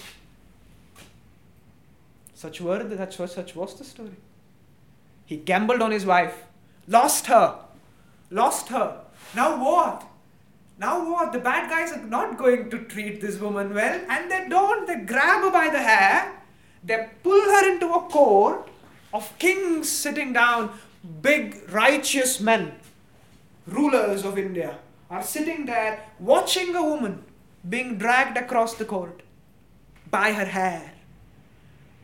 Such 2.34 2.62
were 2.62 2.84
the, 2.84 2.98
such 2.98 3.18
was, 3.18 3.32
such 3.32 3.56
was 3.56 3.76
the 3.76 3.84
story. 3.84 4.18
He 5.28 5.38
gambled 5.38 5.84
on 5.84 5.92
his 5.92 6.08
wife, 6.08 6.46
lost 6.88 7.28
her, 7.28 7.60
lost 8.32 8.70
her. 8.70 9.02
Now 9.36 9.64
what? 9.64 10.04
Now 10.80 11.08
what? 11.08 11.34
The 11.34 11.40
bad 11.40 11.70
guys 11.70 11.92
are 11.92 12.04
not 12.04 12.40
going 12.40 12.72
to 12.72 12.80
treat 12.86 13.22
this 13.22 13.40
woman 13.40 13.76
well, 13.76 14.02
and 14.10 14.32
they 14.32 14.48
don't. 14.50 14.88
They 14.88 15.02
grab 15.14 15.44
her 15.44 15.52
by 15.52 15.70
the 15.70 15.80
hair 15.80 16.34
they 16.88 17.10
pull 17.22 17.42
her 17.42 17.70
into 17.70 17.94
a 17.94 18.02
court 18.10 18.70
of 19.14 19.38
kings 19.40 19.90
sitting 19.90 20.34
down, 20.34 20.72
big 21.22 21.62
righteous 21.72 22.40
men, 22.40 22.74
rulers 23.66 24.24
of 24.24 24.38
India, 24.38 24.78
are 25.10 25.24
sitting 25.24 25.66
there 25.66 26.04
watching 26.20 26.76
a 26.76 26.84
woman 26.84 27.24
being 27.68 27.98
dragged 27.98 28.38
across 28.38 28.76
the 28.76 28.86
court 28.86 29.22
by 30.10 30.32
her 30.32 30.46
hair. 30.46 30.94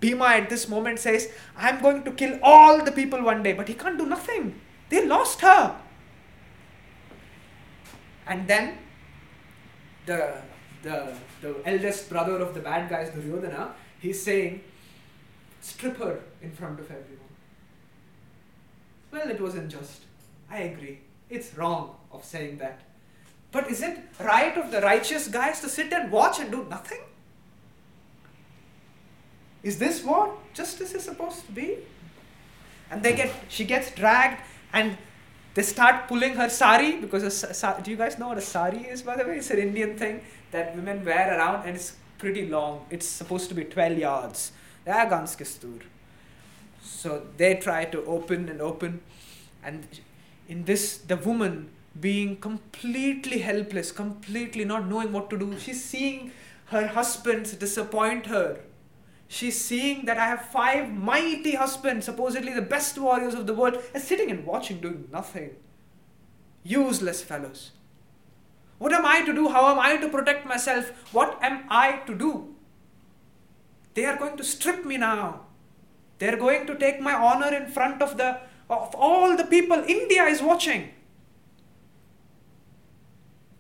Bhima 0.03 0.25
at 0.25 0.49
this 0.49 0.67
moment 0.67 0.99
says, 0.99 1.31
I'm 1.55 1.81
going 1.81 2.03
to 2.03 2.11
kill 2.11 2.37
all 2.43 2.83
the 2.83 2.91
people 2.91 3.23
one 3.23 3.41
day, 3.41 3.53
but 3.53 3.69
he 3.69 3.73
can't 3.73 3.97
do 3.97 4.05
nothing. 4.05 4.59
They 4.89 5.05
lost 5.05 5.39
her. 5.39 5.77
And 8.27 8.45
then 8.45 8.77
the, 10.05 10.41
the, 10.81 11.15
the 11.41 11.55
eldest 11.65 12.09
brother 12.09 12.37
of 12.39 12.53
the 12.53 12.59
bad 12.59 12.89
guys, 12.89 13.11
Duryodhana, 13.11 13.75
he's 13.99 14.21
saying, 14.21 14.61
strip 15.61 15.95
her 15.97 16.19
in 16.41 16.51
front 16.51 16.81
of 16.81 16.91
everyone. 16.91 17.33
Well, 19.09 19.29
it 19.29 19.39
was 19.39 19.55
unjust. 19.55 20.01
I 20.49 20.63
agree. 20.63 20.99
It's 21.29 21.57
wrong 21.57 21.95
of 22.11 22.25
saying 22.25 22.57
that. 22.57 22.81
But 23.53 23.71
is 23.71 23.81
it 23.81 23.99
right 24.19 24.57
of 24.57 24.69
the 24.69 24.81
righteous 24.81 25.29
guys 25.29 25.61
to 25.61 25.69
sit 25.69 25.93
and 25.93 26.11
watch 26.11 26.39
and 26.41 26.51
do 26.51 26.65
nothing? 26.69 27.03
Is 29.63 29.79
this 29.79 30.03
what 30.03 30.53
justice 30.53 30.93
is 30.93 31.03
supposed 31.03 31.45
to 31.45 31.51
be? 31.51 31.77
And 32.91 33.01
they 33.01 33.15
get, 33.15 33.31
she 33.47 33.65
gets 33.65 33.91
dragged, 33.91 34.41
and 34.73 34.97
they 35.53 35.61
start 35.61 36.07
pulling 36.07 36.35
her 36.35 36.49
sari 36.49 36.97
because 36.97 37.23
a 37.23 37.31
sa- 37.31 37.79
do 37.79 37.89
you 37.89 37.97
guys 37.97 38.19
know 38.19 38.27
what 38.27 38.37
a 38.37 38.41
sari 38.41 38.79
is? 38.79 39.01
By 39.01 39.15
the 39.15 39.23
way, 39.23 39.37
it's 39.37 39.49
an 39.51 39.59
Indian 39.59 39.97
thing 39.97 40.21
that 40.51 40.75
women 40.75 41.03
wear 41.05 41.37
around, 41.37 41.65
and 41.65 41.75
it's 41.75 41.95
pretty 42.17 42.47
long. 42.47 42.85
It's 42.89 43.05
supposed 43.05 43.49
to 43.49 43.55
be 43.55 43.63
12 43.63 43.97
yards. 43.97 44.51
So 46.81 47.23
they 47.37 47.55
try 47.55 47.85
to 47.85 48.03
open 48.05 48.49
and 48.49 48.61
open, 48.61 49.01
and 49.63 49.87
in 50.49 50.65
this, 50.65 50.97
the 50.97 51.15
woman 51.15 51.69
being 51.99 52.37
completely 52.37 53.39
helpless, 53.39 53.91
completely 53.91 54.65
not 54.65 54.87
knowing 54.87 55.11
what 55.13 55.29
to 55.29 55.37
do, 55.37 55.57
she's 55.59 55.83
seeing 55.83 56.31
her 56.67 56.87
husbands 56.87 57.53
disappoint 57.53 58.25
her. 58.25 58.59
She's 59.33 59.59
seeing 59.59 60.05
that 60.05 60.19
I 60.19 60.27
have 60.27 60.45
five 60.45 60.93
mighty 60.93 61.55
husbands, 61.55 62.05
supposedly 62.05 62.53
the 62.53 62.61
best 62.61 62.99
warriors 62.99 63.33
of 63.33 63.47
the 63.47 63.53
world, 63.55 63.81
and 63.91 64.03
sitting 64.03 64.29
and 64.29 64.45
watching, 64.45 64.79
doing 64.79 65.07
nothing. 65.11 65.55
Useless 66.61 67.23
fellows. 67.23 67.71
What 68.77 68.93
am 68.93 69.07
I 69.07 69.25
to 69.25 69.33
do? 69.33 69.49
How 69.49 69.71
am 69.71 69.79
I 69.79 69.97
to 69.97 70.07
protect 70.07 70.45
myself? 70.45 70.91
What 71.11 71.39
am 71.41 71.63
I 71.67 72.01
to 72.05 72.13
do? 72.13 72.53
They 73.95 74.05
are 74.05 74.17
going 74.17 74.37
to 74.37 74.43
strip 74.43 74.85
me 74.85 74.97
now. 74.97 75.47
They 76.19 76.29
are 76.29 76.37
going 76.37 76.67
to 76.67 76.77
take 76.77 77.01
my 77.01 77.13
honor 77.13 77.51
in 77.55 77.65
front 77.71 78.03
of 78.03 78.17
the 78.17 78.37
of 78.69 78.93
all 78.93 79.35
the 79.35 79.45
people. 79.45 79.83
India 79.95 80.25
is 80.25 80.43
watching. 80.43 80.91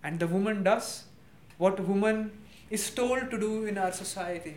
And 0.03 0.19
the 0.19 0.27
woman 0.27 0.61
does 0.61 1.05
what 1.57 1.79
woman 1.79 2.29
is 2.69 2.87
told 2.91 3.31
to 3.31 3.39
do 3.39 3.65
in 3.65 3.79
our 3.79 3.91
society 3.91 4.55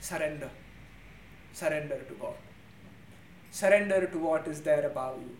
surrender. 0.00 0.50
Surrender 1.52 1.98
to 2.08 2.14
God. 2.14 2.34
Surrender 3.50 4.06
to 4.06 4.18
what 4.18 4.46
is 4.46 4.60
there 4.62 4.86
above 4.86 5.20
you. 5.20 5.36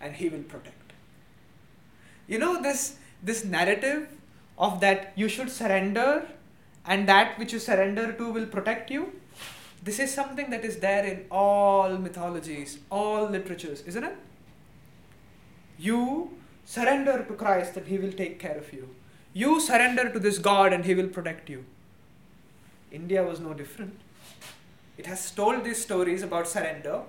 And 0.00 0.14
He 0.14 0.28
will 0.28 0.42
protect. 0.42 0.92
You 2.26 2.38
know 2.38 2.62
this 2.62 2.96
this 3.22 3.44
narrative 3.44 4.08
of 4.58 4.80
that 4.80 5.12
you 5.16 5.28
should 5.28 5.50
surrender 5.50 6.26
and 6.86 7.08
that 7.08 7.38
which 7.38 7.52
you 7.52 7.58
surrender 7.58 8.12
to 8.12 8.30
will 8.30 8.46
protect 8.46 8.90
you. 8.90 9.12
This 9.82 9.98
is 9.98 10.12
something 10.12 10.50
that 10.50 10.64
is 10.64 10.78
there 10.78 11.04
in 11.04 11.26
all 11.30 11.96
mythologies, 11.98 12.78
all 12.90 13.28
literatures, 13.28 13.82
isn't 13.82 14.04
it? 14.04 14.16
You 15.78 16.38
surrender 16.64 17.22
to 17.22 17.34
Christ 17.34 17.76
and 17.76 17.86
He 17.86 17.98
will 17.98 18.12
take 18.12 18.38
care 18.38 18.56
of 18.56 18.72
you. 18.72 18.94
You 19.32 19.60
surrender 19.60 20.10
to 20.10 20.18
this 20.18 20.38
God 20.38 20.72
and 20.72 20.84
He 20.84 20.94
will 20.94 21.08
protect 21.08 21.50
you. 21.50 21.64
India 22.94 23.22
was 23.22 23.40
no 23.40 23.54
different. 23.54 23.98
It 24.96 25.06
has 25.06 25.30
told 25.30 25.64
these 25.64 25.82
stories 25.82 26.22
about 26.22 26.46
surrender. 26.48 27.02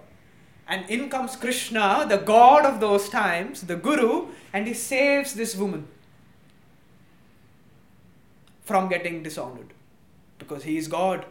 And 0.68 0.90
in 0.90 1.10
comes 1.10 1.36
Krishna, 1.36 2.06
the 2.10 2.18
god 2.18 2.66
of 2.66 2.80
those 2.80 3.08
times, 3.10 3.62
the 3.62 3.76
guru, 3.76 4.30
and 4.52 4.68
he 4.68 4.74
saves 4.74 5.36
this 5.36 5.56
woman 5.56 5.88
from 8.64 8.90
getting 8.90 9.22
dishonored 9.22 9.74
because 10.40 10.64
he 10.64 10.78
is 10.78 10.88
God. 10.88 11.26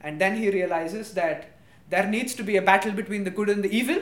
And 0.00 0.18
then 0.20 0.36
he 0.36 0.50
realizes 0.50 1.12
that 1.14 1.50
there 1.90 2.06
needs 2.06 2.34
to 2.36 2.42
be 2.42 2.56
a 2.56 2.62
battle 2.62 2.92
between 2.92 3.24
the 3.24 3.30
good 3.30 3.50
and 3.50 3.62
the 3.62 3.70
evil 3.70 4.00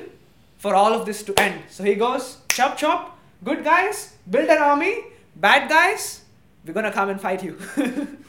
for 0.56 0.74
all 0.74 0.94
of 0.94 1.04
this 1.04 1.24
to 1.24 1.34
end. 1.40 1.62
So 1.68 1.82
he 1.82 1.96
goes, 1.96 2.38
chop 2.48 2.76
chop, 2.76 3.18
good 3.42 3.64
guys, 3.64 4.14
build 4.30 4.48
an 4.48 4.58
army, 4.58 5.00
bad 5.34 5.68
guys, 5.68 6.22
we're 6.64 6.72
gonna 6.74 6.92
come 6.92 7.08
and 7.08 7.20
fight 7.20 7.42
you. 7.42 7.58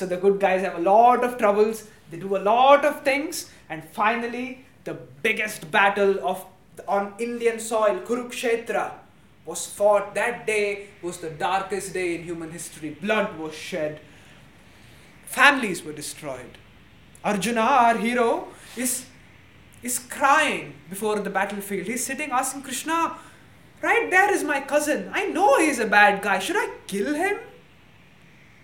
so 0.00 0.06
the 0.06 0.16
good 0.16 0.40
guys 0.40 0.62
have 0.62 0.76
a 0.76 0.80
lot 0.80 1.22
of 1.22 1.36
troubles, 1.36 1.86
they 2.10 2.16
do 2.18 2.34
a 2.36 2.42
lot 2.52 2.86
of 2.86 3.02
things, 3.02 3.50
and 3.68 3.84
finally 3.84 4.64
the 4.84 4.94
biggest 5.22 5.70
battle 5.70 6.18
of 6.26 6.46
on 6.88 7.12
Indian 7.18 7.60
soil, 7.60 8.00
Kurukshetra, 8.00 8.92
was 9.44 9.66
fought. 9.66 10.14
That 10.14 10.46
day 10.46 10.86
was 11.02 11.18
the 11.18 11.28
darkest 11.28 11.92
day 11.92 12.14
in 12.14 12.22
human 12.22 12.50
history. 12.50 12.96
Blood 13.02 13.38
was 13.38 13.54
shed. 13.54 14.00
Families 15.26 15.84
were 15.84 15.92
destroyed. 15.92 16.56
Arjuna, 17.22 17.60
our 17.60 17.98
hero, 17.98 18.48
is, 18.78 19.04
is 19.82 19.98
crying 19.98 20.72
before 20.88 21.18
the 21.18 21.28
battlefield. 21.28 21.86
He's 21.86 22.06
sitting 22.06 22.30
asking 22.30 22.62
Krishna, 22.62 23.16
Right 23.82 24.10
there 24.10 24.32
is 24.32 24.44
my 24.44 24.60
cousin. 24.60 25.10
I 25.12 25.26
know 25.26 25.58
he's 25.58 25.78
a 25.78 25.86
bad 25.86 26.22
guy. 26.22 26.38
Should 26.38 26.56
I 26.56 26.70
kill 26.86 27.14
him? 27.14 27.38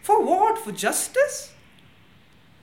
For 0.06 0.22
what? 0.22 0.56
For 0.58 0.70
justice? 0.70 1.52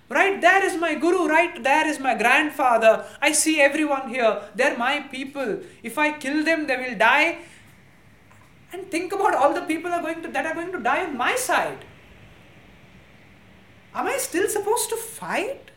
Right 0.07 0.39
there 0.39 0.63
is 0.65 0.77
my 0.79 0.95
guru, 0.95 1.27
right 1.27 1.61
there 1.61 1.85
is 1.85 1.99
my 1.99 2.15
grandfather. 2.15 3.05
I 3.21 3.33
see 3.33 3.59
everyone 3.59 4.07
here. 4.07 4.43
They're 4.55 4.77
my 4.77 5.01
people. 5.01 5.57
If 5.81 5.97
I 5.97 6.13
kill 6.17 6.45
them, 6.45 6.67
they 6.67 6.77
will 6.77 6.97
die. 6.97 7.39
And 8.71 8.89
think 8.89 9.11
about 9.11 9.35
all 9.35 9.53
the 9.53 9.63
people 9.71 9.91
are 9.91 10.01
going 10.01 10.21
to, 10.21 10.29
that 10.29 10.45
are 10.45 10.53
going 10.53 10.71
to 10.71 10.79
die 10.79 11.03
on 11.03 11.17
my 11.17 11.35
side. 11.35 11.83
Am 13.93 14.07
I 14.07 14.15
still 14.19 14.47
supposed 14.47 14.89
to 14.91 14.95
fight? 14.95 15.71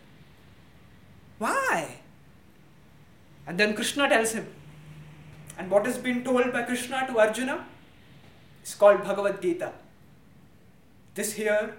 Why? 1.39 1.97
And 3.45 3.59
then 3.59 3.75
Krishna 3.75 4.09
tells 4.09 4.35
him. 4.35 4.47
And 5.59 5.69
what 5.69 5.85
has 5.85 5.99
been 5.99 6.23
told 6.23 6.53
by 6.53 6.63
Krishna 6.63 7.09
to 7.09 7.19
Arjuna 7.19 7.67
is 8.63 8.77
called 8.77 9.03
Bhagavad 9.03 9.43
Gita. 9.43 9.73
This 11.17 11.33
here 11.33 11.75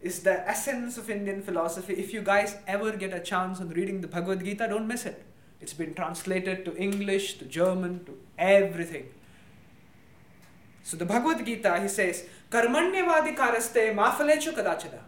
is 0.00 0.22
the 0.24 0.36
essence 0.48 0.98
of 0.98 1.08
Indian 1.08 1.42
philosophy. 1.42 1.94
If 1.94 2.12
you 2.12 2.22
guys 2.22 2.56
ever 2.66 2.90
get 2.96 3.14
a 3.14 3.20
chance 3.20 3.60
on 3.60 3.68
reading 3.68 4.00
the 4.00 4.08
Bhagavad 4.08 4.44
Gita, 4.44 4.66
don't 4.68 4.88
miss 4.88 5.06
it. 5.06 5.22
It's 5.60 5.72
been 5.72 5.94
translated 5.94 6.64
to 6.64 6.76
English, 6.76 7.34
to 7.38 7.44
German, 7.44 8.04
to 8.06 8.18
everything. 8.36 9.06
So 10.82 10.96
the 10.96 11.04
Bhagavad 11.04 11.46
Gita, 11.46 11.80
he 11.80 11.86
says, 11.86 12.24
Karmanyavadikaraste 12.50 13.94
mafalechu 13.94 14.54
kadachana. 14.54 15.02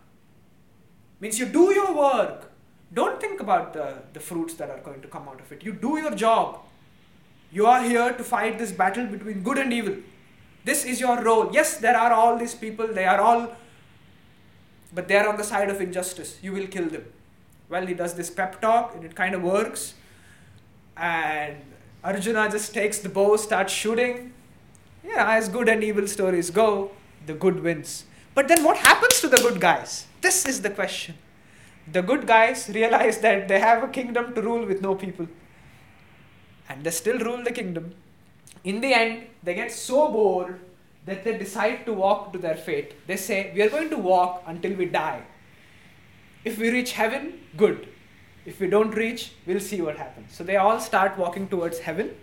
Means 1.18 1.40
you 1.40 1.46
do 1.46 1.74
your 1.74 1.92
work. 1.92 2.52
Don't 2.94 3.20
think 3.20 3.40
about 3.40 3.72
the, 3.72 3.94
the 4.12 4.20
fruits 4.20 4.54
that 4.54 4.70
are 4.70 4.78
going 4.78 5.00
to 5.00 5.08
come 5.08 5.28
out 5.28 5.40
of 5.40 5.50
it. 5.50 5.64
You 5.64 5.72
do 5.72 5.98
your 5.98 6.14
job. 6.14 6.60
You 7.50 7.66
are 7.66 7.82
here 7.82 8.12
to 8.12 8.22
fight 8.22 8.60
this 8.60 8.70
battle 8.70 9.06
between 9.06 9.42
good 9.42 9.58
and 9.58 9.72
evil. 9.72 9.96
This 10.64 10.84
is 10.84 11.00
your 11.00 11.20
role. 11.20 11.50
Yes, 11.52 11.78
there 11.78 11.96
are 11.96 12.12
all 12.12 12.38
these 12.38 12.54
people, 12.54 12.86
they 12.86 13.06
are 13.06 13.20
all, 13.20 13.56
but 14.94 15.08
they 15.08 15.16
are 15.16 15.28
on 15.28 15.36
the 15.36 15.44
side 15.44 15.70
of 15.70 15.80
injustice. 15.80 16.38
You 16.42 16.52
will 16.52 16.66
kill 16.66 16.88
them. 16.88 17.04
Well, 17.68 17.86
he 17.86 17.94
does 17.94 18.14
this 18.14 18.30
pep 18.30 18.60
talk 18.60 18.94
and 18.94 19.04
it 19.04 19.14
kind 19.14 19.34
of 19.34 19.42
works. 19.42 19.94
And 20.96 21.56
Arjuna 22.04 22.50
just 22.50 22.74
takes 22.74 22.98
the 22.98 23.08
bow, 23.08 23.36
starts 23.36 23.72
shooting. 23.72 24.32
Yeah, 25.04 25.32
as 25.36 25.48
good 25.48 25.68
and 25.68 25.82
evil 25.82 26.06
stories 26.06 26.50
go, 26.50 26.90
the 27.26 27.34
good 27.34 27.62
wins. 27.62 28.04
But 28.34 28.48
then 28.48 28.62
what 28.62 28.76
happens 28.76 29.20
to 29.20 29.28
the 29.28 29.38
good 29.38 29.60
guys? 29.60 30.06
This 30.20 30.46
is 30.46 30.62
the 30.62 30.70
question. 30.70 31.16
The 31.90 32.02
good 32.02 32.26
guys 32.26 32.68
realize 32.68 33.18
that 33.18 33.48
they 33.48 33.58
have 33.58 33.82
a 33.82 33.88
kingdom 33.88 34.34
to 34.34 34.42
rule 34.42 34.64
with 34.66 34.80
no 34.82 34.94
people. 34.94 35.26
And 36.68 36.84
they 36.84 36.90
still 36.90 37.18
rule 37.18 37.42
the 37.42 37.50
kingdom. 37.50 37.94
In 38.64 38.80
the 38.80 38.94
end, 38.94 39.24
they 39.42 39.54
get 39.54 39.72
so 39.72 40.10
bored 40.12 40.60
that 41.04 41.24
they 41.24 41.36
decide 41.36 41.84
to 41.86 41.92
walk 41.92 42.32
to 42.32 42.38
their 42.38 42.54
fate. 42.54 42.94
They 43.06 43.16
say, 43.16 43.52
We 43.54 43.62
are 43.62 43.70
going 43.70 43.90
to 43.90 43.98
walk 43.98 44.42
until 44.46 44.74
we 44.74 44.86
die. 44.86 45.22
If 46.44 46.58
we 46.58 46.70
reach 46.70 46.92
heaven, 46.92 47.40
good. 47.56 47.88
If 48.44 48.60
we 48.60 48.66
don't 48.68 48.90
reach, 48.90 49.32
we'll 49.46 49.60
see 49.60 49.80
what 49.80 49.96
happens. 49.96 50.34
So 50.34 50.42
they 50.42 50.56
all 50.56 50.80
start 50.80 51.16
walking 51.16 51.48
towards 51.48 51.80
heaven. 51.80 52.16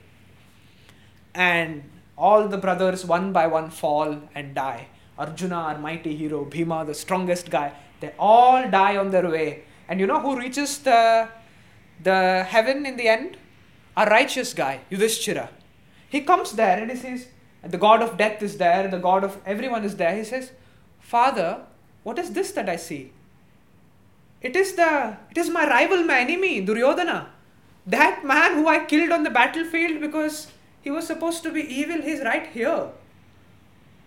And 1.33 1.83
all 2.17 2.47
the 2.47 2.57
brothers, 2.57 3.05
one 3.05 3.31
by 3.31 3.47
one, 3.47 3.69
fall 3.69 4.21
and 4.35 4.53
die. 4.53 4.87
Arjuna, 5.17 5.55
our 5.55 5.77
mighty 5.77 6.15
hero, 6.15 6.45
Bhima, 6.45 6.85
the 6.85 6.93
strongest 6.93 7.49
guy, 7.49 7.73
they 7.99 8.13
all 8.17 8.69
die 8.69 8.97
on 8.97 9.11
their 9.11 9.29
way. 9.29 9.63
And 9.87 9.99
you 9.99 10.07
know 10.07 10.19
who 10.19 10.37
reaches 10.37 10.79
the, 10.79 11.29
the 12.03 12.43
heaven 12.43 12.85
in 12.85 12.97
the 12.97 13.07
end? 13.07 13.37
A 13.95 14.05
righteous 14.05 14.53
guy, 14.53 14.81
Yudhishthira. 14.89 15.49
He 16.09 16.21
comes 16.21 16.53
there 16.53 16.79
and 16.79 16.91
he 16.91 16.97
says, 16.97 17.27
the 17.63 17.77
god 17.77 18.01
of 18.01 18.17
death 18.17 18.41
is 18.41 18.57
there, 18.57 18.87
the 18.87 18.97
god 18.97 19.23
of 19.23 19.37
everyone 19.45 19.83
is 19.83 19.95
there. 19.95 20.15
He 20.15 20.23
says, 20.23 20.51
Father, 20.99 21.61
what 22.03 22.19
is 22.19 22.31
this 22.31 22.51
that 22.53 22.69
I 22.69 22.75
see? 22.77 23.11
It 24.41 24.55
is 24.55 24.73
the 24.73 25.17
it 25.31 25.37
is 25.37 25.49
my 25.49 25.67
rival, 25.67 26.03
my 26.03 26.19
enemy, 26.19 26.61
Duryodhana. 26.61 27.27
That 27.85 28.23
man 28.23 28.55
who 28.55 28.67
I 28.67 28.85
killed 28.85 29.11
on 29.11 29.23
the 29.23 29.29
battlefield 29.29 29.99
because 29.99 30.47
he 30.81 30.91
was 30.91 31.05
supposed 31.05 31.43
to 31.43 31.51
be 31.51 31.61
evil, 31.61 32.01
he's 32.01 32.21
right 32.21 32.47
here. 32.47 32.89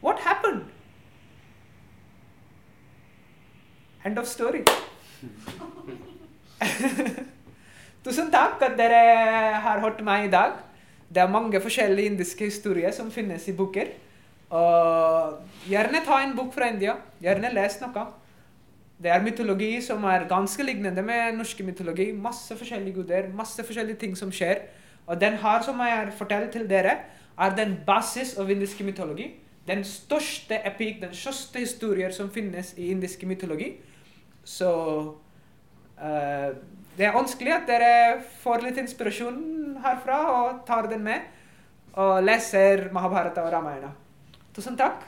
What 0.01 0.21
happened? 0.21 0.67
End 4.05 4.19
of 4.19 4.27
story. 4.27 4.65
At 8.05 8.79
dere 8.79 9.61
har 9.61 9.81
hørt 9.81 10.01
meg 10.05 10.25
i 10.25 10.31
dag. 10.31 10.53
Det 11.13 11.21
er 11.21 11.29
mange 11.29 11.61
forskjellige 11.61 12.09
indiske 12.09 12.49
historier 12.49 12.93
som 12.97 13.11
finnes 13.13 13.45
i 13.49 13.53
boker. 13.57 13.91
Og 14.53 15.39
gjerne 15.69 16.01
ta 16.07 16.23
en 16.23 16.37
bok 16.37 16.53
fra 16.55 16.71
India. 16.73 16.97
Gjerne 17.21 17.53
les 17.53 17.79
noe. 17.83 18.07
Det 19.03 19.11
er 19.11 19.25
mytologi 19.25 19.75
som 19.83 20.05
er 20.09 20.29
ganske 20.31 20.65
lignende 20.65 21.03
med 21.05 21.37
norske 21.37 21.65
mytologi. 21.67 22.13
Masse 22.17 22.57
forskjellige 22.57 22.95
guder, 23.01 23.29
masse 23.35 23.65
forskjellige 23.65 24.01
ting 24.05 24.17
som 24.17 24.33
skjer. 24.33 24.63
Og 25.07 25.21
den 25.21 25.37
her 25.43 25.63
som 25.67 25.81
jeg 25.83 25.97
har 25.97 26.13
fortalt 26.17 26.53
til 26.55 26.69
dere, 26.71 26.99
er 27.39 27.57
den 27.57 27.79
basis 27.87 28.37
av 28.39 28.51
indisk 28.51 28.81
mytologi. 28.87 29.33
Den 29.67 29.85
største 29.85 30.61
epik, 30.67 31.01
den 31.03 31.15
største 31.15 31.59
historier 31.59 32.13
som 32.15 32.31
finnes 32.31 32.73
i 32.79 32.91
indisk 32.95 33.25
mytologi. 33.27 33.73
Så 34.45 34.71
eh, 35.99 36.55
det 36.97 37.07
er 37.09 37.17
ønskelig 37.17 37.55
at 37.55 37.69
dere 37.69 37.93
får 38.43 38.67
litt 38.67 38.81
inspirasjon 38.83 39.39
herfra 39.85 40.19
og 40.33 40.61
tar 40.69 40.91
den 40.91 41.05
med. 41.07 41.25
Og 41.93 42.23
leser 42.25 42.89
Mahabharata 42.93 43.45
og 43.45 43.53
Ramayana. 43.53 43.93
Tusen 44.57 44.77
takk. 44.77 45.05